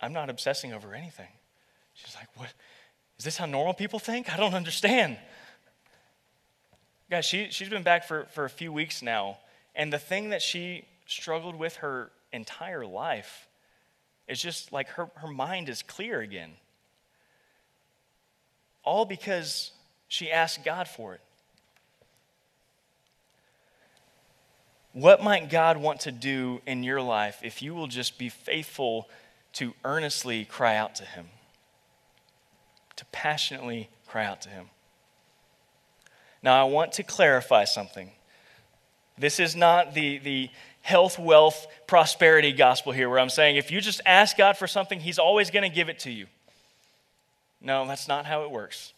I'm 0.00 0.14
not 0.14 0.30
obsessing 0.30 0.72
over 0.72 0.94
anything. 0.94 1.28
She's 1.92 2.14
like, 2.14 2.28
what? 2.36 2.50
Is 3.18 3.26
this 3.26 3.36
how 3.36 3.44
normal 3.44 3.74
people 3.74 3.98
think? 3.98 4.32
I 4.32 4.38
don't 4.38 4.54
understand. 4.54 5.18
Guys, 7.10 7.26
she, 7.26 7.48
she's 7.50 7.68
been 7.68 7.82
back 7.82 8.08
for, 8.08 8.24
for 8.32 8.46
a 8.46 8.50
few 8.50 8.72
weeks 8.72 9.02
now, 9.02 9.36
and 9.74 9.92
the 9.92 9.98
thing 9.98 10.30
that 10.30 10.40
she 10.40 10.86
struggled 11.04 11.56
with 11.56 11.76
her 11.76 12.10
entire 12.32 12.86
life 12.86 13.46
is 14.28 14.40
just 14.40 14.72
like 14.72 14.88
her, 14.90 15.10
her 15.16 15.28
mind 15.28 15.68
is 15.68 15.82
clear 15.82 16.20
again. 16.20 16.52
All 18.84 19.04
because 19.04 19.72
she 20.08 20.30
asked 20.30 20.64
God 20.64 20.88
for 20.88 21.14
it. 21.14 21.20
What 24.92 25.22
might 25.22 25.48
God 25.48 25.78
want 25.78 26.00
to 26.00 26.12
do 26.12 26.60
in 26.66 26.82
your 26.82 27.00
life 27.00 27.40
if 27.42 27.62
you 27.62 27.74
will 27.74 27.86
just 27.86 28.18
be 28.18 28.28
faithful 28.28 29.08
to 29.54 29.72
earnestly 29.84 30.44
cry 30.44 30.76
out 30.76 30.94
to 30.96 31.04
Him? 31.04 31.26
To 32.96 33.04
passionately 33.06 33.88
cry 34.06 34.26
out 34.26 34.42
to 34.42 34.50
Him. 34.50 34.66
Now, 36.42 36.60
I 36.60 36.68
want 36.68 36.92
to 36.92 37.02
clarify 37.02 37.64
something. 37.64 38.10
This 39.16 39.40
is 39.40 39.54
not 39.54 39.94
the, 39.94 40.18
the 40.18 40.50
health, 40.82 41.18
wealth, 41.18 41.66
prosperity 41.86 42.52
gospel 42.52 42.92
here, 42.92 43.08
where 43.08 43.18
I'm 43.18 43.30
saying 43.30 43.56
if 43.56 43.70
you 43.70 43.80
just 43.80 44.00
ask 44.04 44.36
God 44.36 44.56
for 44.56 44.66
something, 44.66 45.00
He's 45.00 45.18
always 45.18 45.50
going 45.50 45.68
to 45.68 45.74
give 45.74 45.88
it 45.88 46.00
to 46.00 46.10
you. 46.10 46.26
No, 47.60 47.86
that's 47.86 48.08
not 48.08 48.26
how 48.26 48.42
it 48.42 48.50
works. 48.50 48.92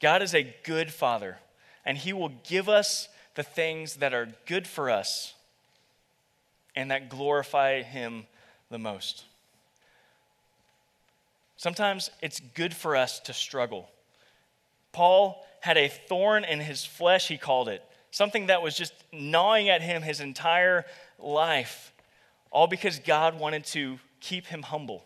God 0.00 0.22
is 0.22 0.34
a 0.34 0.54
good 0.64 0.92
Father, 0.92 1.38
and 1.84 1.96
He 1.96 2.12
will 2.12 2.32
give 2.44 2.68
us 2.68 3.08
the 3.34 3.42
things 3.42 3.96
that 3.96 4.14
are 4.14 4.28
good 4.46 4.66
for 4.66 4.90
us 4.90 5.34
and 6.74 6.90
that 6.90 7.08
glorify 7.08 7.82
Him 7.82 8.26
the 8.70 8.78
most. 8.78 9.24
Sometimes 11.56 12.10
it's 12.20 12.40
good 12.54 12.74
for 12.74 12.96
us 12.96 13.18
to 13.20 13.32
struggle. 13.32 13.88
Paul 14.92 15.46
had 15.60 15.76
a 15.76 15.88
thorn 15.88 16.44
in 16.44 16.60
his 16.60 16.84
flesh, 16.84 17.28
he 17.28 17.38
called 17.38 17.68
it, 17.68 17.82
something 18.16 18.46
that 18.46 18.62
was 18.62 18.74
just 18.74 18.94
gnawing 19.12 19.68
at 19.68 19.82
him 19.82 20.00
his 20.00 20.20
entire 20.20 20.86
life, 21.18 21.92
all 22.50 22.66
because 22.66 22.98
God 22.98 23.38
wanted 23.38 23.66
to 23.66 23.98
keep 24.20 24.46
him 24.46 24.62
humble. 24.62 25.04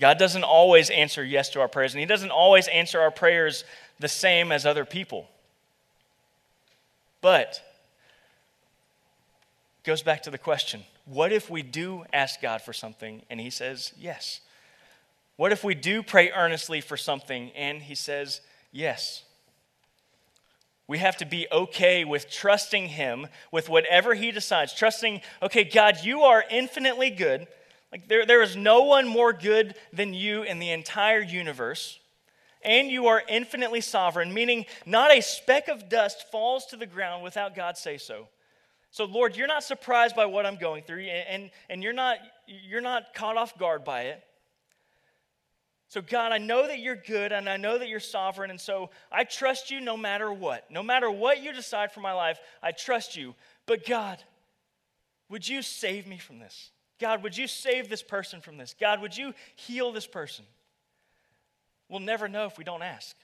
God 0.00 0.18
doesn't 0.18 0.42
always 0.42 0.90
answer 0.90 1.24
yes 1.24 1.50
to 1.50 1.60
our 1.60 1.68
prayers, 1.68 1.94
and 1.94 2.00
He 2.00 2.06
doesn't 2.06 2.32
always 2.32 2.66
answer 2.66 3.00
our 3.00 3.12
prayers 3.12 3.64
the 4.00 4.08
same 4.08 4.50
as 4.50 4.66
other 4.66 4.84
people. 4.84 5.28
But 7.20 7.62
goes 9.84 10.02
back 10.02 10.24
to 10.24 10.30
the 10.30 10.38
question 10.38 10.82
what 11.04 11.30
if 11.30 11.48
we 11.48 11.62
do 11.62 12.04
ask 12.12 12.42
God 12.42 12.62
for 12.62 12.72
something 12.72 13.22
and 13.30 13.40
He 13.40 13.50
says 13.50 13.92
yes? 13.96 14.40
What 15.36 15.52
if 15.52 15.62
we 15.62 15.76
do 15.76 16.02
pray 16.02 16.32
earnestly 16.32 16.80
for 16.80 16.96
something 16.96 17.52
and 17.54 17.80
He 17.80 17.94
says 17.94 18.40
yes? 18.72 19.22
We 20.88 20.98
have 20.98 21.16
to 21.18 21.26
be 21.26 21.46
okay 21.50 22.04
with 22.04 22.30
trusting 22.30 22.88
Him 22.88 23.26
with 23.50 23.68
whatever 23.68 24.14
He 24.14 24.30
decides. 24.30 24.72
Trusting, 24.72 25.20
okay, 25.42 25.64
God, 25.64 25.98
you 26.02 26.22
are 26.22 26.44
infinitely 26.50 27.10
good. 27.10 27.46
Like 27.90 28.08
there, 28.08 28.26
there 28.26 28.42
is 28.42 28.56
no 28.56 28.82
one 28.82 29.08
more 29.08 29.32
good 29.32 29.74
than 29.92 30.14
you 30.14 30.42
in 30.42 30.58
the 30.58 30.70
entire 30.70 31.20
universe 31.20 31.98
and 32.66 32.90
you 32.90 33.06
are 33.06 33.22
infinitely 33.28 33.80
sovereign, 33.80 34.34
meaning 34.34 34.66
not 34.84 35.16
a 35.16 35.22
speck 35.22 35.68
of 35.68 35.88
dust 35.88 36.30
falls 36.30 36.66
to 36.66 36.76
the 36.76 36.84
ground 36.84 37.22
without 37.22 37.54
God 37.54 37.78
say 37.78 37.96
so. 37.96 38.28
So, 38.90 39.04
Lord, 39.04 39.36
you're 39.36 39.46
not 39.46 39.62
surprised 39.62 40.16
by 40.16 40.26
what 40.26 40.44
I'm 40.44 40.56
going 40.56 40.82
through, 40.82 41.02
and, 41.02 41.50
and 41.70 41.82
you're, 41.82 41.92
not, 41.92 42.18
you're 42.46 42.80
not 42.80 43.14
caught 43.14 43.36
off 43.36 43.56
guard 43.56 43.84
by 43.84 44.02
it. 44.02 44.22
So, 45.88 46.02
God, 46.02 46.32
I 46.32 46.38
know 46.38 46.66
that 46.66 46.80
you're 46.80 46.96
good 46.96 47.30
and 47.32 47.48
I 47.48 47.56
know 47.56 47.78
that 47.78 47.88
you're 47.88 48.00
sovereign, 48.00 48.50
and 48.50 48.60
so 48.60 48.90
I 49.10 49.24
trust 49.24 49.70
you 49.70 49.80
no 49.80 49.96
matter 49.96 50.32
what. 50.32 50.68
No 50.70 50.82
matter 50.82 51.10
what 51.10 51.42
you 51.42 51.52
decide 51.52 51.92
for 51.92 52.00
my 52.00 52.12
life, 52.12 52.38
I 52.62 52.72
trust 52.72 53.16
you. 53.16 53.34
But, 53.66 53.86
God, 53.86 54.18
would 55.28 55.48
you 55.48 55.62
save 55.62 56.06
me 56.06 56.18
from 56.18 56.38
this? 56.38 56.70
God, 56.98 57.22
would 57.22 57.36
you 57.36 57.46
save 57.46 57.88
this 57.88 58.02
person 58.02 58.40
from 58.40 58.56
this? 58.56 58.74
God, 58.78 59.00
would 59.00 59.16
you 59.16 59.32
heal 59.54 59.92
this 59.92 60.06
person? 60.06 60.44
We'll 61.88 62.00
never 62.00 62.26
know 62.26 62.46
if 62.46 62.58
we 62.58 62.64
don't 62.64 62.82
ask. 62.82 63.14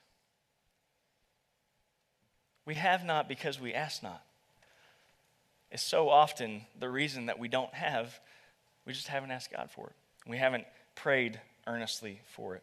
We 2.64 2.74
have 2.74 3.04
not 3.04 3.28
because 3.28 3.60
we 3.60 3.74
ask 3.74 4.02
not. 4.02 4.22
It's 5.72 5.82
so 5.82 6.10
often 6.10 6.66
the 6.78 6.88
reason 6.88 7.26
that 7.26 7.38
we 7.38 7.48
don't 7.48 7.72
have, 7.74 8.20
we 8.86 8.92
just 8.92 9.08
haven't 9.08 9.30
asked 9.30 9.50
God 9.50 9.70
for 9.70 9.88
it. 9.88 9.94
We 10.26 10.36
haven't 10.38 10.64
prayed 10.94 11.40
earnestly 11.66 12.20
for 12.34 12.56
it. 12.56 12.62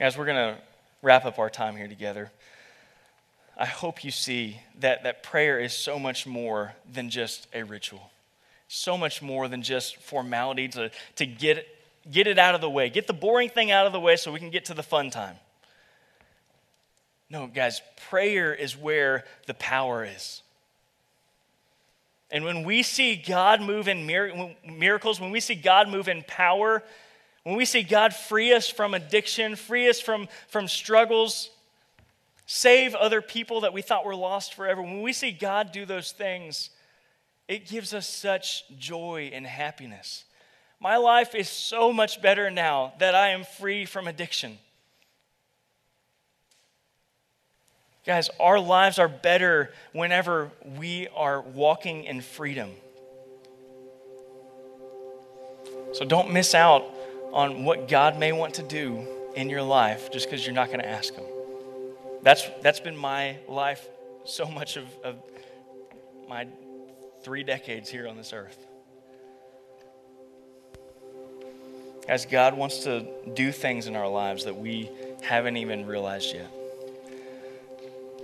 As 0.00 0.16
we're 0.16 0.26
going 0.26 0.54
to 0.54 0.60
wrap 1.02 1.24
up 1.24 1.38
our 1.38 1.50
time 1.50 1.76
here 1.76 1.88
together, 1.88 2.30
I 3.56 3.66
hope 3.66 4.04
you 4.04 4.10
see 4.10 4.60
that, 4.80 5.02
that 5.02 5.22
prayer 5.22 5.58
is 5.58 5.72
so 5.72 5.98
much 5.98 6.26
more 6.26 6.74
than 6.92 7.10
just 7.10 7.48
a 7.52 7.64
ritual, 7.64 8.10
so 8.68 8.96
much 8.96 9.20
more 9.20 9.48
than 9.48 9.62
just 9.62 9.96
formality 9.96 10.68
to, 10.68 10.90
to 11.16 11.26
get 11.26 11.66
Get 12.10 12.26
it 12.26 12.38
out 12.38 12.54
of 12.54 12.60
the 12.60 12.70
way. 12.70 12.88
Get 12.88 13.06
the 13.06 13.12
boring 13.12 13.50
thing 13.50 13.70
out 13.70 13.86
of 13.86 13.92
the 13.92 14.00
way 14.00 14.16
so 14.16 14.32
we 14.32 14.38
can 14.38 14.50
get 14.50 14.66
to 14.66 14.74
the 14.74 14.82
fun 14.82 15.10
time. 15.10 15.36
No, 17.28 17.46
guys, 17.46 17.82
prayer 18.08 18.54
is 18.54 18.76
where 18.76 19.24
the 19.46 19.54
power 19.54 20.04
is. 20.04 20.42
And 22.30 22.44
when 22.44 22.62
we 22.62 22.82
see 22.82 23.16
God 23.16 23.60
move 23.60 23.88
in 23.88 24.06
miracles, 24.06 25.20
when 25.20 25.30
we 25.30 25.40
see 25.40 25.54
God 25.54 25.88
move 25.88 26.08
in 26.08 26.22
power, 26.26 26.82
when 27.42 27.56
we 27.56 27.64
see 27.64 27.82
God 27.82 28.14
free 28.14 28.52
us 28.52 28.68
from 28.68 28.92
addiction, 28.92 29.56
free 29.56 29.88
us 29.88 30.00
from, 30.00 30.28
from 30.48 30.68
struggles, 30.68 31.48
save 32.44 32.94
other 32.94 33.22
people 33.22 33.62
that 33.62 33.72
we 33.72 33.80
thought 33.80 34.04
were 34.04 34.14
lost 34.14 34.54
forever, 34.54 34.82
when 34.82 35.00
we 35.00 35.12
see 35.12 35.30
God 35.30 35.72
do 35.72 35.86
those 35.86 36.12
things, 36.12 36.70
it 37.46 37.66
gives 37.66 37.94
us 37.94 38.06
such 38.06 38.64
joy 38.78 39.30
and 39.32 39.46
happiness. 39.46 40.24
My 40.80 40.98
life 40.98 41.34
is 41.34 41.48
so 41.48 41.92
much 41.92 42.20
better 42.20 42.50
now 42.50 42.92
that 42.98 43.14
I 43.14 43.30
am 43.30 43.44
free 43.44 43.86
from 43.86 44.06
addiction. 44.06 44.58
Guys, 48.08 48.30
our 48.40 48.58
lives 48.58 48.98
are 48.98 49.06
better 49.06 49.70
whenever 49.92 50.50
we 50.78 51.08
are 51.14 51.42
walking 51.42 52.04
in 52.04 52.22
freedom. 52.22 52.70
So 55.92 56.06
don't 56.06 56.32
miss 56.32 56.54
out 56.54 56.86
on 57.34 57.64
what 57.64 57.86
God 57.86 58.18
may 58.18 58.32
want 58.32 58.54
to 58.54 58.62
do 58.62 59.06
in 59.36 59.50
your 59.50 59.60
life 59.60 60.10
just 60.10 60.24
because 60.24 60.46
you're 60.46 60.54
not 60.54 60.68
going 60.68 60.80
to 60.80 60.88
ask 60.88 61.14
Him. 61.14 61.26
That's, 62.22 62.48
that's 62.62 62.80
been 62.80 62.96
my 62.96 63.36
life 63.46 63.86
so 64.24 64.46
much 64.46 64.78
of, 64.78 64.86
of 65.04 65.16
my 66.30 66.48
three 67.22 67.42
decades 67.42 67.90
here 67.90 68.08
on 68.08 68.16
this 68.16 68.32
earth. 68.32 68.66
As 72.08 72.24
God 72.24 72.56
wants 72.56 72.84
to 72.84 73.06
do 73.34 73.52
things 73.52 73.86
in 73.86 73.94
our 73.96 74.08
lives 74.08 74.46
that 74.46 74.56
we 74.56 74.88
haven't 75.20 75.58
even 75.58 75.84
realized 75.84 76.34
yet. 76.34 76.50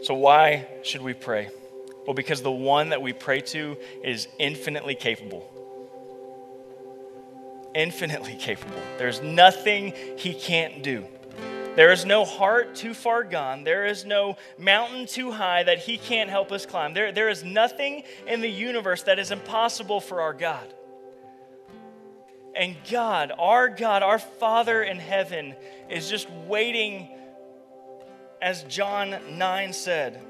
So, 0.05 0.13
why 0.13 0.69
should 0.83 1.01
we 1.01 1.15
pray? 1.15 1.49
Well, 2.07 2.13
because 2.13 2.43
the 2.43 2.51
one 2.51 2.91
that 2.91 3.01
we 3.01 3.15
pray 3.15 3.41
to 3.41 3.79
is 4.03 4.29
infinitely 4.39 4.97
capable. 4.97 5.51
Infinitely 7.75 8.37
capable. 8.39 8.77
There's 8.99 9.23
nothing 9.23 9.95
he 10.19 10.35
can't 10.35 10.83
do. 10.83 11.07
There 11.75 11.91
is 11.91 12.05
no 12.05 12.27
heart 12.27 12.75
too 12.75 12.93
far 12.93 13.25
gone. 13.25 13.65
There 13.65 13.87
is 13.87 14.05
no 14.05 14.37
mountain 14.59 15.07
too 15.07 15.31
high 15.31 15.63
that 15.63 15.79
he 15.79 15.97
can't 15.97 16.29
help 16.29 16.53
us 16.53 16.67
climb. 16.67 16.93
There, 16.93 17.11
there 17.11 17.31
is 17.31 17.43
nothing 17.43 18.03
in 18.27 18.43
the 18.43 18.51
universe 18.51 19.05
that 19.05 19.19
is 19.19 19.31
impossible 19.31 20.03
for 20.03 20.21
our 20.21 20.35
God. 20.35 20.73
And 22.55 22.77
God, 22.91 23.33
our 23.39 23.71
God, 23.71 24.03
our 24.03 24.19
Father 24.19 24.83
in 24.83 24.99
heaven, 24.99 25.55
is 25.89 26.11
just 26.11 26.31
waiting, 26.47 27.09
as 28.45 28.63
John 28.65 29.17
9 29.39 29.73
said. 29.73 30.21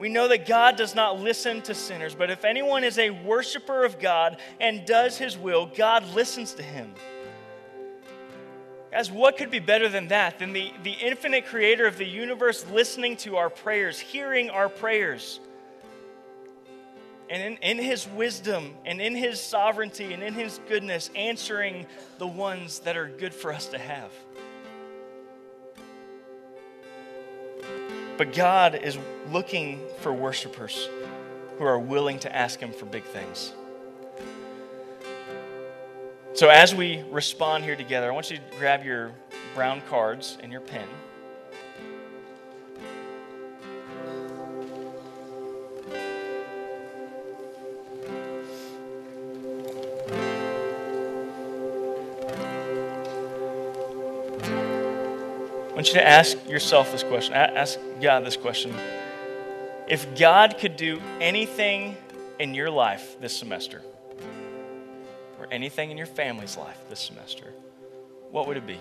We 0.00 0.08
know 0.08 0.28
that 0.28 0.46
God 0.46 0.76
does 0.76 0.94
not 0.94 1.20
listen 1.20 1.60
to 1.62 1.74
sinners, 1.74 2.14
but 2.14 2.30
if 2.30 2.46
anyone 2.46 2.82
is 2.82 2.98
a 2.98 3.10
worshiper 3.10 3.84
of 3.84 4.00
God 4.00 4.38
and 4.58 4.86
does 4.86 5.18
his 5.18 5.36
will, 5.36 5.66
God 5.66 6.14
listens 6.14 6.54
to 6.54 6.62
him. 6.62 6.94
Guys, 8.90 9.10
what 9.10 9.36
could 9.36 9.50
be 9.50 9.58
better 9.58 9.90
than 9.90 10.08
that? 10.08 10.38
Than 10.38 10.54
the, 10.54 10.72
the 10.82 10.92
infinite 10.92 11.44
creator 11.44 11.86
of 11.86 11.98
the 11.98 12.06
universe 12.06 12.64
listening 12.72 13.18
to 13.18 13.36
our 13.36 13.50
prayers, 13.50 14.00
hearing 14.00 14.48
our 14.48 14.70
prayers 14.70 15.38
and 17.28 17.42
in, 17.42 17.78
in 17.78 17.84
his 17.84 18.08
wisdom 18.08 18.74
and 18.86 18.98
in 18.98 19.14
his 19.14 19.38
sovereignty 19.38 20.14
and 20.14 20.22
in 20.22 20.32
his 20.32 20.58
goodness, 20.70 21.10
answering 21.14 21.86
the 22.16 22.26
ones 22.26 22.78
that 22.80 22.96
are 22.96 23.08
good 23.08 23.34
for 23.34 23.52
us 23.52 23.66
to 23.66 23.78
have. 23.78 24.10
But 28.18 28.34
God 28.34 28.74
is 28.74 28.98
looking 29.30 29.80
for 30.00 30.12
worshipers 30.12 30.88
who 31.56 31.64
are 31.64 31.78
willing 31.78 32.18
to 32.20 32.36
ask 32.36 32.58
him 32.58 32.72
for 32.72 32.84
big 32.84 33.04
things. 33.04 33.52
So, 36.34 36.48
as 36.48 36.74
we 36.74 37.04
respond 37.10 37.64
here 37.64 37.76
together, 37.76 38.10
I 38.10 38.14
want 38.14 38.30
you 38.30 38.38
to 38.38 38.42
grab 38.58 38.84
your 38.84 39.12
brown 39.54 39.82
cards 39.88 40.36
and 40.42 40.50
your 40.50 40.60
pen. 40.60 40.86
Want 55.78 55.86
you 55.86 55.94
to 55.94 56.08
ask 56.08 56.48
yourself 56.48 56.90
this 56.90 57.04
question. 57.04 57.34
Ask 57.34 57.78
God 58.00 58.26
this 58.26 58.36
question. 58.36 58.74
If 59.86 60.18
God 60.18 60.58
could 60.58 60.74
do 60.74 61.00
anything 61.20 61.96
in 62.40 62.52
your 62.52 62.68
life 62.68 63.20
this 63.20 63.36
semester, 63.36 63.80
or 65.38 65.46
anything 65.52 65.92
in 65.92 65.96
your 65.96 66.08
family's 66.08 66.56
life 66.56 66.76
this 66.90 66.98
semester, 66.98 67.54
what 68.32 68.48
would 68.48 68.56
it 68.56 68.66
be? 68.66 68.80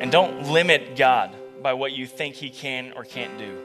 And 0.00 0.10
don't 0.10 0.48
limit 0.48 0.96
God 0.96 1.30
by 1.62 1.74
what 1.74 1.92
you 1.92 2.08
think 2.08 2.34
He 2.34 2.50
can 2.50 2.94
or 2.96 3.04
can't 3.04 3.38
do. 3.38 3.60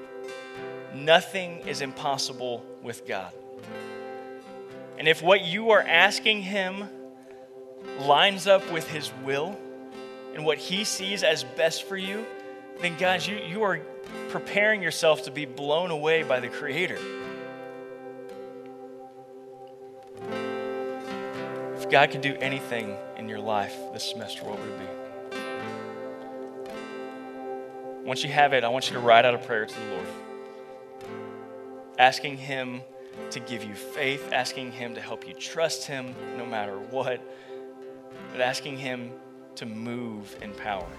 Nothing 0.93 1.61
is 1.61 1.81
impossible 1.81 2.63
with 2.83 3.07
God. 3.07 3.33
And 4.99 5.07
if 5.07 5.23
what 5.23 5.41
you 5.41 5.71
are 5.71 5.81
asking 5.81 6.43
Him 6.43 6.87
lines 8.03 8.47
up 8.47 8.71
with 8.71 8.87
His 8.89 9.11
will 9.23 9.57
and 10.35 10.45
what 10.45 10.57
He 10.57 10.83
sees 10.83 11.23
as 11.23 11.43
best 11.43 11.83
for 11.83 11.97
you, 11.97 12.25
then, 12.81 12.97
guys, 12.97 13.27
you, 13.27 13.37
you 13.37 13.63
are 13.63 13.79
preparing 14.29 14.81
yourself 14.81 15.23
to 15.23 15.31
be 15.31 15.45
blown 15.45 15.91
away 15.91 16.23
by 16.23 16.39
the 16.39 16.49
Creator. 16.49 16.97
If 21.77 21.89
God 21.89 22.11
could 22.11 22.21
do 22.21 22.35
anything 22.39 22.95
in 23.17 23.29
your 23.29 23.39
life 23.39 23.75
this 23.93 24.09
semester, 24.09 24.43
what 24.43 24.59
would 24.59 24.69
it 24.69 24.79
be? 24.79 24.85
Once 28.03 28.23
you 28.23 28.29
have 28.29 28.53
it, 28.53 28.63
I 28.63 28.69
want 28.69 28.87
you 28.87 28.93
to 28.93 28.99
write 28.99 29.23
out 29.23 29.33
a 29.33 29.37
prayer 29.37 29.65
to 29.65 29.73
the 29.73 29.85
Lord, 29.91 30.07
asking 31.97 32.37
Him 32.37 32.81
to 33.31 33.39
give 33.39 33.63
you 33.63 33.75
faith, 33.75 34.29
asking 34.33 34.71
Him 34.71 34.95
to 34.95 35.01
help 35.01 35.27
you 35.27 35.33
trust 35.33 35.85
Him 35.85 36.15
no 36.37 36.45
matter 36.45 36.77
what 36.77 37.21
but 38.33 38.41
asking 38.41 38.77
Him 38.77 39.11
to 39.55 39.65
move 39.65 40.35
in 40.41 40.51
power. 40.55 40.89